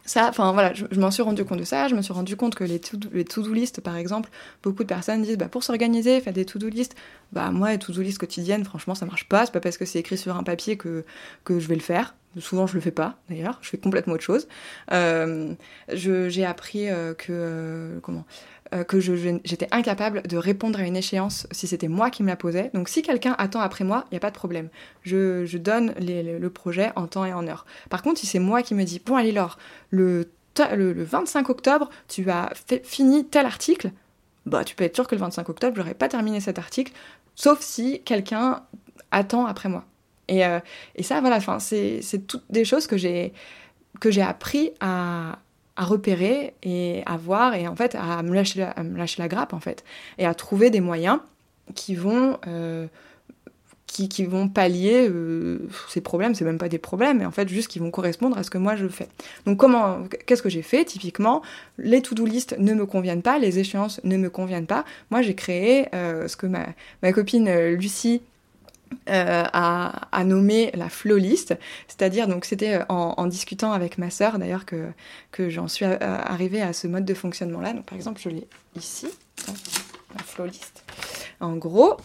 ça, 0.04 0.28
enfin 0.28 0.52
voilà, 0.52 0.72
je, 0.74 0.98
m'en 0.98 1.10
suis 1.10 1.22
rendu 1.22 1.44
compte 1.44 1.60
de 1.60 1.64
ça. 1.64 1.88
Je 1.88 1.94
me 1.94 2.02
suis 2.02 2.12
rendu 2.12 2.36
compte 2.36 2.54
que 2.54 2.64
les 2.64 2.80
to-do 2.80 3.52
list, 3.52 3.80
par 3.80 3.96
exemple, 3.96 4.30
beaucoup 4.62 4.82
de 4.82 4.88
personnes 4.88 5.22
disent 5.22 5.38
bah, 5.38 5.48
pour 5.48 5.62
s'organiser, 5.62 6.20
faire 6.20 6.32
des 6.32 6.44
to-do 6.44 6.68
list. 6.68 6.94
Bah 7.32 7.50
moi, 7.50 7.70
les 7.72 7.78
to-do 7.78 8.02
list 8.02 8.18
quotidiennes, 8.18 8.64
franchement, 8.64 8.94
ça 8.94 9.06
marche 9.06 9.28
pas. 9.28 9.46
C'est 9.46 9.52
pas 9.52 9.60
parce 9.60 9.76
que 9.76 9.84
c'est 9.84 9.98
écrit 10.00 10.18
sur 10.18 10.36
un 10.36 10.42
papier 10.42 10.76
que, 10.76 11.04
que 11.44 11.60
je 11.60 11.68
vais 11.68 11.76
le 11.76 11.80
faire. 11.80 12.14
Souvent, 12.38 12.66
je 12.66 12.74
le 12.74 12.80
fais 12.80 12.90
pas, 12.90 13.18
d'ailleurs. 13.28 13.58
Je 13.60 13.68
fais 13.68 13.78
complètement 13.78 14.14
autre 14.14 14.22
chose. 14.22 14.48
Euh, 14.90 15.54
j'ai 15.88 16.44
appris 16.44 16.88
euh, 16.88 17.14
que 17.14 17.26
euh, 17.30 18.00
comment 18.00 18.24
euh, 18.72 18.84
que 18.84 19.00
j'étais 19.00 19.68
incapable 19.70 20.22
de 20.22 20.36
répondre 20.36 20.78
à 20.78 20.82
une 20.82 20.96
échéance 20.96 21.46
si 21.50 21.66
c'était 21.66 21.88
moi 21.88 22.10
qui 22.10 22.22
me 22.22 22.28
la 22.28 22.36
posais. 22.36 22.70
Donc 22.74 22.88
si 22.88 23.02
quelqu'un 23.02 23.34
attend 23.38 23.60
après 23.60 23.84
moi, 23.84 24.04
il 24.10 24.14
n'y 24.14 24.16
a 24.16 24.20
pas 24.20 24.30
de 24.30 24.36
problème. 24.36 24.68
Je, 25.02 25.56
donne 25.56 25.94
le 25.98 26.48
projet 26.48 26.90
en 26.96 27.06
temps 27.06 27.24
et 27.24 27.32
en 27.32 27.46
heure. 27.46 27.66
Par 27.90 28.02
contre, 28.02 28.20
si 28.20 28.26
c'est 28.26 28.38
moi 28.38 28.62
qui 28.62 28.74
me 28.74 28.84
dis, 28.84 29.00
bon 29.04 29.16
allez 29.16 29.32
Laure, 29.32 29.58
le, 29.90 30.28
le, 30.74 31.04
25 31.04 31.50
octobre, 31.50 31.90
tu 32.08 32.28
as 32.30 32.52
fini 32.82 33.26
tel 33.26 33.46
article, 33.46 33.92
bah 34.46 34.64
tu 34.64 34.74
peux 34.74 34.84
être 34.84 34.96
sûr 34.96 35.06
que 35.06 35.14
le 35.14 35.20
25 35.20 35.48
octobre, 35.48 35.76
j'aurais 35.76 35.94
pas 35.94 36.08
terminé 36.08 36.40
cet 36.40 36.58
article, 36.58 36.92
sauf 37.34 37.60
si 37.60 38.02
quelqu'un 38.02 38.62
attend 39.10 39.46
après 39.46 39.68
moi. 39.68 39.84
Et, 40.28 40.44
euh, 40.44 40.60
et 40.96 41.02
ça, 41.02 41.20
voilà, 41.20 41.38
c'est 41.60 42.26
toutes 42.26 42.44
des 42.50 42.64
choses 42.64 42.86
que 42.86 42.96
j'ai 42.96 43.32
que 44.00 44.10
j'ai 44.10 44.22
appris 44.22 44.72
à, 44.80 45.38
à 45.76 45.84
repérer 45.84 46.54
et 46.62 47.02
à 47.06 47.16
voir 47.16 47.54
et 47.54 47.66
en 47.66 47.76
fait 47.76 47.94
à 47.94 48.22
me 48.22 48.34
lâcher 48.34 48.60
la, 49.18 49.28
grappe 49.28 49.54
en 49.54 49.60
fait 49.60 49.84
et 50.18 50.26
à 50.26 50.34
trouver 50.34 50.70
des 50.70 50.80
moyens 50.80 51.18
qui 51.74 51.94
vont 51.94 52.38
euh, 52.46 52.86
qui, 53.86 54.08
qui, 54.08 54.24
vont 54.24 54.48
pallier 54.48 55.06
euh, 55.08 55.68
ces 55.88 56.00
problèmes, 56.00 56.34
c'est 56.34 56.46
même 56.46 56.56
pas 56.56 56.70
des 56.70 56.78
problèmes, 56.78 57.18
mais 57.18 57.26
en 57.26 57.30
fait 57.30 57.46
juste 57.48 57.68
qui 57.68 57.78
vont 57.78 57.90
correspondre 57.90 58.38
à 58.38 58.42
ce 58.42 58.48
que 58.48 58.56
moi 58.56 58.74
je 58.74 58.88
fais. 58.88 59.08
Donc 59.44 59.58
comment, 59.58 60.04
qu'est-ce 60.26 60.42
que 60.42 60.48
j'ai 60.48 60.62
fait? 60.62 60.86
Typiquement, 60.86 61.42
les 61.76 62.00
to-do 62.00 62.24
list 62.24 62.56
ne 62.58 62.72
me 62.72 62.86
conviennent 62.86 63.20
pas, 63.20 63.38
les 63.38 63.58
échéances 63.58 64.00
ne 64.02 64.16
me 64.16 64.30
conviennent 64.30 64.66
pas. 64.66 64.86
Moi 65.10 65.20
j'ai 65.20 65.34
créé 65.34 65.94
euh, 65.94 66.26
ce 66.26 66.36
que 66.36 66.46
ma, 66.46 66.68
ma 67.02 67.12
copine 67.12 67.50
Lucie 67.74 68.22
euh, 69.08 69.44
à, 69.52 70.24
nommer 70.24 70.70
la 70.74 70.88
flow 70.88 71.16
list, 71.16 71.54
c'est-à-dire 71.88 72.28
donc 72.28 72.44
c'était 72.44 72.74
euh, 72.74 72.84
en, 72.88 73.26
discutant 73.26 73.72
avec 73.72 73.98
ma 73.98 74.10
sœur 74.10 74.38
d'ailleurs 74.38 74.64
que, 74.64 74.92
j'en 75.48 75.68
suis 75.68 75.84
euh, 75.84 75.96
arrivée 76.00 76.62
à 76.62 76.72
ce 76.72 76.86
mode 76.86 77.04
de 77.04 77.14
fonctionnement 77.14 77.60
là. 77.60 77.72
Donc 77.72 77.84
par 77.84 77.96
exemple 77.96 78.20
je 78.22 78.28
l'ai 78.28 78.46
ici, 78.76 79.08
flow 80.24 80.46
list. 80.46 80.84
En 81.40 81.56
gros, 81.56 81.96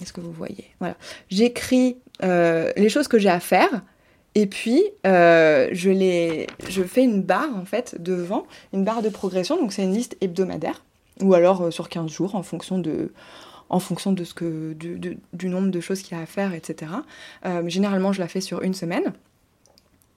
est-ce 0.00 0.12
que 0.12 0.20
vous 0.20 0.32
voyez? 0.32 0.70
Voilà, 0.80 0.96
j'écris 1.30 1.98
les 2.22 2.88
choses 2.88 3.08
que 3.08 3.18
j'ai 3.18 3.30
à 3.30 3.40
faire. 3.40 3.82
Et 4.34 4.46
puis, 4.46 4.84
je, 5.04 6.46
je 6.68 6.82
fais 6.84 7.02
une 7.02 7.22
barre, 7.22 7.56
en 7.56 7.64
fait, 7.64 8.00
devant, 8.00 8.46
une 8.72 8.84
barre 8.84 9.02
de 9.02 9.08
progression. 9.08 9.56
Donc, 9.56 9.72
c'est 9.72 9.82
une 9.82 9.94
liste 9.94 10.16
hebdomadaire, 10.20 10.84
ou 11.20 11.34
alors 11.34 11.72
sur 11.72 11.88
15 11.88 12.10
jours, 12.10 12.34
en 12.36 12.42
fonction 12.42 12.78
de, 12.78 13.10
en 13.68 13.80
fonction 13.80 14.12
de 14.12 14.24
ce 14.24 14.34
que, 14.34 14.72
du, 14.72 15.48
nombre 15.48 15.70
de 15.70 15.80
choses 15.80 16.02
qu'il 16.02 16.16
y 16.16 16.20
a 16.20 16.22
à 16.22 16.26
faire, 16.26 16.54
etc. 16.54 16.92
Euh, 17.44 17.68
généralement, 17.68 18.12
je 18.12 18.20
la 18.20 18.28
fais 18.28 18.40
sur 18.40 18.62
une 18.62 18.74
semaine. 18.74 19.12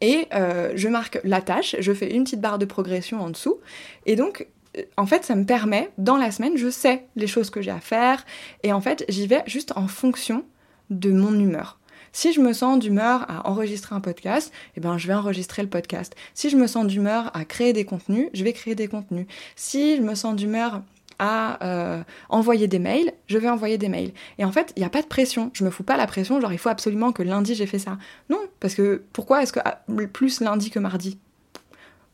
Et 0.01 0.27
euh, 0.33 0.71
je 0.75 0.87
marque 0.87 1.19
la 1.23 1.41
tâche, 1.41 1.75
je 1.79 1.93
fais 1.93 2.11
une 2.11 2.23
petite 2.23 2.41
barre 2.41 2.57
de 2.57 2.65
progression 2.65 3.21
en 3.21 3.29
dessous. 3.29 3.59
Et 4.05 4.15
donc, 4.15 4.47
euh, 4.77 4.81
en 4.97 5.05
fait, 5.05 5.23
ça 5.23 5.35
me 5.35 5.45
permet, 5.45 5.91
dans 5.97 6.17
la 6.17 6.31
semaine, 6.31 6.57
je 6.57 6.69
sais 6.69 7.05
les 7.15 7.27
choses 7.27 7.49
que 7.49 7.61
j'ai 7.61 7.71
à 7.71 7.79
faire. 7.79 8.25
Et 8.63 8.73
en 8.73 8.81
fait, 8.81 9.05
j'y 9.09 9.27
vais 9.27 9.43
juste 9.45 9.73
en 9.75 9.87
fonction 9.87 10.43
de 10.89 11.11
mon 11.11 11.39
humeur. 11.39 11.77
Si 12.13 12.33
je 12.33 12.41
me 12.41 12.51
sens 12.51 12.79
d'humeur 12.79 13.29
à 13.29 13.49
enregistrer 13.49 13.95
un 13.95 14.01
podcast, 14.01 14.51
eh 14.75 14.81
ben, 14.81 14.97
je 14.97 15.07
vais 15.07 15.13
enregistrer 15.13 15.61
le 15.61 15.69
podcast. 15.69 16.13
Si 16.33 16.49
je 16.49 16.57
me 16.57 16.67
sens 16.67 16.85
d'humeur 16.85 17.31
à 17.33 17.45
créer 17.45 17.71
des 17.71 17.85
contenus, 17.85 18.27
je 18.33 18.43
vais 18.43 18.51
créer 18.51 18.75
des 18.75 18.89
contenus. 18.89 19.27
Si 19.55 19.95
je 19.95 20.01
me 20.01 20.15
sens 20.15 20.35
d'humeur 20.35 20.81
euh, 21.21 22.03
envoyer 22.29 22.67
des 22.67 22.79
mails, 22.79 23.13
je 23.27 23.37
vais 23.37 23.49
envoyer 23.49 23.77
des 23.77 23.89
mails. 23.89 24.11
Et 24.37 24.45
en 24.45 24.51
fait, 24.51 24.73
il 24.75 24.79
n'y 24.79 24.85
a 24.85 24.89
pas 24.89 25.01
de 25.01 25.07
pression. 25.07 25.51
Je 25.53 25.63
me 25.63 25.69
fous 25.69 25.83
pas 25.83 25.97
la 25.97 26.07
pression, 26.07 26.41
genre 26.41 26.51
il 26.51 26.57
faut 26.57 26.69
absolument 26.69 27.11
que 27.11 27.23
lundi 27.23 27.55
j'ai 27.55 27.65
fait 27.65 27.79
ça. 27.79 27.97
Non, 28.29 28.39
parce 28.59 28.75
que 28.75 29.03
pourquoi 29.13 29.43
est-ce 29.43 29.53
que 29.53 29.59
ah, 29.63 29.83
plus 30.11 30.41
lundi 30.41 30.69
que 30.69 30.79
mardi? 30.79 31.19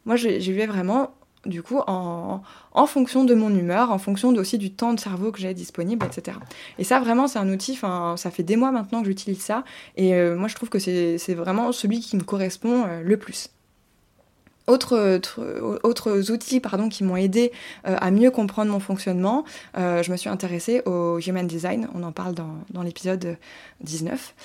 Moi, 0.05 0.15
j'y 0.15 0.53
vais 0.53 0.65
vraiment, 0.65 1.11
du 1.45 1.61
coup, 1.61 1.79
en, 1.85 2.41
en, 2.71 2.85
fonction 2.85 3.25
de 3.25 3.35
mon 3.35 3.53
humeur, 3.53 3.91
en 3.91 3.97
fonction 3.97 4.29
aussi 4.29 4.57
du 4.57 4.71
temps 4.71 4.93
de 4.93 4.99
cerveau 4.99 5.33
que 5.33 5.39
j'ai 5.39 5.53
disponible, 5.53 6.05
etc. 6.05 6.37
Et 6.79 6.85
ça, 6.85 7.01
vraiment, 7.01 7.27
c'est 7.27 7.39
un 7.39 7.49
outil, 7.49 7.75
ça 7.75 8.31
fait 8.31 8.43
des 8.43 8.55
mois 8.55 8.71
maintenant 8.71 9.01
que 9.01 9.07
j'utilise 9.07 9.41
ça. 9.41 9.65
Et 9.97 10.15
euh, 10.15 10.37
moi, 10.37 10.47
je 10.47 10.55
trouve 10.55 10.69
que 10.69 10.79
c'est 10.79 11.33
vraiment 11.33 11.73
celui 11.73 11.99
qui 11.99 12.15
me 12.15 12.23
correspond 12.23 12.85
euh, 12.85 13.03
le 13.03 13.17
plus. 13.17 13.49
Autres, 14.67 15.19
autres 15.83 16.31
outils 16.31 16.59
pardon, 16.59 16.89
qui 16.89 17.03
m'ont 17.03 17.15
aidé 17.15 17.51
euh, 17.87 17.95
à 17.99 18.11
mieux 18.11 18.31
comprendre 18.31 18.71
mon 18.71 18.79
fonctionnement, 18.79 19.45
euh, 19.77 20.03
je 20.03 20.11
me 20.11 20.17
suis 20.17 20.29
intéressée 20.29 20.81
au 20.85 21.19
Human 21.19 21.47
Design, 21.47 21.87
on 21.93 22.03
en 22.03 22.11
parle 22.11 22.33
dans, 22.33 22.55
dans 22.71 22.81
l'épisode 22.81 23.37
19 23.81 24.35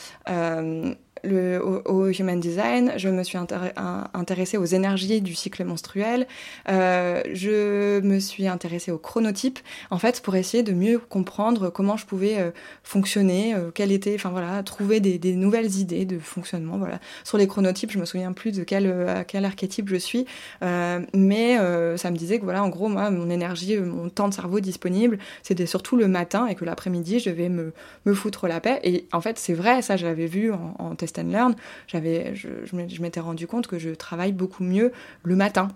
au, 1.24 2.08
Human 2.08 2.40
Design, 2.40 2.92
je 2.96 3.08
me 3.08 3.22
suis 3.22 3.38
intéressée 3.38 4.56
aux 4.56 4.64
énergies 4.64 5.20
du 5.20 5.34
cycle 5.34 5.64
menstruel, 5.64 6.26
euh, 6.68 7.22
je 7.32 8.00
me 8.00 8.18
suis 8.18 8.48
intéressée 8.48 8.90
aux 8.90 8.98
chronotypes, 8.98 9.58
en 9.90 9.98
fait, 9.98 10.20
pour 10.20 10.34
essayer 10.36 10.62
de 10.62 10.72
mieux 10.72 10.98
comprendre 10.98 11.70
comment 11.70 11.96
je 11.96 12.06
pouvais 12.06 12.38
euh, 12.38 12.50
fonctionner, 12.82 13.54
euh, 13.54 13.70
quel 13.72 13.92
était, 13.92 14.14
enfin 14.14 14.30
voilà, 14.30 14.62
trouver 14.62 15.00
des, 15.00 15.32
nouvelles 15.34 15.76
idées 15.76 16.04
de 16.04 16.18
fonctionnement, 16.18 16.76
voilà. 16.78 17.00
Sur 17.24 17.38
les 17.38 17.46
chronotypes, 17.46 17.90
je 17.90 17.98
me 17.98 18.04
souviens 18.04 18.32
plus 18.32 18.52
de 18.52 18.64
quel, 18.64 19.24
quel 19.26 19.44
archétype 19.44 19.88
je 19.88 19.96
suis, 19.96 20.26
mais 20.60 21.56
ça 21.96 22.10
me 22.10 22.16
disait 22.16 22.38
que 22.38 22.44
voilà, 22.44 22.62
en 22.62 22.68
gros, 22.68 22.88
moi, 22.88 23.10
mon 23.10 23.30
énergie, 23.30 23.78
mon 23.78 24.08
temps 24.08 24.28
de 24.28 24.34
cerveau 24.34 24.60
disponible, 24.60 25.18
c'était 25.42 25.66
surtout 25.66 25.96
le 25.96 26.08
matin 26.08 26.46
et 26.46 26.54
que 26.54 26.64
l'après-midi, 26.64 27.18
je 27.18 27.30
vais 27.30 27.48
me, 27.48 27.72
me 28.04 28.14
foutre 28.14 28.46
la 28.46 28.60
paix. 28.60 28.80
Et 28.84 29.06
en 29.12 29.20
fait, 29.20 29.38
c'est 29.38 29.54
vrai, 29.54 29.82
ça, 29.82 29.96
je 29.96 30.06
l'avais 30.06 30.26
vu 30.26 30.52
en, 30.52 30.74
en 30.78 30.94
and 31.18 31.30
learn, 31.30 31.54
j'avais, 31.86 32.34
je, 32.34 32.48
je 32.64 33.02
m'étais 33.02 33.20
rendu 33.20 33.46
compte 33.46 33.66
que 33.66 33.78
je 33.78 33.90
travaille 33.90 34.32
beaucoup 34.32 34.64
mieux 34.64 34.92
le 35.22 35.36
matin. 35.36 35.68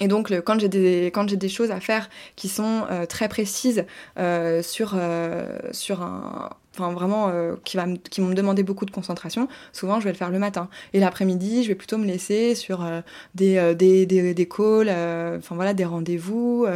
Et 0.00 0.08
donc, 0.08 0.32
quand 0.44 0.60
j'ai 0.60 0.68
des, 0.68 1.06
quand 1.06 1.28
j'ai 1.28 1.36
des 1.36 1.48
choses 1.48 1.70
à 1.70 1.80
faire 1.80 2.08
qui 2.36 2.48
sont 2.48 2.86
euh, 2.90 3.06
très 3.06 3.28
précises 3.28 3.84
euh, 4.18 4.62
sur, 4.62 4.92
euh, 4.94 5.58
sur 5.72 6.02
un, 6.02 6.50
enfin 6.78 6.92
vraiment 6.92 7.28
euh, 7.28 7.56
qui, 7.64 7.76
va 7.76 7.86
qui 8.10 8.20
vont 8.20 8.28
me 8.28 8.34
demander 8.34 8.62
beaucoup 8.62 8.84
de 8.84 8.90
concentration, 8.90 9.48
souvent 9.72 10.00
je 10.00 10.04
vais 10.04 10.12
le 10.12 10.16
faire 10.16 10.30
le 10.30 10.38
matin. 10.38 10.68
Et 10.92 11.00
l'après-midi, 11.00 11.62
je 11.62 11.68
vais 11.68 11.74
plutôt 11.74 11.98
me 11.98 12.06
laisser 12.06 12.54
sur 12.54 12.84
euh, 12.84 13.00
des, 13.34 13.56
euh, 13.56 13.74
des, 13.74 14.06
des, 14.06 14.34
des, 14.34 14.48
calls, 14.48 14.88
enfin 15.38 15.54
voilà, 15.54 15.74
des 15.74 15.84
rendez-vous, 15.84 16.66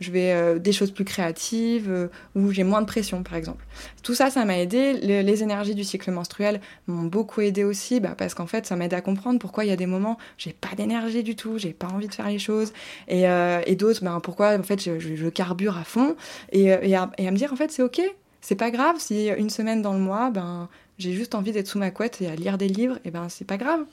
je 0.00 0.10
vais 0.10 0.58
des 0.58 0.72
choses 0.72 0.90
plus 0.90 1.04
créatives, 1.04 2.08
où 2.34 2.50
j'ai 2.50 2.64
moins 2.64 2.80
de 2.80 2.86
pression 2.86 3.22
par 3.22 3.34
exemple. 3.34 3.64
Tout 4.02 4.14
ça, 4.14 4.30
ça 4.30 4.44
m'a 4.44 4.58
aidé. 4.58 4.94
Les, 4.94 5.40
énergies 5.40 5.74
du 5.74 5.84
cycle 5.84 6.10
menstruel 6.10 6.60
m'ont 6.86 7.04
beaucoup 7.04 7.40
aidé 7.40 7.64
aussi, 7.64 8.00
bah, 8.00 8.14
parce 8.18 8.34
qu'en 8.34 8.46
fait, 8.46 8.66
ça 8.66 8.76
m'aide 8.76 8.92
à 8.92 9.00
comprendre 9.00 9.38
pourquoi 9.38 9.64
il 9.64 9.68
y 9.68 9.72
a 9.72 9.76
des 9.76 9.86
moments, 9.86 10.18
j'ai 10.36 10.52
pas 10.52 10.74
d'énergie 10.76 11.22
du 11.22 11.34
tout, 11.36 11.56
j'ai 11.56 11.72
pas 11.72 11.86
envie 11.86 12.08
de 12.08 12.14
faire 12.14 12.28
les 12.28 12.38
choses, 12.38 12.72
et, 13.08 13.22
et 13.66 13.76
d'autres, 13.76 14.04
bah, 14.04 14.18
pourquoi 14.22 14.58
en 14.58 14.62
fait 14.62 14.82
je, 14.82 14.98
je, 14.98 15.28
carbure 15.28 15.78
à 15.78 15.84
fond, 15.84 16.16
et, 16.52 16.64
et, 16.64 16.94
à, 16.96 17.10
et 17.16 17.28
à 17.28 17.30
me 17.30 17.36
dire 17.36 17.52
en 17.52 17.56
fait 17.56 17.70
c'est 17.70 17.82
ok, 17.82 18.00
c'est 18.40 18.56
pas 18.56 18.70
grave 18.70 18.96
si 18.98 19.28
une 19.28 19.50
semaine 19.50 19.82
dans 19.82 19.92
le 19.92 19.98
mois, 19.98 20.30
ben, 20.30 20.68
j'ai 20.98 21.12
juste 21.12 21.34
envie 21.34 21.52
d'être 21.52 21.66
sous 21.66 21.78
ma 21.78 21.90
couette 21.90 22.20
et 22.20 22.28
à 22.28 22.34
lire 22.34 22.58
des 22.58 22.68
livres, 22.68 22.98
et 23.04 23.10
ben 23.10 23.28
c'est 23.28 23.46
pas 23.46 23.56
grave. 23.56 23.84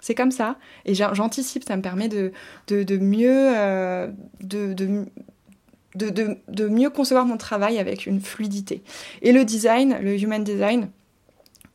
C'est 0.00 0.14
comme 0.14 0.30
ça. 0.30 0.56
Et 0.84 0.94
j'anticipe, 0.94 1.64
ça 1.64 1.76
me 1.76 1.82
permet 1.82 2.08
de, 2.08 2.32
de, 2.68 2.96
mieux. 2.98 3.56
Euh, 3.56 4.08
de, 4.40 4.74
de, 5.94 6.68
mieux 6.68 6.90
concevoir 6.90 7.24
mon 7.24 7.36
travail 7.36 7.78
avec 7.78 8.06
une 8.06 8.20
fluidité. 8.20 8.82
Et 9.22 9.32
le 9.32 9.44
design, 9.44 9.96
le 10.02 10.20
human 10.20 10.44
design, 10.44 10.90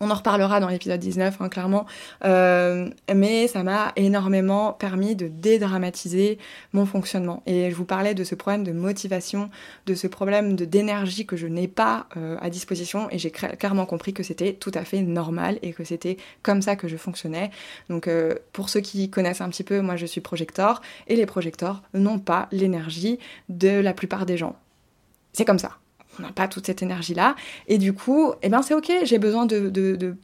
On 0.01 0.11
en 0.11 0.15
reparlera 0.15 0.61
dans 0.61 0.69
l'épisode 0.69 0.99
19, 0.99 1.41
hein, 1.41 1.49
clairement. 1.49 1.85
Euh, 2.23 2.89
mais 3.13 3.47
ça 3.47 3.63
m'a 3.63 3.91
énormément 3.97 4.71
permis 4.71 5.13
de 5.13 5.27
dédramatiser 5.27 6.37
mon 6.71 6.85
fonctionnement. 6.85 7.43
Et 7.45 7.69
je 7.69 7.75
vous 7.75 7.83
parlais 7.83 8.13
de 8.13 8.23
ce 8.23 8.33
problème 8.33 8.63
de 8.63 8.71
motivation, 8.71 9.49
de 9.87 9.95
ce 9.95 10.07
problème 10.07 10.55
d'énergie 10.55 11.25
que 11.25 11.35
je 11.35 11.47
n'ai 11.47 11.67
pas 11.67 12.07
euh, 12.15 12.37
à 12.39 12.49
disposition. 12.49 13.09
Et 13.11 13.19
j'ai 13.19 13.29
clairement 13.29 13.85
compris 13.85 14.13
que 14.13 14.23
c'était 14.23 14.53
tout 14.53 14.71
à 14.73 14.85
fait 14.85 15.01
normal 15.01 15.59
et 15.63 15.73
que 15.73 15.83
c'était 15.83 16.15
comme 16.43 16.61
ça 16.61 16.77
que 16.77 16.87
je 16.87 16.95
fonctionnais. 16.95 17.51
Donc 17.89 18.07
euh, 18.07 18.35
pour 18.53 18.69
ceux 18.69 18.79
qui 18.79 19.09
connaissent 19.09 19.41
un 19.41 19.49
petit 19.49 19.65
peu, 19.65 19.81
moi 19.81 19.97
je 19.97 20.05
suis 20.05 20.21
projecteur. 20.21 20.81
Et 21.07 21.17
les 21.17 21.25
projecteurs 21.25 21.83
n'ont 21.93 22.19
pas 22.19 22.47
l'énergie 22.53 23.19
de 23.49 23.81
la 23.81 23.93
plupart 23.93 24.25
des 24.25 24.37
gens. 24.37 24.55
C'est 25.33 25.43
comme 25.43 25.59
ça 25.59 25.77
on 26.19 26.21
n'a 26.21 26.31
pas 26.31 26.47
toute 26.47 26.65
cette 26.65 26.81
énergie-là. 26.81 27.35
Et 27.67 27.77
du 27.77 27.93
coup, 27.93 28.33
eh 28.41 28.49
ben 28.49 28.61
c'est 28.61 28.73
ok, 28.73 28.91
j'ai 29.03 29.19
besoin 29.19 29.45
de, 29.45 30.15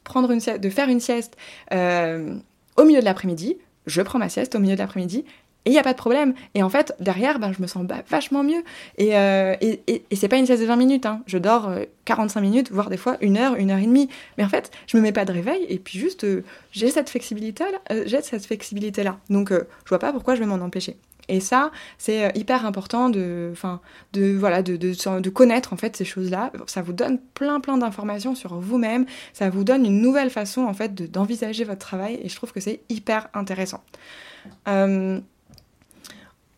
faire 0.69 0.89
une 0.89 0.99
sieste 0.99 1.37
euh, 1.73 2.35
au 2.77 2.83
milieu 2.83 2.99
de 2.99 3.05
l'après-midi. 3.05 3.57
Je 3.87 4.01
prends 4.01 4.19
ma 4.19 4.29
sieste 4.29 4.55
au 4.55 4.59
milieu 4.59 4.75
de 4.75 4.79
l'après-midi. 4.79 5.25
Et 5.67 5.71
il 5.71 5.73
n'y 5.73 5.79
a 5.79 5.83
pas 5.83 5.93
de 5.93 5.97
problème. 5.97 6.35
Et 6.53 6.61
en 6.61 6.69
fait, 6.69 6.93
derrière, 6.99 7.39
ben, 7.39 7.51
je 7.51 7.59
me 7.59 7.65
sens 7.65 7.87
vachement 8.07 8.43
mieux. 8.43 8.63
Et, 8.99 9.17
euh, 9.17 9.55
et, 9.61 9.81
et, 9.87 10.15
c'est 10.15 10.27
pas 10.27 10.37
une 10.37 10.45
sieste 10.45 10.61
de 10.61 10.67
20 10.67 10.75
minutes. 10.75 11.07
Hein. 11.07 11.23
Je 11.25 11.39
dors 11.39 11.71
45 12.05 12.39
euh, 12.39 12.43
minutes, 12.43 12.71
voire 12.71 12.91
des 12.91 12.97
fois 12.97 13.17
une 13.21 13.35
heure, 13.35 13.55
une 13.55 13.71
heure 13.71 13.79
et 13.79 13.85
demie. 13.85 14.07
Mais 14.37 14.43
en 14.43 14.49
fait, 14.49 14.69
je 14.85 14.95
me 14.95 15.01
mets 15.01 15.11
pas 15.11 15.25
de 15.25 15.31
réveil. 15.31 15.65
Et 15.67 15.79
puis 15.79 15.97
juste, 15.97 16.23
j'ai 16.71 16.91
cette 16.91 17.09
flexibilité-là. 17.09 17.79
j'ai 18.05 18.21
cette 18.21 18.45
flexibilité-là. 18.45 19.17
Donc, 19.31 19.51
je 19.51 19.89
vois 19.89 19.97
pas 19.97 20.11
pourquoi 20.11 20.35
je 20.35 20.41
vais 20.41 20.45
m'en 20.45 20.63
empêcher. 20.63 20.97
Et 21.27 21.39
ça, 21.39 21.71
c'est 21.97 22.25
euh, 22.25 22.29
hyper 22.35 22.65
important 22.65 23.09
de, 23.09 23.49
enfin, 23.51 23.81
de, 24.13 24.35
voilà, 24.35 24.61
de, 24.61 25.29
connaître 25.29 25.73
en 25.73 25.77
fait 25.77 25.95
ces 25.95 26.05
choses-là. 26.05 26.51
Ça 26.67 26.81
vous 26.81 26.93
donne 26.93 27.19
plein 27.33 27.59
plein 27.59 27.77
d'informations 27.77 28.35
sur 28.35 28.55
vous-même. 28.59 29.05
Ça 29.33 29.49
vous 29.49 29.63
donne 29.63 29.85
une 29.85 30.01
nouvelle 30.01 30.29
façon 30.29 30.61
en 30.61 30.73
fait 30.73 30.93
d'envisager 31.11 31.63
votre 31.63 31.79
travail. 31.79 32.19
Et 32.23 32.29
je 32.29 32.35
trouve 32.35 32.51
que 32.51 32.59
c'est 32.59 32.81
hyper 32.89 33.27
intéressant. 33.33 33.83
Euh, 34.67 35.19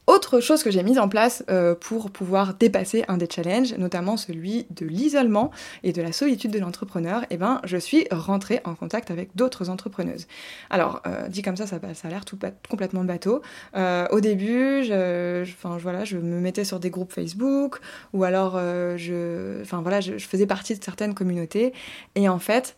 autre 0.07 0.39
chose 0.39 0.63
que 0.63 0.71
j'ai 0.71 0.83
mise 0.83 0.99
en 0.99 1.09
place 1.09 1.43
euh, 1.49 1.75
pour 1.75 2.09
pouvoir 2.11 2.53
dépasser 2.53 3.03
un 3.09 3.17
des 3.17 3.27
challenges, 3.29 3.73
notamment 3.77 4.15
celui 4.15 4.65
de 4.71 4.85
l'isolement 4.85 5.51
et 5.83 5.91
de 5.91 6.01
la 6.01 6.13
solitude 6.13 6.51
de 6.51 6.59
l'entrepreneur, 6.59 7.25
eh 7.29 7.35
ben, 7.35 7.59
je 7.65 7.75
suis 7.75 8.07
rentrée 8.09 8.61
en 8.63 8.73
contact 8.73 9.11
avec 9.11 9.35
d'autres 9.35 9.69
entrepreneuses. 9.69 10.25
Alors, 10.69 11.01
euh, 11.05 11.27
dit 11.27 11.41
comme 11.41 11.57
ça, 11.57 11.67
ça, 11.67 11.77
a 11.77 12.07
l'air 12.09 12.23
tout 12.23 12.39
complètement 12.69 13.03
bateau. 13.03 13.41
Euh, 13.75 14.07
au 14.11 14.21
début, 14.21 14.83
je, 14.85 15.45
voilà, 15.63 16.05
je 16.05 16.17
me 16.17 16.39
mettais 16.39 16.63
sur 16.63 16.79
des 16.79 16.89
groupes 16.89 17.11
Facebook 17.11 17.79
ou 18.13 18.23
alors 18.23 18.57
je, 18.97 19.61
voilà, 19.81 19.99
je, 19.99 20.17
faisais 20.17 20.47
partie 20.47 20.77
de 20.77 20.83
certaines 20.83 21.13
communautés 21.15 21.73
et 22.15 22.29
en 22.29 22.39
fait, 22.39 22.77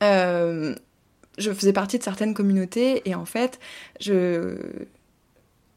je 0.00 0.74
faisais 1.38 1.72
partie 1.72 1.98
de 1.98 2.02
certaines 2.02 2.34
communautés 2.34 3.08
et 3.08 3.14
en 3.14 3.24
fait, 3.24 3.60
je 4.00 4.56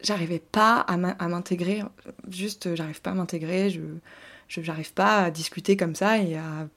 j'arrivais 0.02 0.40
pas 0.40 0.80
à 0.80 0.98
m'intégrer, 1.28 1.84
juste 2.30 2.76
j'arrive 2.76 3.02
pas 3.02 3.12
à 3.12 3.16
m'intégrer, 3.16 3.70
je 3.70 3.82
j'arrive 4.48 4.94
pas 4.94 5.24
à 5.26 5.32
discuter 5.32 5.76
comme 5.76 5.96
ça 5.96 6.18
et 6.18 6.38
à 6.38 6.68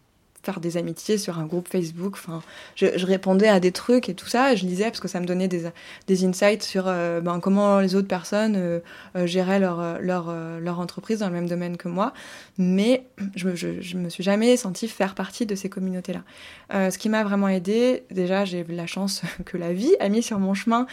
faire 0.42 0.60
des 0.60 0.76
amitiés 0.76 1.18
sur 1.18 1.38
un 1.38 1.46
groupe 1.46 1.68
Facebook. 1.68 2.14
Enfin, 2.14 2.42
je, 2.74 2.86
répondais 3.04 3.48
à 3.48 3.60
des 3.60 3.72
trucs 3.72 4.08
et 4.08 4.14
tout 4.14 4.26
ça. 4.26 4.54
je 4.54 4.64
lisais 4.64 4.84
parce 4.84 5.00
que 5.00 5.08
ça 5.08 5.20
me 5.20 5.26
donnait 5.26 5.48
des, 5.48 5.70
des 6.06 6.24
insights 6.24 6.62
sur 6.62 6.84
euh, 6.86 7.20
ben, 7.20 7.40
comment 7.40 7.80
les 7.80 7.94
autres 7.94 8.08
personnes 8.08 8.56
euh, 8.56 8.80
euh, 9.16 9.26
géraient 9.26 9.58
leur, 9.58 10.00
leur, 10.00 10.34
leur, 10.60 10.80
entreprise 10.80 11.18
dans 11.18 11.28
le 11.28 11.34
même 11.34 11.48
domaine 11.48 11.76
que 11.76 11.88
moi. 11.88 12.12
Mais 12.56 13.04
je, 13.36 13.54
je, 13.54 13.96
me 13.96 14.08
suis 14.08 14.22
jamais 14.22 14.56
sentie 14.56 14.88
faire 14.88 15.14
partie 15.14 15.44
de 15.44 15.54
ces 15.54 15.68
communautés-là. 15.68 16.90
ce 16.90 16.96
qui 16.96 17.08
m'a 17.08 17.22
vraiment 17.22 17.48
aidé, 17.48 18.04
déjà, 18.10 18.44
j'ai 18.44 18.64
la 18.64 18.86
chance 18.86 19.22
que 19.44 19.56
la 19.56 19.72
vie 19.72 19.94
a 20.00 20.08
mis 20.08 20.22
sur 20.22 20.38
mon 20.38 20.54
chemin 20.54 20.86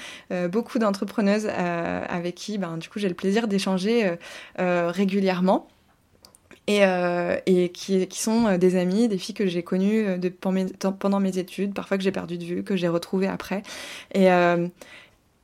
beaucoup 0.52 0.80
d'entrepreneuses 0.80 1.48
avec 1.48 2.36
qui, 2.36 2.58
ben, 2.58 2.78
du 2.78 2.90
coup, 2.90 3.00
j'ai 3.00 3.10
le 3.10 3.16
plaisir 3.16 3.48
d'échanger 3.48 4.18
régulièrement 4.58 5.68
et, 6.68 6.84
euh, 6.86 7.38
et 7.46 7.70
qui, 7.70 8.08
sont 8.12 8.46
euh, 8.46 8.58
des 8.58 8.76
amis, 8.76 9.08
des 9.08 9.18
filles 9.18 9.36
que 9.36 9.48
j'ai 9.48 9.64
connues 9.64 10.06
euh, 10.06 10.18
pendant 11.00 11.20
mes 11.20 11.38
études, 11.38 11.74
parfois 11.74 11.98
que 11.98 12.04
j'ai 12.04 12.12
perdu 12.12 12.38
de 12.38 12.44
vue, 12.44 12.64
que 12.64 12.76
j'ai 12.76 12.90
retrouvées 12.90 13.28
après. 13.28 13.64
Et, 14.14 14.28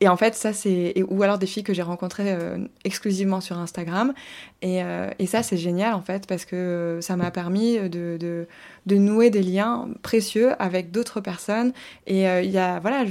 et 0.04 0.10
en 0.10 0.18
fait, 0.18 0.36
ça, 0.36 0.52
c'est. 0.52 1.02
Ou 1.08 1.24
alors 1.24 1.38
des 1.38 1.46
filles 1.46 1.64
que 1.64 1.74
j'ai 1.74 1.82
rencontrées 1.82 2.34
euh, 2.34 2.58
exclusivement 2.84 3.40
sur 3.40 3.58
Instagram. 3.58 4.14
Et, 4.62 4.84
euh, 4.84 5.10
et 5.18 5.28
ça, 5.28 5.44
c'est 5.44 5.56
génial, 5.56 5.94
en 5.94 6.02
fait, 6.02 6.28
parce 6.28 6.44
que 6.44 7.00
ça 7.02 7.16
m'a 7.16 7.32
permis 7.32 7.80
de, 7.80 8.18
de, 8.20 8.46
de, 8.86 8.96
nouer 8.98 9.30
des 9.30 9.42
liens 9.42 9.88
précieux 10.02 10.62
avec 10.62 10.92
d'autres 10.92 11.22
personnes. 11.22 11.72
Et 12.06 12.28
euh, 12.28 12.42
il 12.42 12.52
y 12.52 12.58
a. 12.58 12.82
Voilà, 12.82 13.06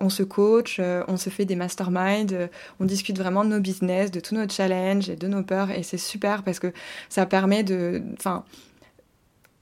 on 0.00 0.08
se 0.08 0.24
coach, 0.24 0.80
on 1.06 1.16
se 1.16 1.30
fait 1.30 1.44
des 1.44 1.54
masterminds, 1.54 2.48
on 2.80 2.84
discute 2.84 3.16
vraiment 3.16 3.44
de 3.44 3.50
nos 3.50 3.60
business, 3.60 4.10
de 4.10 4.18
tous 4.18 4.34
nos 4.34 4.48
challenges 4.48 5.08
et 5.08 5.14
de 5.14 5.28
nos 5.28 5.44
peurs. 5.44 5.70
Et 5.70 5.84
c'est 5.84 5.98
super 5.98 6.42
parce 6.42 6.58
que 6.58 6.72
ça 7.08 7.26
permet 7.26 7.62
de. 7.62 8.02
Enfin 8.14 8.42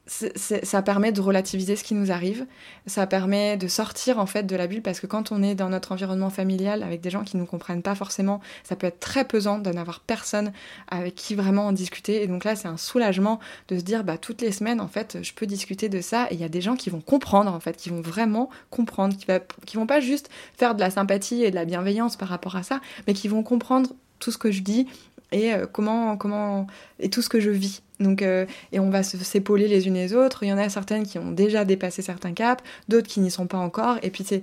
ça 0.07 0.83
permet 0.83 1.11
de 1.11 1.21
relativiser 1.21 1.75
ce 1.75 1.83
qui 1.83 1.95
nous 1.95 2.13
arrive, 2.13 2.47
ça 2.87 3.07
permet 3.09 3.57
de 3.57 3.67
sortir 3.67 4.21
en 4.21 4.27
fait 4.27 4.45
de 4.45 4.55
la 4.55 4.69
bulle 4.69 4.83
parce 4.83 5.01
que 5.01 5.07
quand 5.07 5.33
on 5.33 5.43
est 5.43 5.57
dans 5.57 5.69
notre 5.69 5.91
environnement 5.91 6.31
familial 6.31 6.85
avec 6.85 7.01
des 7.01 7.11
gens 7.11 7.25
qui 7.25 7.37
ne 7.37 7.43
nous 7.43 7.47
comprennent 7.47 7.83
pas 7.83 7.97
forcément, 7.97 8.41
ça 8.63 8.77
peut 8.77 8.87
être 8.87 9.01
très 9.01 9.25
pesant 9.25 9.59
de 9.59 9.71
n'avoir 9.71 10.01
personne 10.01 10.53
avec 10.89 11.17
qui 11.17 11.35
vraiment 11.35 11.67
en 11.67 11.73
discuter. 11.73 12.23
Et 12.23 12.29
donc 12.29 12.45
là 12.45 12.55
c'est 12.55 12.69
un 12.69 12.77
soulagement 12.77 13.41
de 13.69 13.79
se 13.79 13.83
dire 13.83 14.05
bah 14.05 14.17
toutes 14.17 14.43
les 14.43 14.53
semaines 14.53 14.81
en 14.81 14.89
fait 14.89 15.19
je 15.23 15.33
peux 15.33 15.47
discuter 15.47 15.89
de 15.89 16.01
ça. 16.01 16.29
Et 16.31 16.35
il 16.35 16.41
y 16.41 16.45
a 16.45 16.49
des 16.49 16.61
gens 16.61 16.77
qui 16.77 16.89
vont 16.89 17.01
comprendre 17.01 17.53
en 17.53 17.61
fait, 17.61 17.77
qui 17.77 17.91
vont 17.91 18.01
vraiment 18.01 18.49
comprendre, 18.71 19.17
qui, 19.17 19.27
va, 19.27 19.41
qui 19.41 19.77
vont 19.77 19.87
pas 19.87 20.01
juste 20.01 20.31
faire 20.57 20.77
de 20.77 20.81
la 20.81 20.91
sympathie 20.91 21.43
et 21.43 21.51
de 21.51 21.57
la 21.57 21.65
bienveillance 21.65 22.17
par 22.17 22.29
rapport 22.29 22.55
à 22.55 22.63
ça, 22.63 22.81
mais 23.09 23.15
qui 23.15 23.27
vont 23.27 23.43
comprendre 23.43 23.91
tout 24.21 24.31
ce 24.31 24.39
que 24.39 24.51
je 24.51 24.63
dis 24.63 24.87
et 25.33 25.53
euh, 25.53 25.67
comment 25.71 26.17
comment 26.17 26.67
et 27.01 27.11
tout 27.11 27.23
ce 27.23 27.29
que 27.29 27.41
je 27.41 27.51
vis. 27.51 27.83
Donc 28.01 28.23
euh, 28.23 28.47
et 28.73 28.81
on 28.81 28.91
va 28.91 29.03
s'épauler 29.03 29.69
les 29.69 29.87
unes 29.87 29.95
les 29.95 30.15
autres. 30.15 30.43
Il 30.43 30.49
y 30.49 30.53
en 30.53 30.59
a 30.59 30.69
certaines 30.69 31.05
qui 31.05 31.19
ont 31.19 31.33
déjà 31.33 31.65
dépassé 31.65 32.03
certains 32.03 32.33
caps, 32.33 32.63
d'autres 32.89 33.09
qui 33.09 33.21
n'y 33.21 33.31
sont 33.31 33.47
pas 33.47 33.59
encore. 33.59 33.99
Et 34.03 34.11
puis 34.11 34.25
c'est 34.25 34.43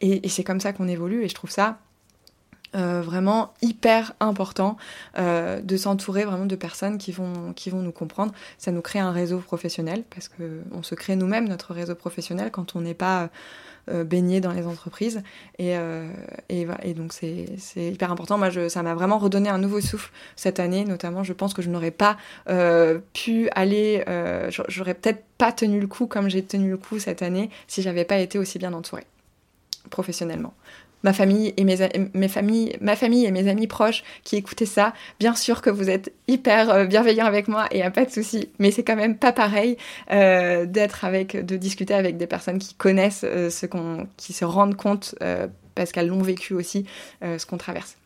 et, 0.00 0.28
c'est 0.28 0.44
comme 0.44 0.60
ça 0.60 0.72
qu'on 0.72 0.88
évolue. 0.88 1.24
Et 1.24 1.28
je 1.28 1.34
trouve 1.34 1.50
ça 1.50 1.78
euh, 2.76 3.02
vraiment 3.02 3.52
hyper 3.62 4.12
important 4.20 4.76
de 5.16 5.76
s'entourer 5.76 6.24
vraiment 6.24 6.46
de 6.46 6.56
personnes 6.56 6.98
qui 6.98 7.10
vont, 7.12 7.54
nous 7.72 7.92
comprendre. 7.92 8.32
Ça 8.58 8.70
nous 8.70 8.82
crée 8.82 8.98
un 8.98 9.12
réseau 9.12 9.38
professionnel 9.38 10.04
parce 10.10 10.28
que 10.28 10.62
on 10.72 10.82
se 10.82 10.94
crée 10.94 11.16
nous-mêmes 11.16 11.48
notre 11.48 11.74
réseau 11.74 11.94
professionnel 11.94 12.50
quand 12.50 12.76
on 12.76 12.82
n'est 12.82 12.94
pas 12.94 13.30
baigner 13.88 14.40
dans 14.40 14.52
les 14.52 14.66
entreprises. 14.66 15.22
Et, 15.58 15.76
euh, 15.76 16.08
et, 16.48 16.66
et 16.82 16.94
donc 16.94 17.12
c'est 17.12 17.46
hyper 17.76 18.10
important. 18.10 18.38
Moi, 18.38 18.50
ça 18.68 18.82
m'a 18.82 18.94
vraiment 18.94 19.18
redonné 19.18 19.48
un 19.48 19.58
nouveau 19.58 19.80
souffle 19.80 20.10
cette 20.36 20.60
année. 20.60 20.84
Notamment, 20.84 21.24
je 21.24 21.32
pense 21.32 21.54
que 21.54 21.62
je 21.62 21.70
n'aurais 21.70 21.90
pas 21.90 22.16
euh, 22.48 22.98
pu 23.12 23.48
aller, 23.54 24.04
j'aurais 24.68 24.94
peut-être 24.94 25.24
pas 25.38 25.52
tenu 25.52 25.80
le 25.80 25.86
coup 25.86 26.06
comme 26.06 26.28
j'ai 26.28 26.42
tenu 26.42 26.70
le 26.70 26.76
coup 26.76 26.98
cette 26.98 27.22
année 27.22 27.50
si 27.66 27.80
j'avais 27.82 28.04
pas 28.04 28.18
été 28.18 28.38
aussi 28.38 28.58
bien 28.58 28.74
entourée 28.74 29.06
professionnellement 29.88 30.52
ma 31.02 31.12
famille 31.12 31.54
et 31.56 31.64
mes, 31.64 31.76
mes 32.14 32.28
ma 32.80 32.96
famille 32.96 33.24
et 33.26 33.30
mes 33.30 33.48
amis 33.48 33.66
proches 33.66 34.02
qui 34.24 34.36
écoutaient 34.36 34.66
ça, 34.66 34.92
bien 35.18 35.34
sûr 35.34 35.62
que 35.62 35.70
vous 35.70 35.90
êtes 35.90 36.12
hyper 36.28 36.70
euh, 36.70 36.84
bienveillants 36.86 37.26
avec 37.26 37.48
moi 37.48 37.66
et 37.70 37.82
a 37.82 37.90
pas 37.90 38.04
de 38.04 38.10
souci. 38.10 38.48
Mais 38.58 38.70
c'est 38.70 38.82
quand 38.82 38.96
même 38.96 39.16
pas 39.16 39.32
pareil 39.32 39.76
euh, 40.12 40.66
d'être 40.66 41.04
avec, 41.04 41.36
de 41.44 41.56
discuter 41.56 41.94
avec 41.94 42.16
des 42.16 42.26
personnes 42.26 42.58
qui 42.58 42.74
connaissent 42.74 43.24
euh, 43.24 43.50
ce 43.50 43.66
qu'on, 43.66 44.06
qui 44.16 44.32
se 44.32 44.44
rendent 44.44 44.76
compte 44.76 45.14
parce 45.74 45.92
qu'elles 45.92 46.08
l'ont 46.08 46.22
vécu 46.22 46.54
aussi, 46.54 46.84
ce 47.22 47.46
qu'on 47.46 47.56
traverse. 47.56 47.96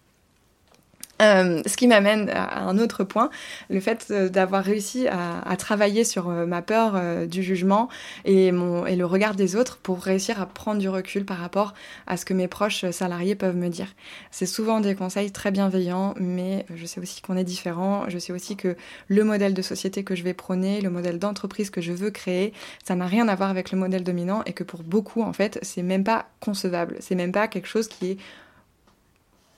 Euh, 1.22 1.62
ce 1.64 1.76
qui 1.76 1.86
m'amène 1.86 2.28
à 2.30 2.64
un 2.64 2.78
autre 2.78 3.04
point, 3.04 3.30
le 3.70 3.78
fait 3.78 4.08
euh, 4.10 4.28
d'avoir 4.28 4.64
réussi 4.64 5.06
à, 5.06 5.56
travailler 5.56 6.02
sur 6.02 6.28
euh, 6.28 6.46
ma 6.46 6.62
peur 6.62 7.00
du 7.26 7.42
jugement 7.42 7.88
et, 8.24 8.48
et 8.48 8.96
le 8.96 9.06
regard 9.06 9.34
des 9.34 9.54
autres 9.54 9.78
pour 9.78 10.00
réussir 10.00 10.42
à 10.42 10.46
prendre 10.46 10.80
du 10.80 10.88
recul 10.88 11.24
par 11.24 11.38
rapport 11.38 11.74
à 12.06 12.16
ce 12.16 12.24
que 12.24 12.34
mes 12.34 12.48
proches 12.48 12.90
salariés 12.90 13.36
peuvent 13.36 13.56
me 13.56 13.68
dire. 13.68 13.86
C'est 14.30 14.46
souvent 14.46 14.80
des 14.80 14.94
conseils 14.94 15.30
très 15.30 15.52
bienveillants, 15.52 16.14
mais 16.18 16.66
je 16.74 16.84
sais 16.86 17.00
aussi 17.00 17.22
qu'on 17.22 17.36
est 17.36 17.44
différent, 17.44 18.04
je 18.08 18.18
sais 18.18 18.32
aussi 18.32 18.56
que 18.56 18.76
le 19.08 19.24
modèle 19.24 19.54
de 19.54 19.62
société 19.62 20.02
que 20.02 20.16
je 20.16 20.24
vais 20.24 20.34
prôner, 20.34 20.80
le 20.80 20.90
modèle 20.90 21.18
d'entreprise 21.18 21.70
que 21.70 21.80
je 21.80 21.92
veux 21.92 22.10
créer, 22.10 22.52
ça 22.84 22.96
n'a 22.96 23.06
rien 23.06 23.28
à 23.28 23.34
voir 23.36 23.50
avec 23.50 23.70
le 23.70 23.78
modèle 23.78 24.02
dominant 24.02 24.42
et 24.46 24.52
que 24.52 24.64
pour 24.64 24.82
beaucoup, 24.82 25.22
en 25.22 25.32
fait, 25.32 25.58
c'est 25.62 25.82
même 25.82 26.04
pas 26.04 26.26
concevable, 26.40 26.96
c'est 27.00 27.14
même 27.14 27.32
pas 27.32 27.46
quelque 27.46 27.68
chose 27.68 27.88
qui 27.88 28.12
est 28.12 28.18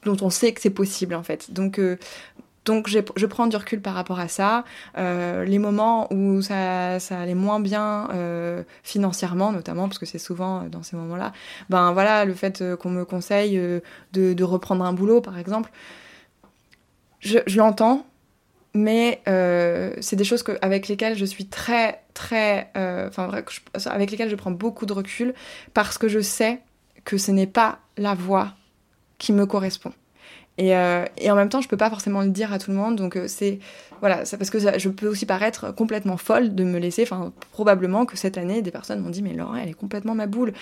dont 0.05 0.17
on 0.23 0.31
sait 0.31 0.53
que 0.53 0.61
c'est 0.61 0.71
possible 0.71 1.15
en 1.15 1.23
fait. 1.23 1.53
Donc 1.53 1.79
euh, 1.79 1.97
donc 2.65 2.89
je 2.89 3.27
prends 3.27 3.47
du 3.47 3.55
recul 3.55 3.81
par 3.81 3.95
rapport 3.95 4.19
à 4.19 4.27
ça. 4.27 4.65
Euh, 4.99 5.45
les 5.45 5.61
moments 5.61 6.13
où 6.13 6.43
ça, 6.43 6.99
ça 6.99 7.21
allait 7.21 7.37
moins 7.37 7.61
bien 7.61 8.09
euh, 8.13 8.65
financièrement, 8.83 9.53
notamment, 9.53 9.87
parce 9.87 10.01
que 10.01 10.07
c'est 10.07 10.19
souvent 10.19 10.65
dans 10.65 10.83
ces 10.83 10.97
moments-là, 10.97 11.31
ben 11.71 11.93
voilà, 11.93 12.25
le 12.25 12.35
fait 12.35 12.65
qu'on 12.81 12.91
me 12.91 13.05
conseille 13.05 13.57
de, 14.15 14.43
reprendre 14.43 14.85
un 14.85 14.93
boulot, 14.93 15.21
par 15.21 15.39
exemple, 15.39 15.71
je, 17.21 17.39
l'entends, 17.57 18.05
mais 18.75 19.23
c'est 20.01 20.17
des 20.17 20.25
choses 20.25 20.43
avec 20.61 20.89
lesquelles 20.89 21.17
je 21.17 21.25
suis 21.25 21.47
très, 21.47 22.03
très. 22.15 22.73
Enfin, 22.75 23.31
avec 23.87 24.11
lesquelles 24.11 24.29
je 24.29 24.35
prends 24.35 24.51
beaucoup 24.51 24.87
de 24.87 24.93
recul 24.93 25.35
parce 25.73 25.99
que 25.99 26.09
je 26.09 26.19
sais 26.19 26.63
que 27.05 27.17
ce 27.17 27.31
n'est 27.31 27.47
pas 27.47 27.79
la 27.97 28.15
voie 28.15 28.55
qui 29.19 29.33
me 29.33 29.47
correspond. 29.47 29.93
Et, 30.59 30.75
euh, 30.75 31.05
et, 31.19 31.31
en 31.31 31.37
même 31.37 31.51
temps, 31.51 31.61
je 31.61 31.69
peux 31.69 31.77
pas 31.77 31.91
forcément 31.91 32.23
le 32.23 32.31
dire 32.31 32.53
à 32.53 32.59
tout 32.59 32.71
le 32.71 32.77
monde, 32.79 32.97
donc 32.97 33.19
c'est 33.27 33.59
voilà, 34.01 34.25
c'est 34.25 34.39
parce 34.39 34.49
que 34.49 34.59
je 34.59 34.89
peux 34.89 35.07
aussi 35.07 35.27
paraître 35.27 35.75
complètement 35.75 36.17
folle 36.17 36.55
de 36.55 36.65
me 36.65 36.79
laisser. 36.79 37.03
Enfin, 37.03 37.33
probablement 37.53 38.07
que 38.07 38.17
cette 38.17 38.39
année, 38.39 38.63
des 38.63 38.71
personnes 38.71 39.01
m'ont 39.01 39.11
dit 39.11 39.23
mais 39.23 39.35
Laura, 39.35 39.61
elle 39.61 39.69
est 39.69 39.75
complètement 39.75 40.15
ma 40.15 40.27
boule. 40.27 40.53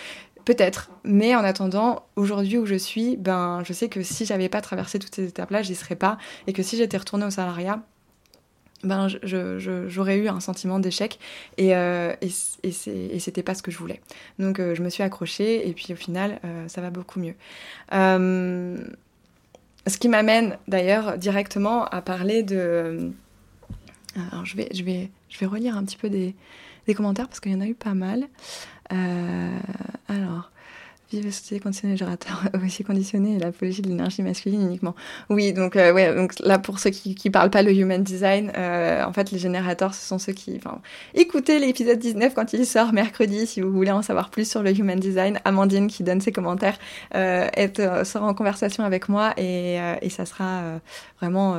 Peut-être, 0.45 0.91
mais 1.05 1.35
en 1.35 1.43
attendant, 1.43 2.05
aujourd'hui 2.17 2.59
où 2.59 2.67
je 2.67 2.75
suis, 2.75 3.17
ben, 3.17 3.63
je 3.65 3.73
sais 3.73 3.89
que 3.89 4.03
si 4.03 4.27
j'avais 4.27 4.51
pas 4.51 4.61
traversé 4.61 4.99
toutes 4.99 5.15
ces 5.15 5.29
étapes-là, 5.29 5.63
j'y 5.63 5.75
serais 5.75 5.97
pas, 5.97 6.19
et 6.47 6.53
que 6.53 6.63
si 6.63 6.77
j'étais 6.77 6.99
retournée 6.99 7.25
au 7.25 7.31
salariat, 7.31 7.81
ben, 8.85 9.09
j'aurais 9.89 10.19
eu 10.19 10.29
un 10.29 10.41
sentiment 10.41 10.79
d'échec 10.79 11.19
et, 11.57 11.75
euh, 11.75 12.15
et, 12.23 12.71
c'était 13.19 13.43
pas 13.43 13.55
ce 13.55 13.63
que 13.63 13.71
je 13.71 13.79
voulais. 13.79 14.01
Donc 14.39 14.61
euh, 14.61 14.75
je 14.75 14.83
me 14.83 14.89
suis 14.89 15.03
accrochée 15.03 15.69
et 15.69 15.73
puis 15.73 15.93
au 15.93 15.97
final 15.97 16.39
euh, 16.45 16.69
ça 16.69 16.81
va 16.81 16.91
beaucoup 16.91 17.19
mieux. 17.19 17.35
Euh, 17.93 18.77
ce 19.87 19.99
qui 19.99 20.09
m'amène 20.09 20.59
d'ailleurs 20.69 21.19
directement 21.19 21.85
à 21.87 22.01
parler 22.03 22.43
de... 22.43 23.11
Alors 24.31 24.45
je 24.45 24.57
vais, 24.57 24.69
je 24.73 24.85
vais, 24.85 25.11
je 25.29 25.39
vais 25.39 25.47
relire 25.47 25.77
un 25.77 25.85
petit 25.85 25.97
peu 25.97 26.09
des, 26.09 26.35
des 26.87 26.95
commentaires 26.95 27.29
parce 27.29 27.41
qu'il 27.41 27.53
y 27.53 27.55
en 27.55 27.61
a 27.61 27.67
eu 27.67 27.75
pas 27.75 27.95
mal. 27.95 28.29
alors, 28.91 30.51
Vive 31.15 31.31
société 31.31 31.61
conditionnée 31.61 31.95
aussi 32.65 32.83
conditionné 32.83 33.37
et 33.37 33.39
l'apologie 33.39 33.83
de 33.83 33.89
l'énergie 33.89 34.23
masculine 34.23 34.63
uniquement. 34.63 34.97
Oui, 35.31 35.53
donc, 35.53 35.77
euh, 35.77 35.93
ouais, 35.93 36.13
donc 36.13 36.33
là, 36.41 36.59
pour 36.59 36.81
ceux 36.81 36.91
qui 36.91 37.17
ne 37.25 37.31
parlent 37.31 37.51
pas 37.51 37.63
le 37.63 37.73
human 37.73 38.03
design, 38.03 38.51
euh, 38.57 39.05
en 39.05 39.13
fait, 39.13 39.31
les 39.31 39.39
générateurs, 39.39 39.95
ce 39.95 40.05
sont 40.05 40.19
ceux 40.19 40.33
qui. 40.33 40.61
Écoutez 41.15 41.59
l'épisode 41.61 41.99
19 41.99 42.35
quand 42.35 42.53
il 42.53 42.67
sort 42.67 42.93
mercredi 42.93 43.47
si 43.47 43.61
vous 43.61 43.71
voulez 43.71 43.93
en 43.93 44.03
savoir 44.03 44.31
plus 44.31 44.49
sur 44.49 44.63
le 44.63 44.77
human 44.77 44.99
design. 44.99 45.39
Amandine, 45.45 45.87
qui 45.87 46.03
donne 46.03 46.21
ses 46.21 46.33
commentaires, 46.33 46.79
euh, 47.15 47.47
sera 48.05 48.27
en 48.27 48.35
conversation 48.35 48.85
avec 48.85 49.09
moi 49.09 49.35
et, 49.37 49.79
et 50.03 50.11
ça 50.11 50.27
sera 50.27 50.81
vraiment. 51.21 51.57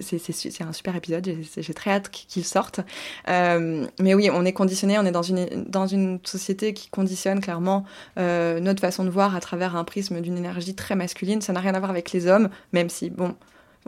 c'est 0.00 0.62
un 0.62 0.72
super 0.72 0.96
épisode, 0.96 1.28
j'ai 1.56 1.74
très 1.74 1.90
hâte 1.90 2.10
qu'il 2.10 2.44
sorte. 2.44 2.80
mais 3.26 4.14
oui, 4.14 4.30
on 4.32 4.44
est 4.44 4.52
conditionné, 4.52 4.98
on 4.98 5.04
est 5.04 5.12
dans 5.12 5.22
une, 5.22 5.46
dans 5.66 5.86
une 5.86 6.18
société 6.24 6.72
qui 6.72 6.88
conditionne 6.88 7.40
clairement 7.40 7.84
notre 8.16 8.69
façon 8.78 9.02
de 9.02 9.10
voir 9.10 9.34
à 9.34 9.40
travers 9.40 9.74
un 9.74 9.82
prisme 9.82 10.20
d'une 10.20 10.38
énergie 10.38 10.76
très 10.76 10.94
masculine. 10.94 11.40
Ça 11.40 11.52
n'a 11.52 11.58
rien 11.58 11.74
à 11.74 11.80
voir 11.80 11.90
avec 11.90 12.12
les 12.12 12.28
hommes, 12.28 12.48
même 12.72 12.88
si, 12.88 13.10
bon, 13.10 13.34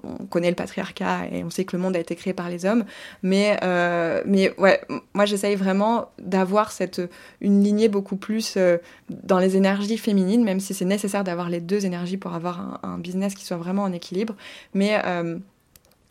on 0.03 0.25
connaît 0.27 0.49
le 0.49 0.57
patriarcat 0.57 1.27
et 1.31 1.45
on 1.45 1.51
sait 1.51 1.65
que 1.65 1.77
le 1.77 1.83
monde 1.83 1.97
a 1.97 2.01
été 2.01 2.17
créé 2.17 2.33
par 2.33 2.49
les 2.49 2.65
hommes. 2.65 2.85
Mais, 3.23 3.59
euh, 3.63 4.23
mais 4.27 4.59
ouais, 4.59 4.81
moi 5.15 5.27
j'essaye 5.27 5.55
vraiment 5.55 6.11
d'avoir 6.19 6.73
cette 6.73 7.03
une 7.41 7.63
lignée 7.63 7.89
beaucoup 7.89 8.17
plus 8.17 8.55
euh, 8.57 8.79
dans 9.11 9.39
les 9.39 9.57
énergies 9.57 9.99
féminines, 9.99 10.45
même 10.45 10.61
si 10.61 10.75
c'est 10.75 10.85
nécessaire 10.85 11.25
d'avoir 11.25 11.51
les 11.51 11.61
deux 11.61 11.85
énergies 11.85 12.17
pour 12.17 12.35
avoir 12.35 12.81
un, 12.83 12.99
business 12.99 13.35
qui 13.35 13.45
soit 13.45 13.57
vraiment 13.57 13.83
en 13.83 13.93
équilibre. 13.93 14.35
Mais 14.75 15.01
euh, 15.05 15.39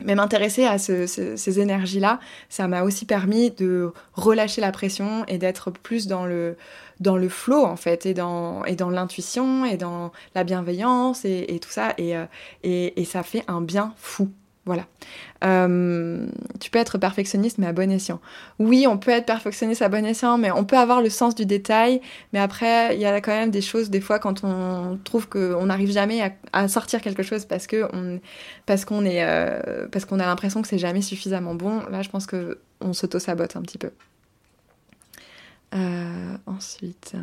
mais 0.03 0.15
m'intéresser 0.15 0.65
à 0.65 0.79
ces 0.79 1.59
énergies-là, 1.59 2.19
ça 2.49 2.67
m'a 2.67 2.81
aussi 2.81 3.05
permis 3.05 3.51
de 3.51 3.93
relâcher 4.13 4.59
la 4.59 4.71
pression 4.71 5.23
et 5.27 5.37
d'être 5.37 5.69
plus 5.69 6.07
dans 6.07 6.25
le, 6.25 6.57
dans 7.01 7.17
le 7.17 7.27
flow, 7.27 7.65
en 7.65 7.75
fait, 7.75 8.05
et 8.05 8.13
dans, 8.13 8.63
et 8.65 8.75
dans 8.75 8.89
l'intuition, 8.89 9.65
et 9.65 9.75
dans 9.75 10.11
la 10.35 10.43
bienveillance, 10.43 11.25
et, 11.25 11.59
tout 11.61 11.69
ça. 11.69 11.93
Euh, 11.99 12.25
et, 12.63 13.01
et, 13.01 13.05
ça 13.05 13.23
fait 13.23 13.43
un 13.47 13.61
bien 13.61 13.93
fou. 13.97 14.29
Voilà. 14.65 14.85
Euh, 15.43 16.27
tu 16.59 16.69
peux 16.69 16.77
être 16.77 16.99
perfectionniste, 16.99 17.57
mais 17.57 17.65
à 17.65 17.73
bon 17.73 17.89
escient. 17.89 18.21
Oui, 18.59 18.85
on 18.87 18.99
peut 18.99 19.09
être 19.09 19.25
perfectionniste 19.25 19.81
à 19.81 19.89
bon 19.89 20.05
escient, 20.05 20.37
mais 20.37 20.51
on 20.51 20.65
peut 20.65 20.77
avoir 20.77 21.01
le 21.01 21.09
sens 21.09 21.33
du 21.33 21.47
détail. 21.47 21.99
Mais 22.31 22.39
après, 22.39 22.95
il 22.95 23.01
y 23.01 23.05
a 23.05 23.19
quand 23.21 23.31
même 23.31 23.49
des 23.49 23.61
choses, 23.61 23.89
des 23.89 24.01
fois, 24.01 24.19
quand 24.19 24.43
on 24.43 24.99
trouve 25.03 25.27
qu'on 25.27 25.65
n'arrive 25.65 25.91
jamais 25.91 26.37
à, 26.53 26.67
sortir 26.67 27.01
quelque 27.01 27.23
chose 27.23 27.45
parce 27.45 27.65
que 27.65 27.87
on, 27.91 28.19
parce 28.67 28.85
qu'on 28.85 29.03
est, 29.03 29.23
euh, 29.25 29.87
parce 29.91 30.05
qu'on 30.05 30.19
a 30.19 30.25
l'impression 30.27 30.61
que 30.61 30.67
c'est 30.67 30.77
jamais 30.77 31.01
suffisamment 31.01 31.55
bon. 31.55 31.81
Là, 31.89 32.03
je 32.03 32.09
pense 32.09 32.27
que 32.27 32.59
on 32.81 32.93
s'auto-sabote 32.93 33.55
un 33.55 33.63
petit 33.63 33.79
peu. 33.79 33.89
Euh, 35.73 36.37
ensuite 36.45 37.15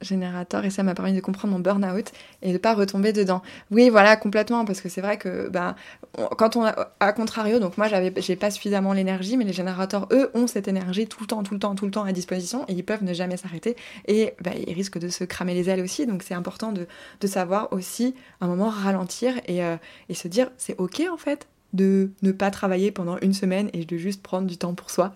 générateur 0.00 0.64
et 0.64 0.70
ça 0.70 0.82
m'a 0.82 0.94
permis 0.94 1.12
de 1.12 1.20
comprendre 1.20 1.52
mon 1.52 1.60
burn-out 1.60 2.10
et 2.42 2.52
de 2.52 2.58
pas 2.58 2.74
retomber 2.74 3.12
dedans. 3.12 3.42
Oui, 3.70 3.90
voilà, 3.90 4.16
complètement, 4.16 4.64
parce 4.64 4.80
que 4.80 4.88
c'est 4.88 5.00
vrai 5.00 5.18
que 5.18 5.48
bah, 5.48 5.76
quand 6.38 6.56
on 6.56 6.64
a, 6.64 6.92
à 7.00 7.12
contrario, 7.12 7.58
donc 7.58 7.76
moi 7.76 7.88
j'avais, 7.88 8.12
j'ai 8.16 8.36
pas 8.36 8.50
suffisamment 8.50 8.92
l'énergie, 8.92 9.36
mais 9.36 9.44
les 9.44 9.52
générateurs, 9.52 10.08
eux, 10.10 10.30
ont 10.34 10.46
cette 10.46 10.68
énergie 10.68 11.06
tout 11.06 11.20
le 11.20 11.26
temps, 11.26 11.42
tout 11.42 11.54
le 11.54 11.60
temps, 11.60 11.74
tout 11.74 11.84
le 11.84 11.90
temps 11.90 12.04
à 12.04 12.12
disposition 12.12 12.64
et 12.68 12.72
ils 12.72 12.84
peuvent 12.84 13.04
ne 13.04 13.12
jamais 13.12 13.36
s'arrêter 13.36 13.76
et 14.06 14.34
bah, 14.40 14.52
ils 14.54 14.74
risquent 14.74 14.98
de 14.98 15.08
se 15.08 15.24
cramer 15.24 15.54
les 15.54 15.68
ailes 15.68 15.80
aussi. 15.80 16.06
Donc 16.06 16.22
c'est 16.22 16.34
important 16.34 16.72
de, 16.72 16.86
de, 17.20 17.26
savoir 17.26 17.72
aussi 17.72 18.14
à 18.40 18.46
un 18.46 18.48
moment 18.48 18.70
ralentir 18.70 19.34
et, 19.46 19.62
euh, 19.62 19.76
et 20.08 20.14
se 20.14 20.28
dire 20.28 20.50
c'est 20.56 20.78
ok 20.78 21.02
en 21.12 21.16
fait 21.16 21.46
de 21.72 22.10
ne 22.22 22.32
pas 22.32 22.50
travailler 22.50 22.90
pendant 22.90 23.18
une 23.18 23.32
semaine 23.32 23.70
et 23.72 23.84
de 23.84 23.96
juste 23.96 24.22
prendre 24.22 24.46
du 24.48 24.56
temps 24.56 24.74
pour 24.74 24.90
soi 24.90 25.14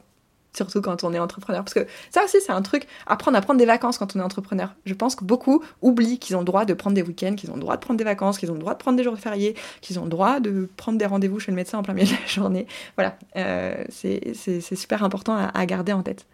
surtout 0.55 0.81
quand 0.81 1.05
on 1.05 1.13
est 1.13 1.19
entrepreneur. 1.19 1.63
Parce 1.63 1.75
que 1.75 1.87
ça 2.11 2.25
aussi, 2.25 2.39
c'est 2.41 2.53
un 2.53 2.63
truc, 2.63 2.87
apprendre 3.07 3.37
à 3.37 3.41
prendre 3.41 3.59
des 3.59 3.67
vacances 3.67 3.99
quand 3.99 4.17
on 4.17 4.21
est 4.21 4.23
entrepreneur. 4.23 4.75
Je 4.87 4.95
pense 4.95 5.15
que 5.15 5.25
beaucoup 5.25 5.63
oublient 5.83 6.19
qu'ils 6.19 6.37
ont 6.37 6.41
le 6.41 6.45
droit 6.45 6.65
de 6.65 6.75
prendre 6.75 6.95
des 6.95 7.03
week-ends, 7.03 7.35
qu'ils 7.35 7.51
ont 7.51 7.55
le 7.55 7.61
droit 7.61 7.77
de 7.77 7.81
prendre 7.81 7.99
des 7.99 8.05
vacances, 8.05 8.39
qu'ils 8.39 8.51
ont 8.51 8.55
le 8.55 8.61
droit 8.61 8.75
de 8.75 8.79
prendre 8.79 8.97
des 8.97 9.05
jours 9.05 9.19
fériés, 9.19 9.55
qu'ils 9.81 9.99
ont 9.99 10.05
le 10.05 10.11
droit 10.11 10.41
de 10.41 10.69
prendre 10.77 10.99
des 10.99 11.07
rendez-vous 11.07 11.41
chez 11.41 11.51
le 11.53 11.57
médecin 11.57 11.79
en 11.79 11.83
plein 11.83 11.95
milieu 11.95 12.07
de 12.07 12.13
la 12.13 12.27
journée. 12.27 12.67
Voilà, 12.97 13.19
euh, 13.37 13.85
c'est 13.91 14.61
super 14.77 15.05
important 15.05 15.37
à, 15.37 15.67
garder 15.67 15.93
en 15.93 16.03
tête. 16.03 16.27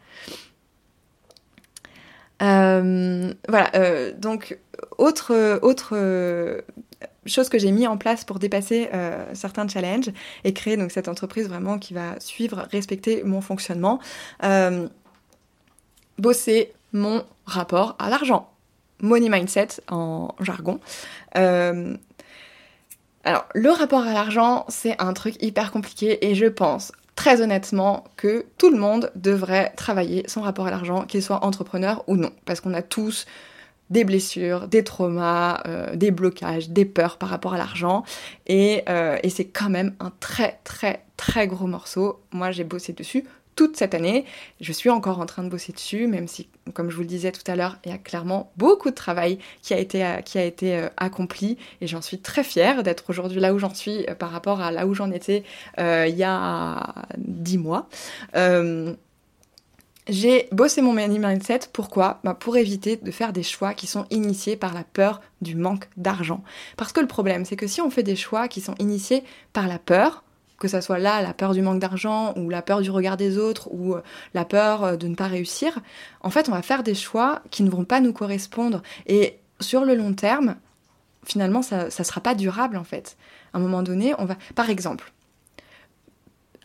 Euh, 2.42 3.34
voilà, 3.48 3.70
euh, 3.74 4.12
donc 4.16 4.58
autre, 4.96 5.58
autre 5.62 5.94
chose 7.26 7.48
que 7.48 7.58
j'ai 7.58 7.70
mis 7.70 7.86
en 7.86 7.96
place 7.96 8.24
pour 8.24 8.38
dépasser 8.38 8.88
euh, 8.94 9.24
certains 9.34 9.68
challenges 9.68 10.10
et 10.44 10.52
créer 10.52 10.76
donc 10.76 10.90
cette 10.90 11.08
entreprise 11.08 11.48
vraiment 11.48 11.78
qui 11.78 11.94
va 11.94 12.18
suivre, 12.18 12.66
respecter 12.70 13.22
mon 13.24 13.40
fonctionnement. 13.40 14.00
Euh, 14.42 14.88
bosser 16.18 16.72
mon 16.92 17.24
rapport 17.46 17.96
à 17.98 18.10
l'argent. 18.10 18.50
Money 19.00 19.28
mindset 19.28 19.68
en 19.88 20.34
jargon. 20.40 20.80
Euh, 21.36 21.96
alors, 23.24 23.46
le 23.54 23.70
rapport 23.70 24.02
à 24.02 24.12
l'argent, 24.12 24.64
c'est 24.68 25.00
un 25.00 25.12
truc 25.12 25.42
hyper 25.42 25.72
compliqué 25.72 26.26
et 26.26 26.34
je 26.34 26.46
pense 26.46 26.92
très 27.16 27.42
honnêtement 27.42 28.04
que 28.16 28.46
tout 28.56 28.70
le 28.70 28.78
monde 28.78 29.10
devrait 29.14 29.72
travailler 29.76 30.24
son 30.26 30.40
rapport 30.40 30.66
à 30.66 30.70
l'argent, 30.70 31.02
qu'il 31.02 31.22
soit 31.22 31.44
entrepreneur 31.44 32.02
ou 32.06 32.16
non, 32.16 32.30
parce 32.46 32.60
qu'on 32.60 32.72
a 32.72 32.80
tous 32.80 33.26
des 33.90 34.04
blessures, 34.04 34.68
des 34.68 34.84
traumas, 34.84 35.62
euh, 35.66 35.94
des 35.96 36.10
blocages, 36.10 36.70
des 36.70 36.84
peurs 36.84 37.18
par 37.18 37.28
rapport 37.28 37.54
à 37.54 37.58
l'argent. 37.58 38.04
Et, 38.46 38.82
euh, 38.88 39.18
et 39.22 39.30
c'est 39.30 39.46
quand 39.46 39.68
même 39.68 39.94
un 40.00 40.12
très 40.20 40.60
très 40.64 41.04
très 41.16 41.46
gros 41.46 41.66
morceau. 41.66 42.20
Moi 42.32 42.52
j'ai 42.52 42.64
bossé 42.64 42.92
dessus 42.92 43.24
toute 43.56 43.76
cette 43.76 43.94
année. 43.94 44.24
Je 44.60 44.72
suis 44.72 44.88
encore 44.88 45.20
en 45.20 45.26
train 45.26 45.42
de 45.42 45.48
bosser 45.50 45.72
dessus, 45.72 46.06
même 46.06 46.28
si, 46.28 46.48
comme 46.72 46.88
je 46.88 46.94
vous 46.94 47.02
le 47.02 47.08
disais 47.08 47.30
tout 47.30 47.42
à 47.50 47.56
l'heure, 47.56 47.78
il 47.84 47.90
y 47.90 47.94
a 47.94 47.98
clairement 47.98 48.52
beaucoup 48.56 48.88
de 48.88 48.94
travail 48.94 49.38
qui 49.60 49.74
a 49.74 49.78
été, 49.78 50.02
euh, 50.02 50.20
qui 50.22 50.38
a 50.38 50.44
été 50.44 50.86
accompli. 50.96 51.58
Et 51.80 51.86
j'en 51.86 52.00
suis 52.00 52.20
très 52.20 52.44
fière 52.44 52.82
d'être 52.82 53.10
aujourd'hui 53.10 53.40
là 53.40 53.52
où 53.52 53.58
j'en 53.58 53.74
suis 53.74 54.06
par 54.18 54.30
rapport 54.30 54.60
à 54.62 54.70
là 54.70 54.86
où 54.86 54.94
j'en 54.94 55.10
étais 55.10 55.42
il 55.78 56.16
y 56.16 56.24
a 56.24 56.94
dix 57.18 57.58
mois 57.58 57.88
j'ai 60.10 60.48
bossé 60.50 60.82
mon 60.82 60.92
money 60.92 61.18
mindset. 61.18 61.60
Pourquoi? 61.72 62.20
Bah 62.24 62.34
Pour 62.34 62.56
éviter 62.56 62.96
de 62.96 63.10
faire 63.10 63.32
des 63.32 63.44
choix 63.44 63.74
qui 63.74 63.86
sont 63.86 64.06
initiés 64.10 64.56
par 64.56 64.74
la 64.74 64.82
peur 64.82 65.20
du 65.40 65.54
manque 65.54 65.88
d'argent. 65.96 66.42
Parce 66.76 66.92
que 66.92 67.00
le 67.00 67.06
problème, 67.06 67.44
c'est 67.44 67.56
que 67.56 67.66
si 67.66 67.80
on 67.80 67.90
fait 67.90 68.02
des 68.02 68.16
choix 68.16 68.48
qui 68.48 68.60
sont 68.60 68.74
initiés 68.78 69.22
par 69.52 69.68
la 69.68 69.78
peur, 69.78 70.24
que 70.58 70.68
ça 70.68 70.82
soit 70.82 70.98
là 70.98 71.22
la 71.22 71.32
peur 71.32 71.54
du 71.54 71.62
manque 71.62 71.78
d'argent 71.78 72.34
ou 72.36 72.50
la 72.50 72.60
peur 72.60 72.82
du 72.82 72.90
regard 72.90 73.16
des 73.16 73.38
autres 73.38 73.68
ou 73.72 73.94
euh, 73.94 74.02
la 74.34 74.44
peur 74.44 74.84
euh, 74.84 74.96
de 74.96 75.06
ne 75.06 75.14
pas 75.14 75.28
réussir, 75.28 75.78
en 76.22 76.30
fait, 76.30 76.48
on 76.48 76.52
va 76.52 76.62
faire 76.62 76.82
des 76.82 76.94
choix 76.94 77.42
qui 77.50 77.62
ne 77.62 77.70
vont 77.70 77.84
pas 77.84 78.00
nous 78.00 78.12
correspondre. 78.12 78.82
Et 79.06 79.38
sur 79.60 79.84
le 79.84 79.94
long 79.94 80.12
terme, 80.12 80.56
finalement, 81.24 81.62
ça 81.62 81.84
ne 81.84 81.90
sera 81.90 82.20
pas 82.20 82.34
durable, 82.34 82.76
en 82.76 82.84
fait. 82.84 83.16
À 83.52 83.58
un 83.58 83.60
moment 83.60 83.82
donné, 83.82 84.14
on 84.18 84.24
va... 84.24 84.36
Par 84.54 84.70
exemple, 84.70 85.12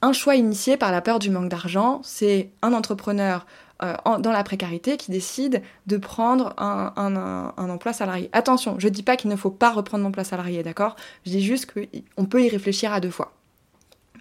un 0.05 0.13
choix 0.13 0.35
initié 0.35 0.77
par 0.77 0.91
la 0.91 1.01
peur 1.01 1.17
du 1.17 1.31
manque 1.31 1.49
d'argent, 1.49 1.99
c'est 2.03 2.51
un 2.61 2.73
entrepreneur 2.73 3.45
euh, 3.81 3.95
dans 4.19 4.31
la 4.31 4.43
précarité 4.43 4.97
qui 4.97 5.09
décide 5.09 5.63
de 5.87 5.97
prendre 5.97 6.53
un, 6.57 7.55
emploi 7.57 7.91
salarié. 7.91 8.29
Attention, 8.31 8.75
je 8.77 8.87
ne 8.87 8.93
dis 8.93 9.01
pas 9.01 9.17
qu'il 9.17 9.31
ne 9.31 9.35
faut 9.35 9.49
pas 9.49 9.71
reprendre 9.71 10.03
l'emploi 10.03 10.23
salarié, 10.23 10.61
d'accord? 10.61 10.95
Je 11.25 11.31
dis 11.31 11.43
juste 11.43 11.73
qu'on 11.73 12.25
peut 12.25 12.43
y 12.43 12.49
réfléchir 12.49 12.93
à 12.93 12.99
deux 12.99 13.09
fois. 13.09 13.33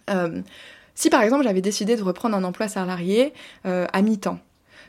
Euh, 0.09 0.41
si 0.95 1.11
par 1.11 1.23
exemple 1.23 1.45
j'avais 1.45 1.61
décidé 1.61 1.97
de 1.97 2.03
reprendre 2.03 2.35
un 2.37 2.45
emploi 2.45 2.67
salarié 2.69 3.35
euh, 3.67 3.87
à 3.93 4.01
mi-temps, 4.01 4.39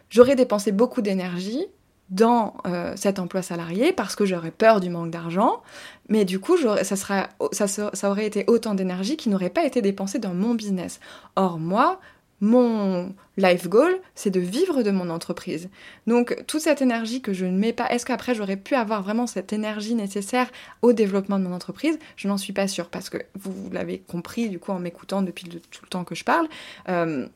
j'aurais 0.09 0.35
dépensé 0.35 0.71
beaucoup 0.71 1.01
d'énergie 1.01 1.65
dans 2.09 2.55
euh, 2.67 2.93
cet 2.95 3.19
emploi 3.19 3.41
salarié 3.41 3.91
parce 3.91 4.15
que 4.15 4.25
j'aurais 4.25 4.51
peur 4.51 4.79
du 4.79 4.89
manque 4.89 5.11
d'argent, 5.11 5.61
mais 6.07 6.25
du 6.25 6.39
coup, 6.39 6.57
ça, 6.57 6.95
sera, 6.95 7.29
ça, 7.51 8.09
aurait 8.09 8.27
été 8.27 8.45
autant 8.47 8.75
d'énergie 8.75 9.17
qui 9.17 9.29
n'aurait 9.29 9.49
pas 9.49 9.65
été 9.65 9.81
dépensée 9.81 10.19
dans 10.19 10.33
mon 10.33 10.53
business. 10.53 10.99
Or, 11.35 11.57
moi, 11.57 11.99
mon 12.41 13.13
life 13.37 13.67
goal, 13.67 13.99
c'est 14.13 14.29
de 14.29 14.39
vivre 14.39 14.83
de 14.83 14.91
mon 14.91 15.09
entreprise. 15.09 15.69
Donc 16.05 16.43
toute 16.47 16.61
cette 16.61 16.81
énergie 16.81 17.21
que 17.21 17.33
je 17.33 17.45
ne 17.45 17.57
mets 17.57 17.73
pas, 17.73 17.89
est-ce 17.89 18.05
qu'après 18.05 18.35
j'aurais 18.35 18.57
pu 18.57 18.75
avoir 18.75 19.01
vraiment 19.01 19.25
cette 19.25 19.53
énergie 19.53 19.95
nécessaire 19.95 20.47
au 20.81 20.93
développement 20.93 21.39
de 21.39 21.45
mon 21.45 21.53
entreprise? 21.53 21.97
Je 22.17 22.27
n'en 22.27 22.37
suis 22.37 22.53
pas 22.53 22.67
sûre 22.67 22.89
parce 22.89 23.09
que 23.09 23.17
vous 23.35 23.69
l'avez 23.71 23.99
compris 23.99 24.49
du 24.49 24.59
coup 24.59 24.71
en 24.71 24.79
m'écoutant 24.79 25.21
depuis 25.21 25.47
tout 25.47 25.81
le 25.83 25.89
temps 25.89 26.03
que 26.03 26.13
je 26.13 26.23
parle. 26.23 26.47
Euh, 26.89 27.27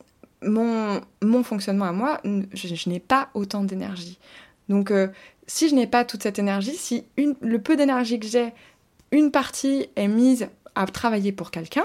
mon, 0.42 1.00
mon, 1.22 1.42
fonctionnement 1.42 1.84
à 1.84 1.92
moi, 1.92 2.20
je, 2.24 2.88
n'ai 2.88 3.00
pas 3.00 3.28
autant 3.34 3.62
d'énergie. 3.62 4.18
Donc 4.70 4.92
euh, 4.92 5.08
si 5.48 5.68
je 5.68 5.74
n'ai 5.74 5.88
pas 5.88 6.04
toute 6.04 6.22
cette 6.22 6.38
énergie, 6.38 6.76
si 6.76 7.04
le 7.18 7.58
peu 7.58 7.76
d'énergie 7.76 8.18
que 8.18 8.26
j'ai, 8.26 8.54
une 9.10 9.32
partie 9.32 9.88
est 9.96 10.08
mise 10.08 10.48
à 10.76 10.86
travailler 10.86 11.32
pour 11.32 11.50
quelqu'un, 11.50 11.84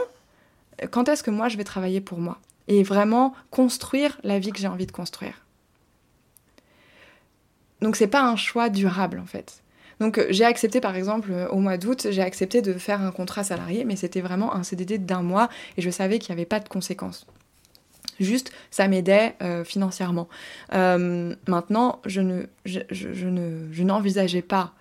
quand 0.91 1.09
est-ce 1.09 1.23
que 1.23 1.31
moi 1.31 1.49
je 1.49 1.57
vais 1.57 1.63
travailler 1.63 1.99
pour 1.99 2.19
moi 2.19 2.37
et 2.67 2.83
vraiment 2.83 3.33
construire 3.49 4.17
la 4.23 4.37
vie 4.37 4.51
que 4.51 4.59
j'ai 4.59 4.67
envie 4.67 4.85
de 4.85 4.91
construire? 4.91 5.43
Donc 7.81 7.95
c'est 7.95 8.07
pas 8.07 8.21
un 8.21 8.35
choix 8.35 8.69
durable 8.69 9.19
en 9.19 9.25
fait. 9.25 9.63
Donc 9.99 10.19
euh, 10.19 10.27
j'ai 10.29 10.45
accepté 10.45 10.79
par 10.79 10.95
exemple 10.95 11.31
euh, 11.31 11.47
au 11.49 11.57
mois 11.57 11.77
d'août, 11.77 12.07
j'ai 12.11 12.21
accepté 12.21 12.61
de 12.61 12.73
faire 12.73 13.01
un 13.01 13.11
contrat 13.11 13.43
salarié, 13.43 13.83
mais 13.83 13.95
c'était 13.95 14.21
vraiment 14.21 14.53
un 14.53 14.61
CDD 14.61 14.99
d'un 14.99 15.23
mois 15.23 15.49
et 15.77 15.81
je 15.81 15.89
savais 15.89 16.19
qu'il 16.19 16.35
n'y 16.35 16.39
avait 16.39 16.45
pas 16.45 16.59
de 16.59 16.69
conséquences. 16.69 17.25
Juste, 18.19 18.51
ça 18.71 18.87
m'aidait 18.87 19.35
euh, 19.41 19.63
financièrement. 19.63 20.27
maintenant, 20.71 21.99
je 22.05 22.21
ne, 22.21 22.43
je, 22.65 22.79
ne, 23.27 23.67
je 23.71 23.83
n'envisageais 23.83 24.41
pas 24.41 24.73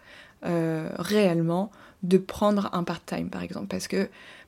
réellement 0.42 1.70
de 2.02 2.18
prendre 2.18 2.68
un 2.74 2.84
part-time 2.84 3.30
par 3.30 3.42
exemple 3.42 3.66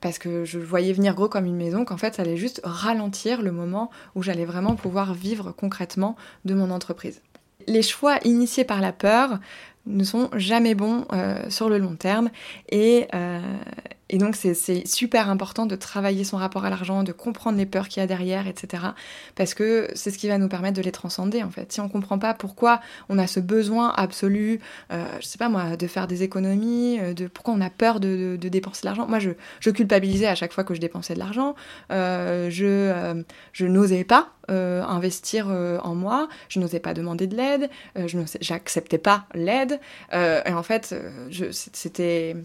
parce 0.00 0.18
que 0.18 0.44
je 0.44 0.58
voyais 0.58 0.92
venir 0.92 1.14
gros 1.14 1.28
comme 1.28 1.46
une 1.46 1.56
maison 1.56 1.86
qu'en 1.86 1.96
fait 1.96 2.14
ça 2.14 2.22
allait 2.22 2.36
juste 2.36 2.60
ralentir 2.64 3.40
le 3.40 3.50
moment 3.50 3.90
où 4.14 4.22
j'allais 4.22 4.44
vraiment 4.44 4.76
pouvoir 4.76 5.14
vivre 5.14 5.52
concrètement 5.52 6.16
de 6.44 6.52
mon 6.54 6.70
entreprise. 6.70 7.22
Les 7.66 7.82
choix 7.82 8.18
initiés 8.24 8.64
par 8.64 8.82
la 8.82 8.92
peur 8.92 9.38
ne 9.86 10.04
sont 10.04 10.30
jamais 10.34 10.74
bons 10.74 11.06
euh, 11.12 11.48
sur 11.48 11.68
le 11.68 11.78
long 11.78 11.96
terme 11.96 12.30
et, 12.70 13.06
euh, 13.14 13.40
et 14.08 14.18
donc 14.18 14.36
c'est 14.36 14.86
super 14.86 15.28
important 15.28 15.66
de 15.66 15.74
travailler 15.74 16.22
son 16.22 16.36
rapport 16.36 16.64
à 16.64 16.70
l'argent, 16.70 17.02
de 17.02 17.10
comprendre 17.10 17.58
les 17.58 17.66
peurs 17.66 17.88
qu'il 17.88 18.00
y 18.00 18.04
a 18.04 18.06
derrière, 18.06 18.46
etc. 18.46 18.84
Parce 19.34 19.52
que 19.52 19.88
c'est 19.94 20.12
ce 20.12 20.18
qui 20.18 20.28
va 20.28 20.38
nous 20.38 20.48
permettre 20.48 20.76
de 20.76 20.82
les 20.82 20.92
transcender 20.92 21.42
en 21.42 21.50
fait. 21.50 21.72
Si 21.72 21.80
on 21.80 21.88
comprend 21.88 22.18
pas 22.18 22.32
pourquoi 22.32 22.80
on 23.08 23.18
a 23.18 23.26
ce 23.26 23.40
besoin 23.40 23.92
absolu, 23.96 24.60
euh, 24.92 25.04
je 25.20 25.26
sais 25.26 25.38
pas 25.38 25.48
moi, 25.48 25.76
de 25.76 25.86
faire 25.88 26.06
des 26.06 26.22
économies, 26.22 27.00
euh, 27.00 27.14
de 27.14 27.26
pourquoi 27.26 27.54
on 27.54 27.60
a 27.60 27.70
peur 27.70 27.98
de, 27.98 28.36
dépenser 28.36 28.82
de 28.82 28.86
l'argent. 28.86 29.08
Moi 29.08 29.18
je, 29.18 29.70
culpabilisais 29.70 30.28
à 30.28 30.36
chaque 30.36 30.52
fois 30.52 30.62
que 30.62 30.74
je 30.74 30.80
dépensais 30.80 31.14
de 31.14 31.18
l'argent. 31.18 31.56
Euh, 31.90 32.48
je, 32.48 32.64
euh, 32.64 33.22
je 33.52 33.66
n'osais 33.66 34.04
pas 34.04 34.30
investir 34.48 35.48
en 35.48 35.96
moi, 35.96 36.28
je 36.48 36.60
n'osais 36.60 36.78
pas 36.78 36.94
demander 36.94 37.26
de 37.26 37.36
l'aide, 37.36 37.68
je 37.96 38.18
n'acceptais 38.48 38.96
pas 38.96 39.26
l'aide. 39.34 39.80
et 40.12 40.52
en 40.52 40.62
fait, 40.62 40.94
c'était 41.50 42.36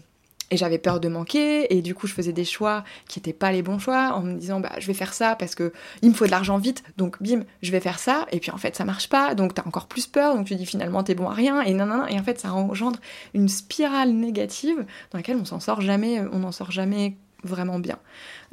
et 0.52 0.56
j'avais 0.56 0.78
peur 0.78 1.00
de 1.00 1.08
manquer. 1.08 1.74
Et 1.74 1.82
du 1.82 1.94
coup 1.94 2.06
je 2.06 2.14
faisais 2.14 2.32
des 2.32 2.44
choix 2.44 2.84
qui 3.08 3.18
n'étaient 3.18 3.32
pas 3.32 3.50
les 3.50 3.62
bons 3.62 3.78
choix 3.78 4.12
en 4.14 4.22
me 4.22 4.34
disant 4.34 4.60
bah 4.60 4.72
je 4.78 4.86
vais 4.86 4.94
faire 4.94 5.14
ça 5.14 5.34
parce 5.34 5.54
que 5.54 5.72
il 6.02 6.10
me 6.10 6.14
faut 6.14 6.26
de 6.26 6.30
l'argent 6.30 6.58
vite. 6.58 6.84
Donc 6.96 7.20
bim 7.22 7.44
je 7.62 7.72
vais 7.72 7.80
faire 7.80 7.98
ça. 7.98 8.26
Et 8.30 8.38
puis 8.38 8.50
en 8.50 8.58
fait 8.58 8.76
ça 8.76 8.84
marche 8.84 9.08
pas. 9.08 9.34
Donc 9.34 9.54
t'as 9.54 9.66
encore 9.66 9.86
plus 9.86 10.06
peur. 10.06 10.36
Donc 10.36 10.46
tu 10.46 10.54
dis 10.54 10.66
finalement 10.66 11.02
t'es 11.02 11.14
bon 11.14 11.28
à 11.28 11.34
rien. 11.34 11.62
Et 11.62 11.74
non 11.74 12.06
et 12.06 12.18
en 12.18 12.22
fait 12.22 12.38
ça 12.38 12.52
engendre 12.52 13.00
une 13.34 13.48
spirale 13.48 14.12
négative 14.12 14.84
dans 15.10 15.18
laquelle 15.18 15.38
on 15.40 15.44
s'en 15.44 15.58
sort 15.58 15.80
jamais 15.80 16.20
on 16.32 16.40
n'en 16.40 16.52
sort 16.52 16.70
jamais 16.70 17.16
vraiment 17.42 17.78
bien. 17.78 17.98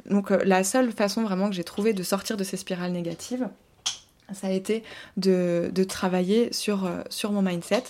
Donc 0.08 0.30
euh, 0.30 0.40
la 0.44 0.64
seule 0.64 0.90
façon 0.90 1.22
vraiment 1.22 1.48
que 1.48 1.54
j'ai 1.54 1.64
trouvé 1.64 1.92
de 1.92 2.02
sortir 2.02 2.36
de 2.36 2.44
ces 2.44 2.56
spirales 2.56 2.92
négatives 2.92 3.48
ça 4.32 4.46
a 4.46 4.50
été 4.50 4.82
de, 5.16 5.70
de 5.72 5.84
travailler 5.84 6.52
sur, 6.52 6.86
euh, 6.86 7.02
sur 7.08 7.32
mon 7.32 7.42
mindset 7.42 7.82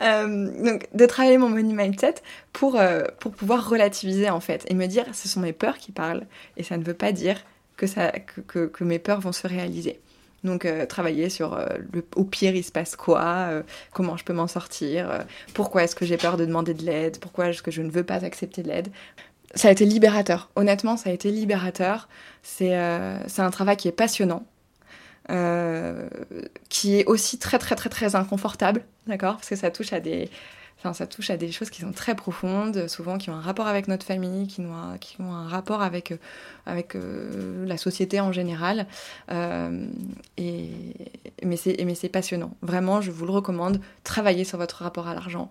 euh, 0.00 0.64
donc 0.64 0.88
de 0.94 1.06
travailler 1.06 1.38
mon 1.38 1.48
money 1.48 1.74
mindset 1.74 2.14
pour, 2.52 2.76
euh, 2.76 3.02
pour 3.18 3.32
pouvoir 3.32 3.68
relativiser 3.68 4.30
en 4.30 4.40
fait 4.40 4.64
et 4.68 4.74
me 4.74 4.86
dire 4.86 5.06
ce 5.12 5.28
sont 5.28 5.40
mes 5.40 5.52
peurs 5.52 5.78
qui 5.78 5.92
parlent 5.92 6.26
et 6.56 6.62
ça 6.62 6.76
ne 6.76 6.84
veut 6.84 6.94
pas 6.94 7.12
dire 7.12 7.36
que, 7.76 7.86
ça, 7.86 8.10
que, 8.10 8.66
que, 8.66 8.84
mes 8.84 8.98
peurs 8.98 9.20
vont 9.20 9.32
se 9.32 9.46
réaliser. 9.46 10.00
Donc 10.44 10.64
euh, 10.64 10.86
travailler 10.86 11.30
sur 11.30 11.58
le, 11.92 12.04
au 12.16 12.24
pire 12.24 12.54
il 12.54 12.62
se 12.62 12.70
passe 12.70 12.96
quoi, 12.96 13.48
comment 13.92 14.16
je 14.16 14.24
peux 14.24 14.34
m'en 14.34 14.46
sortir, 14.46 15.24
pourquoi 15.54 15.84
est-ce 15.84 15.96
que 15.96 16.06
j'ai 16.06 16.16
peur 16.16 16.36
de 16.36 16.44
demander 16.44 16.74
de 16.74 16.84
l'aide, 16.84 17.18
pourquoi 17.18 17.48
est-ce 17.48 17.62
que 17.62 17.70
je 17.70 17.82
ne 17.82 17.90
veux 17.90 18.04
pas 18.04 18.24
accepter 18.24 18.62
de 18.62 18.68
l'aide. 18.68 18.88
Ça 19.54 19.68
a 19.68 19.70
été 19.70 19.84
libérateur, 19.84 20.50
honnêtement 20.56 20.96
ça 20.96 21.10
a 21.10 21.12
été 21.12 21.30
libérateur. 21.30 22.08
C'est 22.42 22.74
un 22.74 23.50
travail 23.50 23.76
qui 23.76 23.88
est 23.88 23.92
passionnant, 23.92 24.44
euh, 25.30 26.08
qui 26.68 26.96
est 26.96 27.06
aussi 27.06 27.38
très 27.38 27.58
très 27.58 27.74
très 27.74 27.88
très 27.88 28.14
inconfortable, 28.14 28.84
d'accord? 29.06 29.36
Parce 29.36 29.48
que 29.48 29.56
ça 29.56 29.70
touche 29.70 29.92
à 29.92 30.00
des, 30.00 30.28
enfin 30.78 30.92
ça 30.92 31.06
touche 31.06 31.30
à 31.30 31.36
des 31.36 31.50
choses 31.50 31.70
qui 31.70 31.80
sont 31.80 31.92
très 31.92 32.14
profondes, 32.14 32.88
souvent 32.88 33.16
qui 33.16 33.30
ont 33.30 33.34
un 33.34 33.40
rapport 33.40 33.66
avec 33.66 33.88
notre 33.88 34.04
famille, 34.04 34.46
qui 34.46 34.60
ont 34.60 34.74
un, 34.74 34.98
qui 34.98 35.20
ont 35.20 35.32
un 35.32 35.48
rapport 35.48 35.82
avec 35.82 36.12
euh, 36.12 36.16
avec 36.66 36.94
euh, 36.94 37.64
la 37.66 37.76
société 37.76 38.20
en 38.20 38.32
général. 38.32 38.86
et 40.36 40.68
mais 41.42 41.56
c'est 41.56 42.08
passionnant. 42.08 42.56
Vraiment, 42.62 43.00
je 43.00 43.10
vous 43.10 43.26
le 43.26 43.32
recommande. 43.32 43.80
Travaillez 44.02 44.44
sur 44.44 44.58
votre 44.58 44.82
rapport 44.82 45.08
à 45.08 45.14
l'argent 45.14 45.48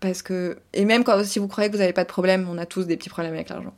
parce 0.00 0.22
que 0.22 0.58
et 0.74 0.84
même 0.84 1.04
quand 1.04 1.24
si 1.24 1.38
vous 1.38 1.48
croyez 1.48 1.70
que 1.70 1.74
vous 1.74 1.80
n'avez 1.80 1.92
pas 1.92 2.04
de 2.04 2.08
problème, 2.08 2.46
on 2.50 2.58
a 2.58 2.66
tous 2.66 2.84
des 2.84 2.96
petits 2.96 3.08
problèmes 3.08 3.34
avec 3.34 3.48
l'argent 3.48 3.74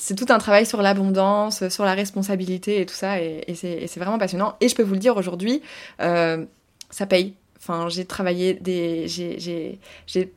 c'est 0.00 0.14
tout 0.14 0.26
un 0.30 0.38
travail 0.38 0.64
sur 0.64 0.80
l'abondance, 0.80 1.68
sur 1.68 1.84
la 1.84 1.94
responsabilité 1.94 2.80
et 2.80 2.86
tout 2.86 2.94
ça, 2.94 3.20
et, 3.20 3.54
c'est 3.54 3.98
vraiment 3.98 4.18
passionnant. 4.18 4.56
Et 4.60 4.68
je 4.68 4.74
peux 4.74 4.82
vous 4.82 4.94
le 4.94 4.98
dire 4.98 5.16
aujourd'hui, 5.16 5.62
euh, 6.00 6.44
ça 6.88 7.06
paye. 7.06 7.34
Enfin, 7.58 7.88
j'ai 7.90 8.06
travaillé 8.06 8.54
des, 8.54 9.06
j'ai 9.08 10.32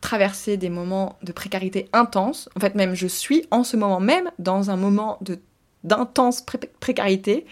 traversé 0.00 0.56
des 0.56 0.68
moments 0.68 1.18
de 1.22 1.32
précarité 1.32 1.88
intense. 1.92 2.48
En 2.56 2.60
fait, 2.60 2.74
même 2.76 2.94
je 2.94 3.08
suis 3.08 3.44
en 3.50 3.64
ce 3.64 3.76
moment 3.76 4.00
même 4.00 4.30
dans 4.38 4.70
un 4.70 4.76
moment 4.76 5.18
de 5.20 5.38
d'intense 5.84 6.44
précarité. 6.78 7.44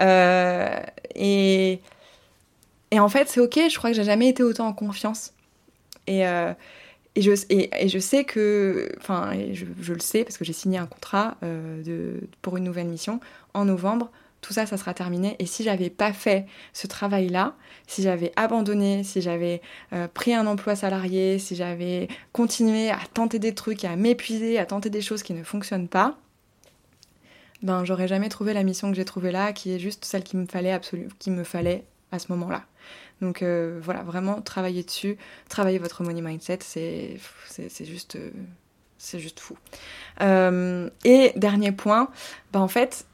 Euh, 0.00 0.78
et, 1.16 1.80
et 2.92 3.00
en 3.00 3.08
fait, 3.08 3.28
c'est 3.28 3.40
ok. 3.40 3.58
Je 3.68 3.76
crois 3.76 3.90
que 3.90 3.96
j'ai 3.96 4.04
jamais 4.04 4.28
été 4.28 4.44
autant 4.44 4.68
en 4.68 4.72
confiance. 4.72 5.32
Et, 6.06 6.24
euh, 6.24 6.52
et 7.14 7.20
je, 7.20 7.98
sais 7.98 8.24
que, 8.24 8.90
enfin, 8.98 9.32
je, 9.52 9.92
le 9.92 10.00
sais 10.00 10.24
parce 10.24 10.38
que 10.38 10.44
j'ai 10.44 10.54
signé 10.54 10.78
un 10.78 10.86
contrat 10.86 11.36
euh, 11.42 12.18
pour 12.40 12.56
une 12.56 12.64
nouvelle 12.64 12.88
mission 12.88 13.20
en 13.52 13.66
novembre. 13.66 14.10
Tout 14.40 14.54
ça, 14.54 14.64
ça 14.66 14.76
sera 14.76 14.94
terminé. 14.94 15.36
Et 15.38 15.46
si 15.46 15.62
j'avais 15.62 15.90
pas 15.90 16.12
fait 16.12 16.46
ce 16.72 16.86
travail-là, 16.86 17.54
si 17.86 18.02
j'avais 18.02 18.32
abandonné, 18.34 19.04
si 19.04 19.20
j'avais 19.20 19.60
euh, 19.92 20.08
pris 20.08 20.34
un 20.34 20.46
emploi 20.46 20.74
salarié, 20.74 21.38
si 21.38 21.54
j'avais 21.54 22.08
continué 22.32 22.90
à 22.90 22.98
tenter 23.12 23.38
des 23.38 23.54
trucs, 23.54 23.84
à 23.84 23.94
m'épuiser, 23.94 24.58
à 24.58 24.64
tenter 24.64 24.88
des 24.88 25.02
choses 25.02 25.22
qui 25.22 25.34
ne 25.34 25.44
fonctionnent 25.44 25.88
pas, 25.88 26.18
ben 27.62 27.84
j'aurais 27.84 28.08
jamais 28.08 28.30
trouvé 28.30 28.54
la 28.54 28.64
mission 28.64 28.90
que 28.90 28.96
j'ai 28.96 29.04
trouvée 29.04 29.32
là, 29.32 29.52
qui 29.52 29.72
est 29.72 29.78
juste 29.78 30.04
celle 30.04 30.24
qui 30.24 30.36
me 30.36 30.46
fallait 30.46 30.72
absolument, 30.72 31.10
qui 31.18 31.30
me 31.30 31.44
fallait 31.44 31.84
à 32.10 32.18
ce 32.18 32.32
moment-là. 32.32 32.64
Donc 33.22 33.40
euh, 33.40 33.78
voilà, 33.80 34.02
vraiment 34.02 34.42
travailler 34.42 34.82
dessus, 34.82 35.16
travailler 35.48 35.78
votre 35.78 36.02
money 36.02 36.20
mindset, 36.20 36.58
c'est 36.60 37.18
juste, 37.86 38.16
euh, 38.16 38.30
juste 38.98 39.38
fou. 39.38 39.56
Euh, 40.20 40.90
et 41.04 41.32
dernier 41.36 41.70
point, 41.70 42.10
bah 42.52 42.60
en 42.60 42.68
fait, 42.68 43.06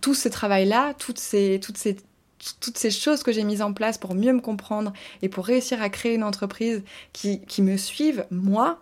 tout 0.00 0.14
ce 0.14 0.28
travail-là, 0.28 0.94
toutes 0.94 1.18
ces, 1.18 1.60
choses 2.90 3.24
que 3.24 3.32
j'ai 3.32 3.42
mises 3.42 3.60
en 3.60 3.72
place 3.72 3.98
pour 3.98 4.14
mieux 4.14 4.32
me 4.32 4.40
comprendre 4.40 4.92
et 5.20 5.28
pour 5.28 5.46
réussir 5.46 5.82
à 5.82 5.88
créer 5.88 6.14
une 6.14 6.24
entreprise 6.24 6.84
qui 7.12 7.62
me 7.62 7.76
suive, 7.76 8.24
moi, 8.30 8.80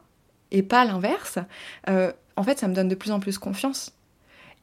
et 0.51 0.63
pas 0.63 0.85
l'inverse, 0.85 1.39
en 1.89 2.43
fait, 2.45 2.59
ça 2.59 2.69
me 2.69 2.75
donne 2.75 2.89
de 2.89 2.95
plus 2.95 3.11
en 3.11 3.21
plus 3.21 3.39
confiance. 3.39 3.93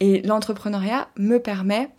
Et 0.01 0.21
l'entrepreneuriat 0.21 1.09
me 1.17 1.39
permet 1.39 1.89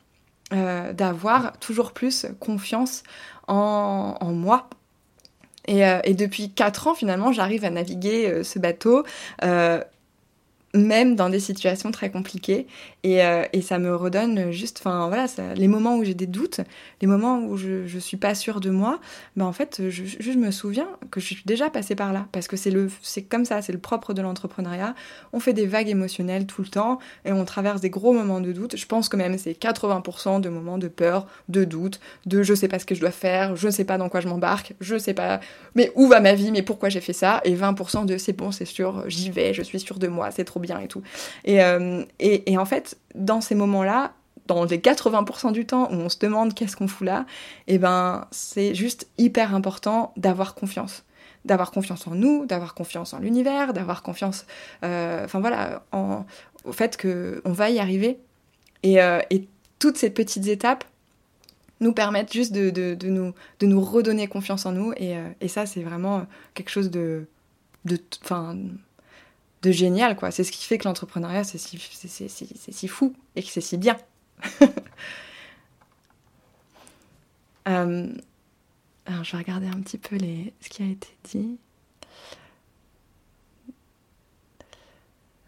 euh, 0.52 0.92
d'avoir 0.92 1.58
toujours 1.58 1.92
plus 1.92 2.26
confiance 2.40 3.02
en, 3.46 4.16
moi. 4.32 4.68
Et, 5.66 5.86
euh, 5.86 6.00
et, 6.04 6.14
depuis 6.14 6.50
4 6.50 6.88
ans, 6.88 6.94
finalement, 6.94 7.32
j'arrive 7.32 7.64
à 7.64 7.70
naviguer 7.70 8.28
euh, 8.28 8.42
ce 8.42 8.58
bateau 8.58 9.04
même 10.74 11.16
dans 11.16 11.28
des 11.28 11.40
situations 11.40 11.90
très 11.90 12.10
compliquées. 12.10 12.66
Et, 13.02 13.24
euh, 13.24 13.44
et 13.52 13.62
ça 13.62 13.78
me 13.78 13.94
redonne 13.96 14.50
juste, 14.50 14.80
enfin 14.80 15.08
voilà, 15.08 15.26
les 15.54 15.68
moments 15.68 15.96
où 15.96 16.04
j'ai 16.04 16.14
des 16.14 16.26
doutes, 16.26 16.60
les 17.00 17.06
moments 17.06 17.40
où 17.40 17.56
je, 17.56 17.86
je 17.86 17.98
suis 17.98 18.16
pas 18.16 18.34
sûre 18.34 18.60
de 18.60 18.70
moi, 18.70 19.00
ben 19.36 19.46
en 19.46 19.52
fait, 19.52 19.82
je, 19.88 20.04
je, 20.04 20.30
me 20.32 20.50
souviens 20.50 20.88
que 21.10 21.18
je 21.18 21.26
suis 21.26 21.42
déjà 21.46 21.70
passée 21.70 21.94
par 21.94 22.12
là. 22.12 22.26
Parce 22.32 22.46
que 22.46 22.56
c'est 22.56 23.22
comme 23.22 23.44
ça, 23.44 23.62
c'est 23.62 23.72
le 23.72 23.78
propre 23.78 24.12
de 24.12 24.22
l'entrepreneuriat. 24.22 24.94
On 25.32 25.40
fait 25.40 25.54
des 25.54 25.66
vagues 25.66 25.88
émotionnelles 25.88 26.46
tout 26.46 26.62
le 26.62 26.68
temps 26.68 26.98
et 27.24 27.32
on 27.32 27.44
traverse 27.44 27.80
des 27.80 27.90
gros 27.90 28.12
moments 28.12 28.40
de 28.40 28.52
doute. 28.52 28.76
Je 28.76 28.86
pense 28.86 29.08
que 29.08 29.16
même 29.16 29.38
c'est 29.38 29.52
80% 29.52 30.40
de 30.40 30.48
moments 30.48 30.78
de 30.78 30.88
peur, 30.88 31.26
de 31.48 31.64
doute, 31.64 32.00
de 32.26 32.42
je 32.42 32.54
sais 32.54 32.68
pas 32.68 32.78
ce 32.78 32.86
que 32.86 32.94
je 32.94 33.00
dois 33.00 33.10
faire, 33.10 33.56
je 33.56 33.68
sais 33.68 33.84
pas 33.84 33.98
dans 33.98 34.08
quoi 34.08 34.20
je 34.20 34.28
m'embarque, 34.28 34.74
je 34.80 34.98
sais 34.98 35.14
pas, 35.14 35.40
mais 35.74 35.90
où 35.94 36.06
va 36.06 36.20
ma 36.20 36.34
vie, 36.34 36.52
mais 36.52 36.62
pourquoi 36.62 36.88
j'ai 36.88 37.00
fait 37.00 37.12
ça, 37.12 37.40
et 37.44 37.54
20% 37.54 38.06
de 38.06 38.16
c'est 38.18 38.32
bon, 38.32 38.52
c'est 38.52 38.64
sûr, 38.64 39.04
j'y 39.08 39.30
vais, 39.30 39.54
je 39.54 39.62
suis 39.62 39.80
sûre 39.80 39.98
de 39.98 40.08
moi, 40.08 40.30
c'est 40.30 40.44
trop 40.44 40.59
bien 40.60 40.78
et 40.78 40.88
tout. 40.88 41.02
Euh, 41.48 42.04
et, 42.18 42.50
et, 42.50 42.58
en 42.58 42.64
fait, 42.64 42.98
dans 43.14 43.40
ces 43.40 43.54
moments-là, 43.54 44.12
dans 44.46 44.64
les 44.64 44.78
80% 44.78 45.52
du 45.52 45.66
temps 45.66 45.88
où 45.90 45.94
on 45.94 46.08
se 46.08 46.18
demande 46.18 46.54
qu'est-ce 46.54 46.76
qu'on 46.76 46.88
fout 46.88 47.06
là, 47.06 47.24
et 47.66 47.74
eh 47.74 47.78
ben 47.78 48.26
c'est 48.30 48.74
juste 48.74 49.08
hyper 49.18 49.54
important 49.54 50.12
d'avoir 50.16 50.54
confiance. 50.54 51.04
D'avoir 51.44 51.70
confiance 51.70 52.06
en 52.06 52.14
nous, 52.14 52.46
d'avoir 52.46 52.74
confiance 52.74 53.14
en 53.14 53.20
l'univers, 53.20 53.72
d'avoir 53.72 54.02
confiance, 54.02 54.44
euh, 54.84 55.26
voilà, 55.32 55.84
au 55.92 56.72
fait 56.72 57.00
qu'on 57.00 57.52
va 57.52 57.70
y 57.70 57.78
arriver. 57.78 58.18
Et, 58.82 59.00
euh, 59.00 59.20
et, 59.30 59.46
toutes 59.78 59.96
ces 59.96 60.10
petites 60.10 60.46
étapes 60.46 60.84
nous 61.80 61.94
permettent 61.94 62.34
juste 62.34 62.52
de, 62.52 62.68
de, 62.68 62.94
de, 62.94 63.08
nous, 63.08 63.32
de 63.60 63.66
nous 63.66 63.80
redonner 63.80 64.26
confiance 64.26 64.66
en 64.66 64.72
nous. 64.72 64.92
Et, 64.98 65.14
et 65.40 65.48
ça, 65.48 65.64
c'est 65.64 65.82
vraiment 65.82 66.26
quelque 66.52 66.68
chose 66.68 66.90
de, 66.90 67.24
de, 67.86 67.98
de 69.62 69.72
génial, 69.72 70.16
quoi. 70.16 70.30
C'est 70.30 70.44
ce 70.44 70.52
qui 70.52 70.64
fait 70.64 70.78
que 70.78 70.84
l'entrepreneuriat, 70.84 71.44
c'est 71.44 71.58
si, 71.58 71.78
si, 71.78 72.88
fou 72.88 73.14
et 73.36 73.42
que 73.42 73.48
c'est 73.48 73.60
si 73.60 73.76
bien. 73.76 73.96
Euh, 77.68 78.08
alors, 79.06 79.22
je 79.22 79.32
vais 79.32 79.38
regarder 79.38 79.66
un 79.66 79.80
petit 79.80 79.98
peu 79.98 80.16
les, 80.16 80.52
ce 80.60 80.70
qui 80.70 80.82
a 80.82 80.86
été 80.86 81.08
dit. 81.24 81.58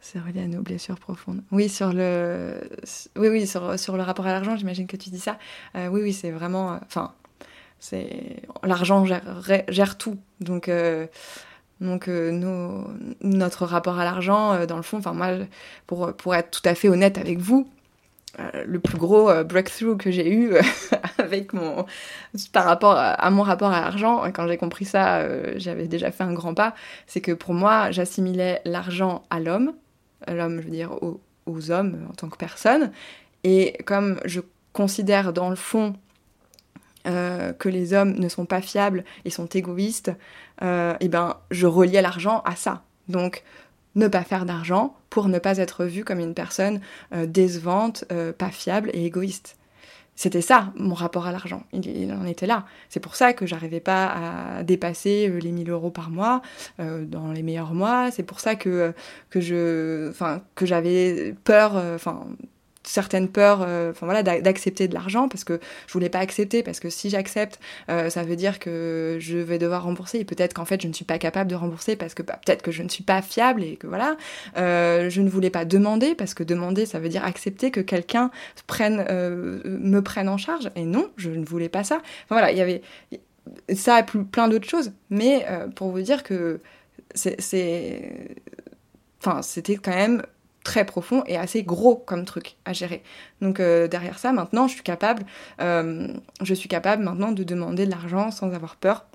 C'est 0.00 0.20
relié 0.20 0.42
à 0.42 0.46
nos 0.46 0.62
blessures 0.62 0.98
profondes. 0.98 1.42
Oui, 1.50 1.68
sur 1.70 1.92
le, 1.92 2.60
oui, 3.16 3.28
oui, 3.28 3.46
sur, 3.46 3.78
sur 3.78 3.96
le 3.96 4.02
rapport 4.02 4.26
à 4.26 4.32
l'argent, 4.32 4.56
j'imagine 4.56 4.86
que 4.86 4.96
tu 4.96 5.10
dis 5.10 5.18
ça. 5.18 5.38
Euh, 5.74 5.88
oui, 5.88 6.02
oui, 6.02 6.12
c'est 6.12 6.30
vraiment, 6.30 6.78
enfin, 6.84 7.14
c'est 7.78 8.42
l'argent 8.62 9.04
gère, 9.04 9.42
gère, 9.68 9.98
tout. 9.98 10.18
Donc, 10.40 10.68
euh, 10.68 11.06
donc 11.82 12.08
euh, 12.08 12.30
notre 13.22 13.66
rapport 13.66 13.98
à 13.98 14.04
l'argent, 14.04 14.54
euh, 14.54 14.66
dans 14.66 14.76
le 14.76 14.82
fond, 14.82 14.98
enfin 14.98 15.12
moi, 15.12 15.28
pour, 15.86 16.12
pour 16.14 16.34
être 16.34 16.50
tout 16.50 16.68
à 16.68 16.74
fait 16.74 16.88
honnête 16.88 17.18
avec 17.18 17.38
vous, 17.38 17.68
euh, 18.38 18.64
le 18.64 18.78
plus 18.78 18.96
gros 18.96 19.30
breakthrough 19.44 19.98
que 19.98 20.10
j'ai 20.10 20.32
eu 20.32 20.54
avec 21.18 21.52
mon 21.52 21.84
par 22.52 22.64
rapport 22.64 22.96
à, 22.96 23.30
mon 23.30 23.42
rapport 23.42 23.72
à 23.72 23.80
l'argent, 23.80 24.22
quand 24.32 24.46
j'ai 24.48 24.56
compris 24.56 24.84
ça, 24.84 25.26
j'avais 25.58 25.86
déjà 25.86 26.10
fait 26.10 26.24
un 26.24 26.32
grand 26.32 26.54
pas, 26.54 26.74
c'est 27.06 27.20
que 27.20 27.32
pour 27.32 27.52
moi, 27.52 27.90
j'assimilais 27.90 28.62
l'argent 28.64 29.24
à 29.28 29.40
l'homme, 29.40 29.72
l'homme, 30.28 30.60
je 30.60 30.64
veux 30.64 30.72
dire 30.72 30.92
aux, 31.02 31.20
aux 31.46 31.70
hommes 31.70 32.06
en 32.08 32.14
tant 32.14 32.28
que 32.28 32.38
personne, 32.38 32.90
et 33.44 33.76
comme 33.84 34.18
je 34.24 34.40
considère 34.72 35.32
dans 35.32 35.50
le 35.50 35.56
fond 35.56 35.94
euh, 37.06 37.52
que 37.52 37.68
les 37.68 37.94
hommes 37.94 38.12
ne 38.12 38.28
sont 38.28 38.46
pas 38.46 38.60
fiables 38.60 39.04
et 39.24 39.30
sont 39.30 39.46
égoïstes, 39.46 40.08
et 40.08 40.64
euh, 40.64 40.94
eh 41.00 41.08
ben 41.08 41.36
je 41.50 41.66
reliais 41.66 42.02
l'argent 42.02 42.42
à 42.44 42.54
ça. 42.54 42.82
Donc 43.08 43.42
ne 43.96 44.06
pas 44.06 44.22
faire 44.22 44.46
d'argent 44.46 44.96
pour 45.10 45.28
ne 45.28 45.38
pas 45.38 45.58
être 45.58 45.84
vu 45.84 46.04
comme 46.04 46.20
une 46.20 46.34
personne 46.34 46.80
euh, 47.12 47.26
décevante, 47.26 48.04
pas 48.38 48.50
fiable 48.50 48.90
et 48.92 49.04
égoïste. 49.04 49.56
C'était 50.14 50.42
ça 50.42 50.72
mon 50.76 50.94
rapport 50.94 51.26
à 51.26 51.32
l'argent. 51.32 51.64
Il, 51.72 52.12
en 52.12 52.26
était 52.26 52.46
là. 52.46 52.66
C'est 52.88 53.00
pour 53.00 53.16
ça 53.16 53.32
que 53.32 53.46
j'arrivais 53.46 53.80
pas 53.80 54.58
à 54.58 54.62
dépasser 54.62 55.28
les 55.28 55.52
1000 55.52 55.70
euros 55.70 55.90
par 55.90 56.10
mois 56.10 56.42
dans 56.78 57.32
les 57.32 57.42
meilleurs 57.42 57.72
mois. 57.72 58.10
C'est 58.10 58.22
pour 58.22 58.38
ça 58.38 58.54
que 58.54 58.92
que 59.30 59.40
je, 59.40 60.12
que 60.54 60.66
j'avais 60.66 61.34
peur, 61.44 61.74
enfin 61.94 62.26
certaines 62.84 63.28
peurs 63.28 63.62
euh, 63.62 63.92
voilà 64.00 64.22
d'accepter 64.22 64.88
de 64.88 64.94
l'argent 64.94 65.28
parce 65.28 65.44
que 65.44 65.60
je 65.86 65.92
voulais 65.92 66.08
pas 66.08 66.18
accepter 66.18 66.62
parce 66.62 66.80
que 66.80 66.90
si 66.90 67.10
j'accepte 67.10 67.60
euh, 67.88 68.10
ça 68.10 68.22
veut 68.22 68.36
dire 68.36 68.58
que 68.58 69.18
je 69.20 69.38
vais 69.38 69.58
devoir 69.58 69.84
rembourser 69.84 70.18
et 70.18 70.24
peut-être 70.24 70.54
qu'en 70.54 70.64
fait 70.64 70.82
je 70.82 70.88
ne 70.88 70.92
suis 70.92 71.04
pas 71.04 71.18
capable 71.18 71.50
de 71.50 71.54
rembourser 71.54 71.96
parce 71.96 72.14
que 72.14 72.22
bah, 72.22 72.38
peut-être 72.44 72.62
que 72.62 72.70
je 72.70 72.82
ne 72.82 72.88
suis 72.88 73.04
pas 73.04 73.22
fiable 73.22 73.62
et 73.62 73.76
que 73.76 73.86
voilà 73.86 74.16
euh, 74.56 75.10
je 75.10 75.22
ne 75.22 75.30
voulais 75.30 75.50
pas 75.50 75.64
demander 75.64 76.14
parce 76.14 76.34
que 76.34 76.42
demander 76.42 76.86
ça 76.86 76.98
veut 76.98 77.08
dire 77.08 77.24
accepter 77.24 77.70
que 77.70 77.80
quelqu'un 77.80 78.30
prenne 78.66 79.04
me 79.64 80.00
prenne 80.00 80.28
en 80.28 80.36
charge 80.36 80.70
et 80.74 80.84
non 80.84 81.10
je 81.16 81.30
ne 81.30 81.44
voulais 81.44 81.68
pas 81.68 81.84
ça. 81.84 81.96
Enfin 81.96 82.36
voilà 82.36 82.52
il 82.52 82.58
y 82.58 82.60
avait 82.60 82.82
ça 83.74 83.96
a 83.96 84.02
plein 84.02 84.48
d'autres 84.48 84.68
choses 84.68 84.92
mais 85.10 85.46
pour 85.76 85.90
vous 85.90 86.00
dire 86.00 86.22
que 86.22 86.60
c'est 87.14 88.26
enfin 89.20 89.42
c'était 89.42 89.76
quand 89.76 89.94
même 89.94 90.22
très 90.64 90.84
profond 90.84 91.22
et 91.26 91.36
assez 91.36 91.62
gros 91.62 91.96
comme 91.96 92.24
truc 92.24 92.56
à 92.64 92.72
gérer. 92.72 93.02
Donc 93.40 93.60
euh, 93.60 93.88
derrière 93.88 94.18
ça, 94.18 94.32
maintenant, 94.32 94.68
je 94.68 94.74
suis 94.74 94.82
capable, 94.82 95.24
euh, 95.60 96.08
je 96.42 96.54
suis 96.54 96.68
capable 96.68 97.02
maintenant 97.02 97.32
de 97.32 97.44
demander 97.44 97.86
de 97.86 97.90
l'argent 97.90 98.30
sans 98.30 98.52
avoir 98.52 98.76
peur. 98.76 99.06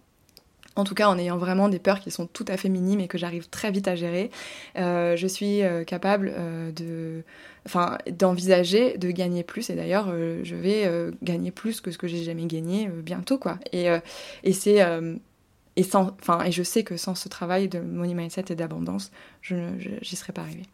En 0.76 0.84
tout 0.84 0.94
cas, 0.94 1.08
en 1.08 1.18
ayant 1.18 1.38
vraiment 1.38 1.70
des 1.70 1.80
peurs 1.80 2.00
qui 2.00 2.12
sont 2.12 2.28
tout 2.28 2.46
à 2.48 2.56
fait 2.56 2.70
minimes 2.70 3.00
et 3.00 3.08
que 3.08 3.18
j'arrive 3.18 3.50
très 3.50 3.72
vite 3.72 3.88
à 3.88 3.96
gérer, 3.96 4.30
euh, 4.78 5.16
je 5.16 5.26
suis 5.26 5.62
capable 5.88 6.32
de, 6.76 7.24
enfin, 7.66 7.98
d'envisager 8.12 8.96
de 9.00 9.10
gagner 9.10 9.44
plus. 9.44 9.72
Et 9.72 9.76
d'ailleurs, 9.76 10.14
je 10.44 10.56
vais 10.56 10.88
gagner 11.24 11.50
plus 11.50 11.82
que 11.82 11.90
ce 11.90 11.98
que 11.98 12.08
j'ai 12.08 12.24
jamais 12.24 12.46
gagné 12.46 12.88
bientôt, 12.90 13.40
quoi. 13.40 13.58
Et, 13.74 13.88
et 14.44 14.54
c'est 14.54 14.86
et 15.78 15.84
sans, 15.84 16.16
enfin, 16.20 16.44
et 16.44 16.52
je 16.52 16.64
sais 16.64 16.84
que 16.84 16.98
sans 16.98 17.16
ce 17.16 17.30
travail 17.30 17.70
de 17.70 17.80
money 17.80 18.16
mindset 18.16 18.46
et 18.50 18.56
d'abondance, 18.56 19.12
je, 19.42 19.56
j'y 20.02 20.16
serais 20.16 20.34
pas 20.34 20.42
arrivée. 20.42 20.66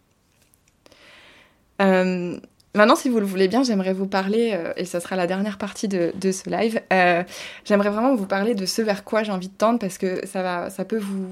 Euh, 1.82 2.38
maintenant, 2.76 2.96
si 2.96 3.10
vous 3.10 3.20
le 3.20 3.26
voulez 3.26 3.48
bien, 3.48 3.64
j'aimerais 3.64 3.94
vous 3.94 4.08
parler, 4.08 4.52
euh, 4.54 4.74
et 4.78 4.86
ce 4.86 5.00
sera 5.00 5.16
la 5.16 5.28
dernière 5.28 5.58
partie 5.58 5.88
de, 5.88 6.12
ce 6.22 6.50
live, 6.50 6.82
euh, 6.92 7.24
j'aimerais 7.66 7.90
vraiment 7.90 8.16
vous 8.16 8.26
parler 8.26 8.56
de 8.56 8.66
ce 8.66 8.82
vers 8.82 9.04
quoi 9.04 9.24
j'ai 9.24 9.32
envie 9.32 9.50
de 9.50 9.54
tendre 9.54 9.80
parce 9.80 9.98
que 9.98 10.26
ça, 10.26 10.44
va, 10.44 10.70
ça 10.70 10.86
peut 10.86 11.00
vous, 11.00 11.28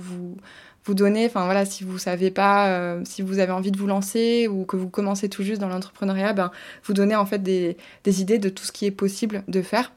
vous, 0.86 0.94
donner, 0.94 1.26
enfin 1.26 1.46
voilà, 1.46 1.64
si 1.66 1.86
vous 1.86 1.98
savez 1.98 2.32
pas, 2.32 2.98
si 3.06 3.22
vous 3.22 3.40
avez 3.40 3.54
envie 3.54 3.72
de 3.72 3.78
vous 3.78 3.88
lancer 3.88 4.50
ou 4.50 4.66
que 4.66 4.76
vous 4.76 4.90
commencez 4.90 5.30
tout 5.30 5.42
juste 5.42 5.62
dans 5.62 5.70
l'entrepreneuriat, 5.70 6.34
ben, 6.34 6.52
vous 6.84 6.94
donner 6.94 7.16
en 7.16 7.26
fait 7.26 7.40
des, 7.40 7.78
des, 8.04 8.22
idées 8.22 8.40
de 8.40 8.50
tout 8.50 8.66
ce 8.66 8.74
qui 8.74 8.88
est 8.88 8.92
possible 8.92 9.44
de 9.48 9.62
faire. 9.62 9.94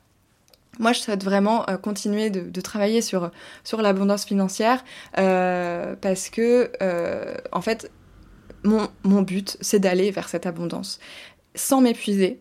Moi, 0.78 0.92
je 0.92 1.00
souhaite 1.00 1.24
vraiment 1.24 1.66
continuer 1.82 2.30
de, 2.30 2.48
de, 2.48 2.60
travailler 2.60 3.00
sur, 3.00 3.32
sur 3.64 3.82
l'abondance 3.82 4.24
financière 4.24 4.84
parce 5.14 6.28
que, 6.30 6.70
en 7.50 7.60
fait, 7.60 7.90
mon, 8.64 9.22
but, 9.22 9.56
c'est 9.60 9.78
d'aller 9.78 10.10
vers 10.10 10.28
cette 10.28 10.46
abondance, 10.46 10.98
sans 11.54 11.80
m'épuiser 11.80 12.40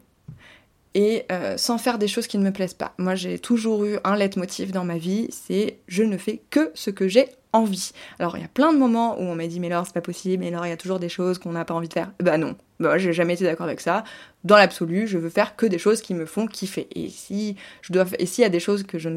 et 0.96 1.26
euh, 1.32 1.58
sans 1.58 1.78
faire 1.78 1.98
des 1.98 2.08
choses 2.08 2.28
qui 2.28 2.38
ne 2.38 2.44
me 2.44 2.52
plaisent 2.52 2.74
pas. 2.74 2.94
Moi, 2.98 3.16
j'ai 3.16 3.40
toujours 3.40 3.84
eu 3.86 3.98
un 4.04 4.16
leitmotiv 4.16 4.72
dans 4.72 4.86
ma 4.86 4.98
vie, 4.98 5.28
c'est 5.32 5.80
je 5.88 6.04
ne 6.04 6.18
fais 6.18 6.42
que 6.50 6.72
ce 6.76 6.90
que 6.90 7.08
j'ai 7.08 7.30
envie. 7.52 7.92
Alors, 8.20 8.38
il 8.38 8.42
y 8.42 8.46
a 8.46 8.50
plein 8.50 8.74
de 8.74 8.78
moments 8.78 9.20
où 9.20 9.24
on 9.24 9.36
m'a 9.36 9.48
dit, 9.48 9.60
mais 9.60 9.70
Laure, 9.70 9.86
c'est 9.86 9.94
pas 9.94 10.02
possible, 10.02 10.44
mais 10.44 10.52
Laure, 10.52 10.66
il 10.66 10.70
y 10.70 10.74
a 10.74 10.78
toujours 10.78 11.00
des 11.00 11.10
choses 11.10 11.38
qu'on 11.38 11.52
n'a 11.52 11.66
pas 11.66 11.74
envie 11.74 11.88
de 11.88 11.94
faire. 11.94 12.12
Bah 12.22 12.38
non, 12.38 12.56
bah, 12.80 12.98
j'ai 12.98 13.14
jamais 13.14 13.36
été 13.36 13.44
d'accord 13.44 13.66
avec 13.66 13.80
ça. 13.80 14.04
Dans 14.44 14.58
l'absolu, 14.58 15.08
je 15.08 15.18
veux 15.18 15.30
faire 15.30 15.56
que 15.56 15.66
des 15.66 15.78
choses 15.78 16.02
qui 16.02 16.14
me 16.14 16.26
font 16.26 16.48
kiffer. 16.48 16.88
Et 16.96 17.10
si 17.10 17.56
je 17.82 17.94
dois, 17.94 18.06
et 18.20 18.26
s'il 18.26 18.42
y 18.42 18.46
a 18.46 18.50
des 18.50 18.60
choses 18.60 18.84
que 18.84 18.98
je, 18.98 19.10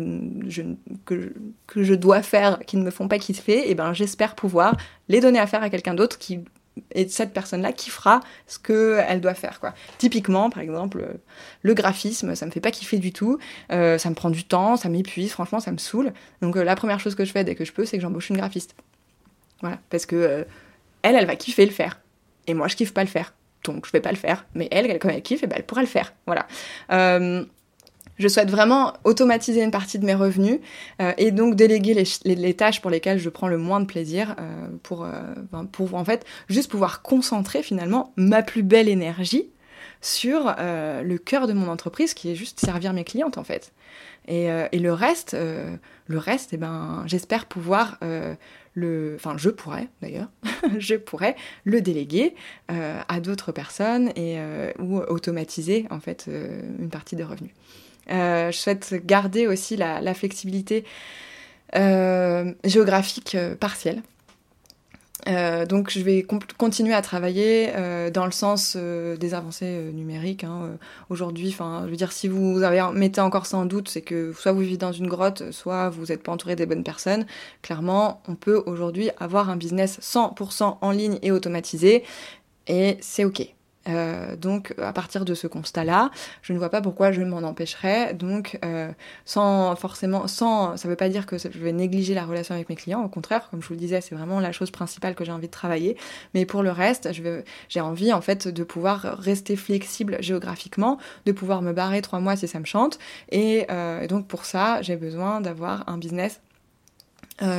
que, 1.04 1.34
que 1.66 1.82
je 1.82 1.94
dois 1.94 2.22
faire 2.22 2.61
qui 2.61 2.76
ne 2.76 2.82
me 2.82 2.90
font 2.90 3.09
pas 3.09 3.18
kiffer, 3.18 3.59
et 3.59 3.70
eh 3.70 3.74
ben 3.74 3.92
j'espère 3.92 4.34
pouvoir 4.34 4.76
les 5.09 5.20
donner 5.20 5.38
à 5.38 5.46
faire 5.46 5.62
à 5.62 5.70
quelqu'un 5.70 5.94
d'autre 5.94 6.18
qui 6.18 6.40
et 6.93 7.09
cette 7.09 7.33
personne-là 7.33 7.72
qui 7.72 7.91
fera 7.91 8.20
ce 8.47 8.59
qu'elle 8.59 9.20
doit 9.20 9.35
faire. 9.35 9.61
Quoi. 9.61 9.74
Typiquement, 9.99 10.51
par 10.51 10.62
exemple, 10.62 11.07
le 11.62 11.74
graphisme, 11.74 12.35
ça 12.35 12.47
me 12.47 12.51
fait 12.51 12.61
pas 12.61 12.70
kiffer 12.70 12.99
du 12.99 13.12
tout, 13.12 13.39
euh, 13.72 13.99
ça 13.99 14.11
me 14.11 14.14
prend 14.14 14.31
du 14.31 14.45
temps, 14.45 14.77
ça 14.77 14.89
m'épuise, 14.89 15.33
franchement, 15.33 15.61
ça 15.61 15.72
me 15.72 15.79
saoule. 15.79 16.12
Donc 16.43 16.57
euh, 16.57 16.64
la 16.64 16.77
première 16.77 17.01
chose 17.01 17.14
que 17.14 17.24
je 17.24 17.33
fais 17.33 17.45
dès 17.45 17.55
que 17.55 17.64
je 17.64 17.72
peux, 17.72 17.85
c'est 17.85 17.97
que 17.97 18.03
j'embauche 18.03 18.31
une 18.31 18.37
graphiste. 18.37 18.74
Voilà, 19.61 19.79
parce 19.91 20.07
que 20.07 20.16
euh, 20.16 20.45
elle, 21.03 21.16
elle 21.16 21.27
va 21.27 21.37
kiffer 21.37 21.64
le 21.64 21.72
faire. 21.72 22.01
Et 22.47 22.55
moi, 22.55 22.68
je 22.68 22.77
kiffe 22.77 22.93
pas 22.93 23.03
le 23.03 23.09
faire. 23.09 23.33
Donc 23.64 23.87
je 23.87 23.93
vais 23.93 24.01
pas 24.01 24.11
le 24.11 24.16
faire. 24.16 24.47
Mais 24.55 24.68
elle, 24.70 24.89
elle 24.91 24.99
comme 24.99 25.11
elle 25.11 25.22
kiffe, 25.22 25.43
et 25.43 25.47
eh 25.47 25.49
ben, 25.49 25.57
elle 25.57 25.66
pourra 25.66 25.81
le 25.81 25.89
faire. 25.89 26.12
Voilà. 26.27 26.47
Je 28.19 28.29
souhaite 28.29 28.51
vraiment 28.51 28.95
automatiser 29.05 29.62
une 29.62 29.71
partie 29.71 29.99
de 29.99 30.07
mes 30.07 30.14
revenus 30.14 30.61
euh, 31.03 31.12
et 31.19 31.31
donc 31.31 31.55
déléguer 31.55 32.05
les, 32.25 32.55
tâches 32.55 32.81
pour 32.81 32.91
lesquelles 32.91 33.19
je 33.19 33.29
prends 33.29 33.49
le 33.49 33.59
moins 33.59 33.81
de 33.81 33.87
plaisir 33.87 34.35
euh, 34.39 34.69
pour, 34.83 35.05
euh, 35.05 35.11
pour 35.73 35.95
en 35.95 36.05
fait 36.05 36.25
juste 36.49 36.71
pouvoir 36.71 37.03
concentrer 37.03 37.62
finalement 37.62 38.12
ma 38.17 38.43
plus 38.43 38.62
belle 38.62 38.89
énergie 38.89 39.51
sur 40.01 40.55
le 40.59 41.17
cœur 41.17 41.47
de 41.49 41.53
mon 41.53 41.69
entreprise 41.69 42.14
qui 42.14 42.31
est 42.31 42.35
juste 42.35 42.61
servir 42.61 42.93
mes 42.93 43.03
clientes 43.03 43.39
en 43.39 43.45
fait. 43.45 43.73
Et, 44.29 44.45
et 44.45 44.79
le 44.79 44.93
reste, 44.93 45.35
le 45.35 46.19
reste, 46.19 46.53
eh 46.53 46.59
ben, 46.59 47.03
j'espère 47.07 47.47
pouvoir 47.47 47.99
le, 48.75 49.14
enfin 49.17 49.35
je 49.37 49.49
pourrais 49.49 49.89
d'ailleurs, 50.03 50.29
je 50.79 50.95
pourrais 50.95 51.35
le 51.64 51.81
déléguer 51.81 52.35
à 52.69 53.21
d'autres 53.21 53.53
personnes 53.53 54.11
et 54.17 54.39
ou 54.79 54.99
automatiser 54.99 55.87
en 55.91 55.99
fait 55.99 56.29
une 56.29 56.91
partie 56.91 57.17
des 57.17 57.25
revenus. 57.25 57.53
Je 58.09 58.57
souhaite 58.57 58.94
garder 59.04 59.46
aussi 59.46 59.76
la, 59.76 60.14
flexibilité 60.14 60.84
géographique 62.64 63.36
partielle. 63.61 64.02
Euh, 65.28 65.66
donc 65.66 65.90
je 65.90 66.00
vais 66.00 66.24
continuer 66.57 66.94
à 66.94 67.02
travailler 67.02 67.70
euh, 67.74 68.11
dans 68.11 68.26
le 68.26 68.30
sens 68.30 68.74
euh, 68.76 69.16
des 69.16 69.34
avancées 69.34 69.90
numériques. 69.92 70.44
Hein, 70.44 70.78
Aujourd'hui, 71.11 71.48
enfin, 71.48 71.82
je 71.86 71.90
veux 71.90 71.96
dire, 71.96 72.12
si 72.12 72.28
vous 72.28 72.62
avez 72.62 72.82
mettez 72.94 73.20
encore 73.20 73.46
ça 73.46 73.57
en 73.57 73.66
doute, 73.66 73.88
c'est 73.88 74.02
que 74.02 74.32
soit 74.32 74.52
vous 74.52 74.61
vivez 74.61 74.76
dans 74.76 74.92
une 74.92 75.09
grotte, 75.09 75.50
soit 75.50 75.88
vous 75.88 76.07
n'êtes 76.07 76.22
pas 76.22 76.32
entouré 76.32 76.54
des 76.57 76.66
bonnes 76.66 76.84
personnes. 76.84 77.26
Clairement, 77.62 78.22
on 78.28 78.34
peut 78.34 78.62
aujourd'hui 78.66 79.11
avoir 79.18 79.50
un 79.50 79.57
business 79.57 79.98
100% 80.00 80.78
en 80.80 80.90
ligne 80.90 81.18
et 81.22 81.32
automatisé, 81.32 82.04
et 82.68 82.98
c'est 83.00 83.24
ok. 83.24 83.55
Euh, 83.89 84.37
donc 84.37 84.74
à 84.78 84.93
partir 84.93 85.24
de 85.24 85.34
ce 85.34 85.47
constat-là, 85.47 86.11
je 86.43 86.53
ne 86.53 86.59
vois 86.59 86.70
pas 86.70 86.80
pourquoi 86.80 87.12
je 87.12 87.22
m'en 87.22 87.39
empêcherais. 87.39 88.14
Donc 88.14 88.59
euh, 88.64 88.91
sans 89.24 89.74
forcément, 89.76 90.26
sans, 90.26 90.76
ça 90.76 90.89
ne 90.89 90.93
veut 90.93 90.97
pas 90.97 91.09
dire 91.09 91.26
que 91.26 91.39
je 91.39 91.49
vais 91.59 91.72
négliger 91.72 92.14
la 92.14 92.24
relation 92.24 92.55
avec 92.55 92.68
mes 92.68 92.76
clients. 92.76 93.03
Au 93.05 93.09
contraire, 93.09 93.49
comme 93.51 93.62
je 93.62 93.68
vous 93.68 93.74
le 93.74 93.80
disais, 93.80 94.01
c'est 94.01 94.14
vraiment 94.14 94.41
la 94.41 94.53
chose 94.53 94.70
principale 94.70 95.14
que 95.14 95.24
j'ai 95.24 95.32
envie 95.32 95.47
de 95.47 95.53
travailler. 95.53 95.97
Mais 96.34 96.47
pour 96.47 96.62
le 96.62 96.70
reste, 96.70 97.11
j'ai 97.68 97.80
envie 97.80 98.12
en 98.12 98.20
fait 98.20 98.49
de 98.49 98.64
pouvoir 98.64 99.03
rester 99.03 99.57
flexible 99.57 100.16
géographiquement, 100.20 100.99
de 101.24 101.32
pouvoir 101.32 101.62
me 101.62 101.72
barrer 101.72 102.03
trois 102.03 102.20
mois 102.20 102.37
si 102.37 102.49
ça 102.49 102.61
me 102.61 102.64
chante. 102.64 102.99
Et, 103.30 103.66
euh, 103.70 104.07
donc 104.07 104.26
pour 104.26 104.45
ça, 104.45 104.82
j'ai 104.82 104.97
besoin 104.97 105.41
d'avoir 105.41 105.89
un 105.89 105.99
business 105.99 106.41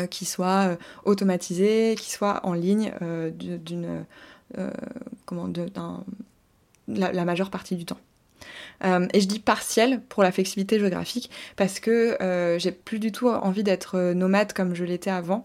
qui 0.10 0.26
soit 0.26 0.76
automatisé, 1.06 1.94
qui 2.00 2.10
soit 2.10 2.40
en 2.44 2.54
ligne 2.54 2.92
d'une 3.38 3.86
euh, 3.86 4.02
comment, 5.26 5.48
de, 5.48 5.66
la, 6.88 7.26
majeure 7.26 7.50
partie 7.50 7.76
du 7.76 7.86
temps. 7.86 8.00
Euh, 8.84 9.08
et 9.14 9.22
je 9.22 9.28
dis 9.28 9.40
partiel 9.40 10.02
pour 10.08 10.24
la 10.24 10.32
flexibilité 10.32 10.80
géographique 10.80 11.32
parce 11.56 11.80
que 11.80 12.22
euh, 12.22 12.60
j'ai 12.60 12.72
plus 12.72 13.00
du 13.00 13.12
tout 13.12 13.28
envie 13.28 13.64
d'être 13.64 14.14
nomade 14.14 14.54
comme 14.54 14.76
je 14.76 14.84
l'étais 14.84 15.10
avant. 15.10 15.42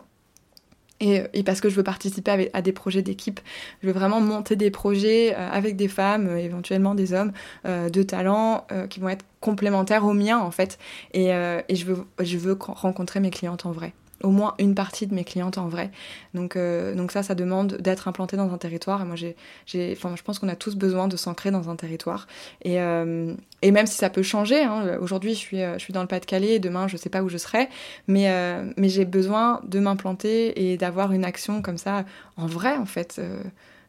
Et, 1.01 1.25
et, 1.33 1.43
parce 1.43 1.61
que 1.61 1.69
je 1.69 1.75
veux 1.75 1.83
participer 1.83 2.49
à, 2.53 2.63
des 2.63 2.71
projets 2.71 3.03
d'équipe. 3.03 3.41
Je 3.83 3.89
veux 3.89 3.93
vraiment 3.93 4.21
monter 4.21 4.55
des 4.55 4.71
projets 4.71 5.35
avec 5.35 5.75
des 5.75 5.89
femmes, 5.89 6.37
éventuellement 6.37 6.95
des 6.95 7.13
hommes, 7.13 7.33
de 7.65 8.03
talent, 8.05 8.69
qui 8.89 9.01
vont 9.01 9.09
être 9.09 9.25
complémentaires 9.41 10.05
aux 10.05 10.13
miens 10.13 10.39
en 10.39 10.53
fait. 10.53 10.79
Et, 11.13 11.31
et 11.31 11.75
je, 11.75 11.87
veux, 11.87 12.07
je 12.21 12.39
veux 12.39 12.57
rencontrer 12.61 13.19
mes 13.19 13.31
clientes 13.31 13.67
en 13.67 13.73
vrai 13.73 13.95
au 14.23 14.31
moins 14.31 14.55
une 14.59 14.75
partie 14.75 15.07
de 15.07 15.15
mes 15.15 15.25
clientes 15.25 15.59
en 15.59 15.69
vrai. 15.69 15.91
Donc, 16.35 16.57
euh, 16.57 16.95
donc 16.95 17.13
ça, 17.13 17.23
ça 17.23 17.35
demande 17.35 17.77
d'être 17.77 18.09
implanté 18.09 18.37
dans 18.37 18.53
un 18.53 18.59
territoire. 18.59 19.03
Et 19.03 19.05
moi, 19.05 19.17
j'ai, 19.17 19.93
enfin, 19.93 20.15
je 20.17 20.23
pense 20.23 20.39
qu'on 20.39 20.49
a 20.49 20.57
tous 20.57 20.77
besoin 20.77 21.09
de 21.09 21.17
s'ancrer 21.17 21.51
dans 21.51 21.71
un 21.71 21.77
territoire. 21.77 22.27
Et, 22.63 22.81
euh, 22.81 23.35
et 23.63 23.71
même 23.71 23.87
si 23.87 23.97
ça 23.97 24.11
peut 24.11 24.23
changer, 24.23 24.63
hein, 24.63 24.99
aujourd'hui, 25.01 25.35
je 25.35 25.39
suis, 25.39 25.63
euh, 25.63 25.75
je 25.75 25.85
suis 25.85 25.93
dans 25.93 26.03
le 26.03 26.09
Pas-de-Calais, 26.09 26.59
demain, 26.59 26.89
je 26.89 26.97
sais 26.97 27.11
pas 27.11 27.23
où 27.23 27.29
je 27.29 27.39
serai, 27.39 27.69
mais, 28.07 28.33
mais 28.77 28.89
j'ai 28.89 29.05
besoin 29.05 29.61
de 29.65 29.79
m'implanter 29.79 30.71
et 30.71 30.77
d'avoir 30.77 31.13
une 31.13 31.25
action 31.25 31.63
comme 31.63 31.79
ça 31.79 32.05
en 32.37 32.47
vrai, 32.47 32.77
en 32.77 32.87
fait. 32.87 33.21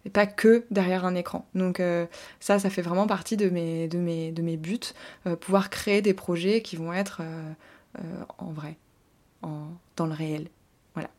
et 0.05 0.09
pas 0.09 0.25
que 0.25 0.65
derrière 0.71 1.05
un 1.05 1.15
écran. 1.15 1.45
Donc 1.55 1.81
ça, 2.39 2.59
ça 2.59 2.69
fait 2.69 2.81
vraiment 2.81 3.07
partie 3.07 3.37
de 3.37 3.49
mes, 3.49 3.87
de 3.87 3.97
mes, 3.97 4.31
de 4.31 4.41
mes 4.41 4.57
buts, 4.57 4.93
pouvoir 5.41 5.69
créer 5.69 6.01
des 6.01 6.13
projets 6.13 6.61
qui 6.61 6.75
vont 6.75 6.93
être 6.93 7.21
en 8.37 8.51
vrai 8.51 8.77
dans 9.95 10.05
le 10.05 10.13
réel. 10.13 10.47
Voilà. 10.93 11.09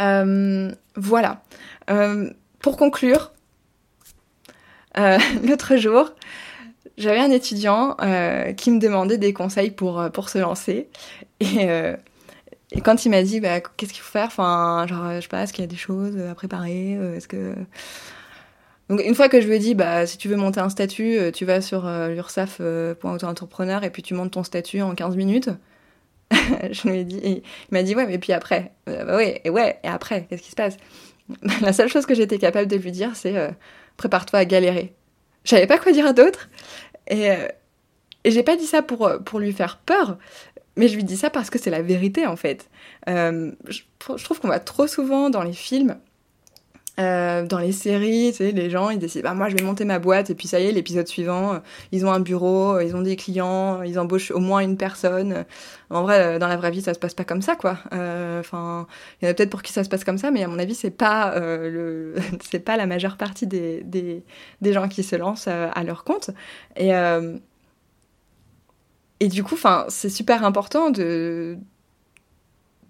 Euh, 0.00 0.72
voilà. 0.96 1.42
Euh, 1.90 2.30
pour 2.60 2.76
conclure, 2.76 3.32
euh, 4.98 5.18
l'autre 5.44 5.76
jour, 5.76 6.12
j'avais 6.96 7.20
un 7.20 7.30
étudiant 7.30 7.96
qui 8.56 8.70
me 8.70 8.78
demandait 8.78 9.18
des 9.18 9.32
conseils 9.32 9.70
pour, 9.70 10.10
pour 10.12 10.28
se 10.28 10.38
lancer. 10.38 10.88
Et, 11.40 11.68
quand 12.82 13.04
il 13.04 13.10
m'a 13.10 13.22
dit 13.22 13.40
bah, 13.40 13.60
qu'est-ce 13.60 13.92
qu'il 13.92 14.02
faut 14.02 14.10
faire, 14.10 14.26
enfin, 14.26 14.86
genre, 14.88 15.14
je 15.14 15.20
sais 15.20 15.28
pas, 15.28 15.42
est-ce 15.42 15.52
qu'il 15.52 15.62
y 15.62 15.68
a 15.68 15.70
des 15.70 15.76
choses 15.76 16.18
à 16.18 16.34
préparer? 16.34 16.92
Est-ce 17.16 17.28
que. 17.28 17.54
Donc 18.90 19.00
une 19.02 19.14
fois 19.14 19.30
que 19.30 19.40
je 19.40 19.46
lui 19.46 19.56
ai 19.56 19.58
dit, 19.58 19.74
bah, 19.74 20.06
si 20.06 20.18
tu 20.18 20.28
veux 20.28 20.36
monter 20.36 20.60
un 20.60 20.68
statut, 20.68 21.18
tu 21.32 21.44
vas 21.44 21.60
sur 21.60 21.86
l'ursaf.auto-entrepreneur 21.86 23.82
et 23.82 23.90
puis 23.90 24.02
tu 24.02 24.14
montes 24.14 24.32
ton 24.32 24.44
statut 24.44 24.82
en 24.82 24.94
15 24.94 25.16
minutes. 25.16 25.50
je 26.70 26.88
lui 26.88 26.98
ai 26.98 27.04
dit, 27.04 27.20
il 27.24 27.42
m'a 27.70 27.82
dit 27.82 27.94
ouais, 27.94 28.06
mais 28.06 28.18
puis 28.18 28.32
après, 28.32 28.72
euh, 28.88 29.04
bah 29.04 29.16
ouais, 29.16 29.40
et 29.44 29.50
ouais, 29.50 29.78
et 29.82 29.88
après, 29.88 30.26
qu'est-ce 30.28 30.42
qui 30.42 30.50
se 30.50 30.56
passe? 30.56 30.76
La 31.60 31.72
seule 31.72 31.88
chose 31.88 32.06
que 32.06 32.14
j'étais 32.14 32.38
capable 32.38 32.66
de 32.68 32.76
lui 32.76 32.92
dire, 32.92 33.12
c'est 33.14 33.36
euh, 33.36 33.50
prépare-toi 33.96 34.40
à 34.40 34.44
galérer. 34.44 34.94
Je 35.44 35.50
savais 35.50 35.66
pas 35.66 35.78
quoi 35.78 35.92
dire 35.92 36.12
d'autre, 36.14 36.48
et, 37.08 37.30
euh, 37.30 37.48
et 38.24 38.30
j'ai 38.30 38.42
pas 38.42 38.56
dit 38.56 38.66
ça 38.66 38.82
pour 38.82 39.10
pour 39.24 39.38
lui 39.38 39.52
faire 39.52 39.78
peur, 39.78 40.18
mais 40.76 40.88
je 40.88 40.96
lui 40.96 41.04
dis 41.04 41.16
ça 41.16 41.30
parce 41.30 41.50
que 41.50 41.58
c'est 41.58 41.70
la 41.70 41.82
vérité 41.82 42.26
en 42.26 42.36
fait. 42.36 42.68
je, 43.06 43.52
je 43.70 44.24
trouve 44.24 44.40
qu'on 44.40 44.48
va 44.48 44.60
trop 44.60 44.86
souvent 44.86 45.30
dans 45.30 45.42
les 45.42 45.52
films 45.52 45.98
euh, 47.00 47.44
dans 47.44 47.58
les 47.58 47.72
séries, 47.72 48.30
tu 48.30 48.36
sais, 48.36 48.52
les 48.52 48.70
gens, 48.70 48.88
ils 48.90 49.00
décident, 49.00 49.28
bah, 49.28 49.34
moi, 49.34 49.48
je 49.48 49.56
vais 49.56 49.64
monter 49.64 49.84
ma 49.84 49.98
boîte, 49.98 50.30
et 50.30 50.34
puis 50.36 50.46
ça 50.46 50.60
y 50.60 50.66
est, 50.66 50.72
l'épisode 50.72 51.08
suivant, 51.08 51.54
euh, 51.54 51.58
ils 51.90 52.06
ont 52.06 52.12
un 52.12 52.20
bureau, 52.20 52.76
euh, 52.76 52.84
ils 52.84 52.94
ont 52.94 53.02
des 53.02 53.16
clients, 53.16 53.82
ils 53.82 53.98
embauchent 53.98 54.30
au 54.30 54.38
moins 54.38 54.60
une 54.60 54.76
personne. 54.76 55.44
En 55.90 56.02
vrai, 56.02 56.38
dans 56.38 56.46
la 56.46 56.56
vraie 56.56 56.70
vie, 56.70 56.82
ça 56.82 56.94
se 56.94 57.00
passe 57.00 57.14
pas 57.14 57.24
comme 57.24 57.42
ça, 57.42 57.56
quoi. 57.56 57.78
Enfin, 57.92 58.86
il 59.20 59.24
y 59.24 59.28
en 59.28 59.30
a 59.32 59.34
peut-être 59.34 59.50
pour 59.50 59.62
qui 59.62 59.72
ça 59.72 59.82
se 59.82 59.88
passe 59.88 60.04
comme 60.04 60.18
ça, 60.18 60.30
mais 60.30 60.44
à 60.44 60.48
mon 60.48 60.58
avis, 60.58 60.74
c'est 60.74 60.90
pas 60.90 61.38
le, 61.38 62.14
c'est 62.42 62.60
pas 62.60 62.76
la 62.76 62.86
majeure 62.86 63.16
partie 63.16 63.46
des, 63.46 63.82
des, 63.82 64.24
des 64.60 64.72
gens 64.72 64.88
qui 64.88 65.02
se 65.02 65.16
lancent 65.16 65.48
à 65.48 65.84
leur 65.84 66.04
compte. 66.04 66.30
Et, 66.76 66.90
et 69.20 69.28
du 69.28 69.42
coup, 69.42 69.54
enfin, 69.54 69.86
c'est 69.88 70.08
super 70.10 70.44
important 70.44 70.90
de, 70.90 71.58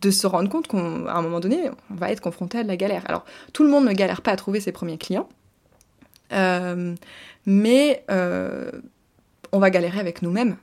de 0.05 0.11
se 0.11 0.27
rendre 0.27 0.51
compte 0.51 0.69
qu'à 0.69 0.79
un 0.79 1.23
moment 1.23 1.41
donné, 1.41 1.71
on 1.91 1.95
va 1.95 2.11
être 2.11 2.21
confronté 2.21 2.59
à 2.59 2.63
de 2.63 2.69
la 2.69 2.77
galère. 2.77 3.03
Alors, 3.09 3.25
tout 3.53 3.65
le 3.65 3.71
monde 3.71 3.87
ne 3.87 3.93
galère 3.93 4.21
pas 4.21 4.33
à 4.33 4.37
trouver 4.37 4.61
ses 4.61 4.71
premiers 4.71 4.99
clients, 4.99 5.29
euh, 6.33 6.95
mais 7.47 8.05
euh, 8.11 8.71
on 9.53 9.59
va 9.59 9.71
galérer 9.71 9.99
avec 9.99 10.21
nous-mêmes. 10.21 10.57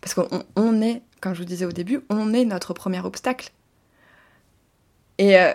Parce 0.00 0.14
qu'on 0.14 0.82
est, 0.82 1.02
comme 1.20 1.34
je 1.34 1.38
vous 1.38 1.44
disais 1.44 1.64
au 1.64 1.72
début, 1.72 2.00
on 2.10 2.32
est 2.34 2.44
notre 2.44 2.74
premier 2.74 3.00
obstacle. 3.00 3.52
Et, 5.18 5.38
euh, 5.38 5.52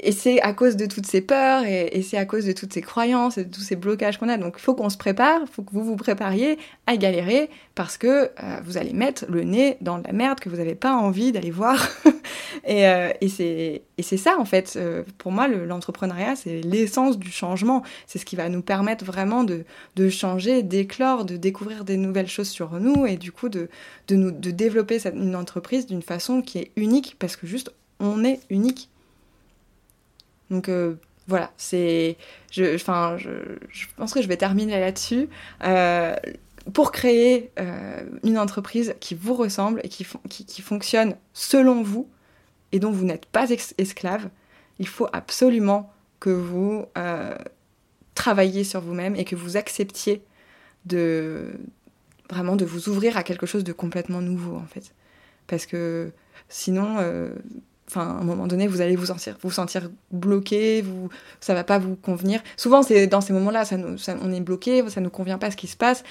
et 0.00 0.12
c'est 0.12 0.40
à 0.42 0.52
cause 0.52 0.76
de 0.76 0.86
toutes 0.86 1.06
ces 1.06 1.20
peurs 1.20 1.64
et, 1.64 2.02
c'est 2.02 2.16
à 2.16 2.24
cause 2.24 2.44
de 2.44 2.52
toutes 2.52 2.72
ces 2.72 2.80
croyances 2.80 3.36
et 3.36 3.44
de 3.44 3.50
tous 3.52 3.62
ces 3.62 3.74
blocages 3.74 4.18
qu'on 4.18 4.28
a. 4.28 4.36
Donc 4.36 4.54
il 4.56 4.62
faut 4.62 4.74
qu'on 4.74 4.90
se 4.90 4.96
prépare, 4.96 5.40
il 5.42 5.48
faut 5.48 5.62
que 5.62 5.72
vous 5.72 5.82
vous 5.82 5.96
prépariez 5.96 6.56
à 6.86 6.96
galérer 6.96 7.50
parce 7.74 7.98
que 7.98 8.06
euh, 8.06 8.60
vous 8.64 8.76
allez 8.78 8.92
mettre 8.92 9.24
le 9.28 9.42
nez 9.42 9.76
dans 9.80 9.96
la 9.96 10.12
merde 10.12 10.38
que 10.38 10.48
vous 10.48 10.56
n'avez 10.56 10.76
pas 10.76 10.94
envie 10.94 11.32
d'aller 11.32 11.50
voir. 11.50 11.88
et, 12.64 12.86
euh, 12.86 13.10
et 13.20 13.28
c'est 13.28 14.16
ça 14.16 14.38
en 14.38 14.44
fait. 14.44 14.74
Euh, 14.76 15.02
pour 15.18 15.32
moi, 15.32 15.48
l'entrepreneuriat, 15.48 16.36
c'est 16.36 16.60
l'essence 16.60 17.18
du 17.18 17.32
changement. 17.32 17.82
C'est 18.06 18.20
ce 18.20 18.24
qui 18.24 18.36
va 18.36 18.48
nous 18.48 18.62
permettre 18.62 19.04
vraiment 19.04 19.42
de, 19.42 19.64
de 19.96 20.08
changer, 20.08 20.62
d'éclore, 20.62 21.24
de 21.24 21.36
découvrir 21.36 21.84
des 21.84 21.96
nouvelles 21.96 22.28
choses 22.28 22.48
sur 22.48 22.78
nous 22.78 23.04
et 23.04 23.16
du 23.16 23.32
coup 23.32 23.48
de, 23.48 23.68
de, 24.06 24.30
de 24.30 24.50
développer 24.52 24.98
une 25.12 25.34
entreprise 25.34 25.86
d'une 25.86 26.02
façon 26.02 26.40
qui 26.40 26.58
est 26.58 26.70
unique 26.76 27.16
parce 27.18 27.34
que 27.34 27.48
juste 27.48 27.72
on 27.98 28.24
est 28.24 28.38
unique. 28.48 28.90
Donc 30.50 30.68
euh, 30.68 30.94
voilà, 31.26 31.52
c'est. 31.56 32.16
Je, 32.50 32.74
enfin, 32.74 33.16
je, 33.18 33.86
pense 33.96 34.12
que 34.12 34.22
je 34.22 34.28
vais 34.28 34.36
terminer 34.36 34.78
là-dessus. 34.80 35.28
Euh, 35.64 36.16
pour 36.72 36.92
créer 36.92 37.50
euh, 37.58 38.02
une 38.24 38.38
entreprise 38.38 38.94
qui 39.00 39.14
vous 39.14 39.34
ressemble 39.34 39.80
et 39.84 39.88
qui, 39.88 40.04
fonctionne 40.62 41.16
selon 41.32 41.82
vous 41.82 42.08
et 42.72 42.78
dont 42.78 42.90
vous 42.90 43.06
n'êtes 43.06 43.24
pas 43.24 43.46
esclave, 43.78 44.28
il 44.78 44.86
faut 44.86 45.08
absolument 45.14 45.90
que 46.20 46.28
vous 46.28 46.84
travailliez 48.14 48.64
sur 48.64 48.82
vous-même 48.82 49.16
et 49.16 49.24
que 49.24 49.34
vous 49.34 49.56
acceptiez 49.56 50.22
de 50.84 51.52
vraiment 52.28 52.56
de 52.56 52.66
vous 52.66 52.90
ouvrir 52.90 53.16
à 53.16 53.22
quelque 53.22 53.46
chose 53.46 53.64
de 53.64 53.72
complètement 53.72 54.20
nouveau 54.20 54.56
en 54.56 54.66
fait. 54.66 54.94
Parce 55.46 55.64
que 55.64 56.12
sinon, 56.50 56.98
enfin, 57.88 58.02
à 58.02 58.20
un 58.20 58.24
moment 58.24 58.46
donné, 58.46 58.66
vous 58.66 58.80
allez 58.80 58.96
vous 58.96 59.06
sentir, 59.06 59.36
vous 59.42 59.50
sentir 59.50 59.90
bloqué, 60.10 60.82
vous, 60.82 61.08
ça 61.40 61.54
va 61.54 61.64
pas 61.64 61.78
vous 61.78 61.96
convenir. 61.96 62.42
Souvent, 62.56 62.82
c'est 62.82 63.06
dans 63.06 63.20
ces 63.20 63.32
moments-là, 63.32 63.64
ça, 63.64 63.76
on 64.22 64.32
est 64.32 64.40
bloqué, 64.40 64.88
ça 64.88 65.00
nous 65.00 65.10
convient 65.10 65.38
pas 65.38 65.50
ce 65.50 65.56
qui 65.56 65.66
se 65.66 65.76
passe, 65.76 66.04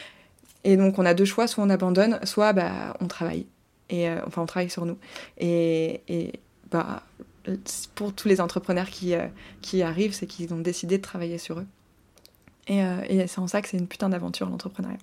et 0.63 0.78
donc 0.78 0.99
on 0.99 1.05
a 1.05 1.13
deux 1.13 1.25
choix, 1.25 1.47
soit 1.47 1.63
on 1.63 1.69
abandonne, 1.69 2.19
soit 2.23 2.53
bah 2.53 2.95
on 2.99 3.07
travaille, 3.07 3.45
et 3.89 4.09
euh, 4.09 4.19
enfin 4.25 4.41
on 4.41 4.45
travaille 4.45 4.69
sur 4.69 4.86
nous. 4.86 4.97
Et, 5.38 6.01
et, 6.07 6.34
bah 6.71 7.03
pour 7.95 8.13
tous 8.13 8.28
les 8.28 8.41
entrepreneurs 8.41 8.89
qui 8.89 9.13
euh, 9.15 9.28
qui 9.61 9.82
arrivent, 9.82 10.13
c'est 10.13 10.28
qu'ils 10.28 10.53
ont 10.53 10.59
décidé 10.59 10.97
de 10.97 11.03
travailler 11.03 11.38
sur 11.38 11.59
eux. 11.59 11.67
Et, 12.67 12.84
euh, 12.84 12.97
et 13.07 13.28
c'est 13.28 13.39
en 13.39 13.47
ça 13.47 13.61
que 13.61 13.69
c'est 13.69 13.78
une 13.78 13.88
putain 13.88 14.09
d'aventure 14.09 14.49
l'entrepreneuriat. 14.49 14.97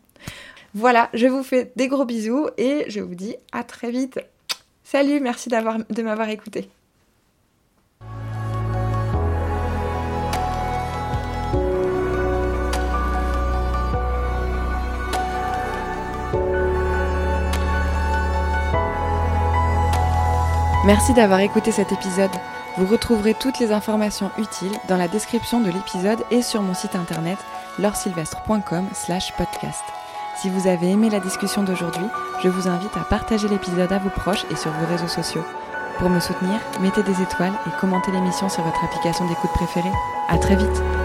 Voilà, 0.75 1.09
je 1.15 1.27
vous 1.29 1.45
fais 1.45 1.73
des 1.77 1.87
gros 1.87 2.05
bisous 2.05 2.49
et 2.59 2.85
je 2.89 3.01
vous 3.01 3.15
dis 3.15 3.37
à 3.53 3.63
très 3.63 3.91
vite. 3.91 4.21
Salut, 4.85 5.19
merci 5.21 5.49
de 5.49 6.03
m'avoir 6.03 6.29
écouté. 6.29 6.71
Merci 20.87 21.15
d'avoir 21.15 21.41
écouté 21.41 21.73
cet 21.73 21.93
épisode. 21.93 22.31
Vous 22.77 22.87
retrouverez 22.87 23.33
toutes 23.33 23.59
les 23.59 23.73
informations 23.73 24.31
utiles 24.37 24.77
dans 24.87 24.99
la 24.99 25.09
description 25.09 25.63
de 25.63 25.71
l'épisode 25.71 26.23
et 26.31 26.43
sur 26.43 26.61
mon 26.61 26.75
site 26.75 26.95
internet 26.95 27.39
lorsilvestre.com 27.79 28.87
slash 28.93 29.33
podcast. 29.33 29.83
Si 30.37 30.51
vous 30.51 30.67
avez 30.67 30.91
aimé 30.91 31.11
la 31.11 31.21
discussion 31.21 31.63
d'aujourd'hui, 31.63 32.07
je 32.43 32.49
vous 32.49 32.69
invite 32.69 32.97
à 32.97 33.05
partager 33.05 33.49
l'épisode 33.49 33.93
à 33.93 33.99
vos 33.99 34.11
proches 34.11 34.45
et 34.51 34.57
sur 34.57 34.71
vos 34.73 34.87
réseaux 34.87 35.09
sociaux. 35.09 35.45
Pour 35.99 36.11
me 36.11 36.19
soutenir, 36.19 36.61
mettez 36.81 37.03
des 37.05 37.23
étoiles 37.23 37.55
et 37.67 37.81
commentez 37.81 38.11
l'émission 38.11 38.49
sur 38.49 38.65
votre 38.65 38.85
application 38.85 39.27
d'écoute 39.29 39.53
préférée. 39.53 39.93
À 40.29 40.39
très 40.39 40.57
vite! 40.57 41.04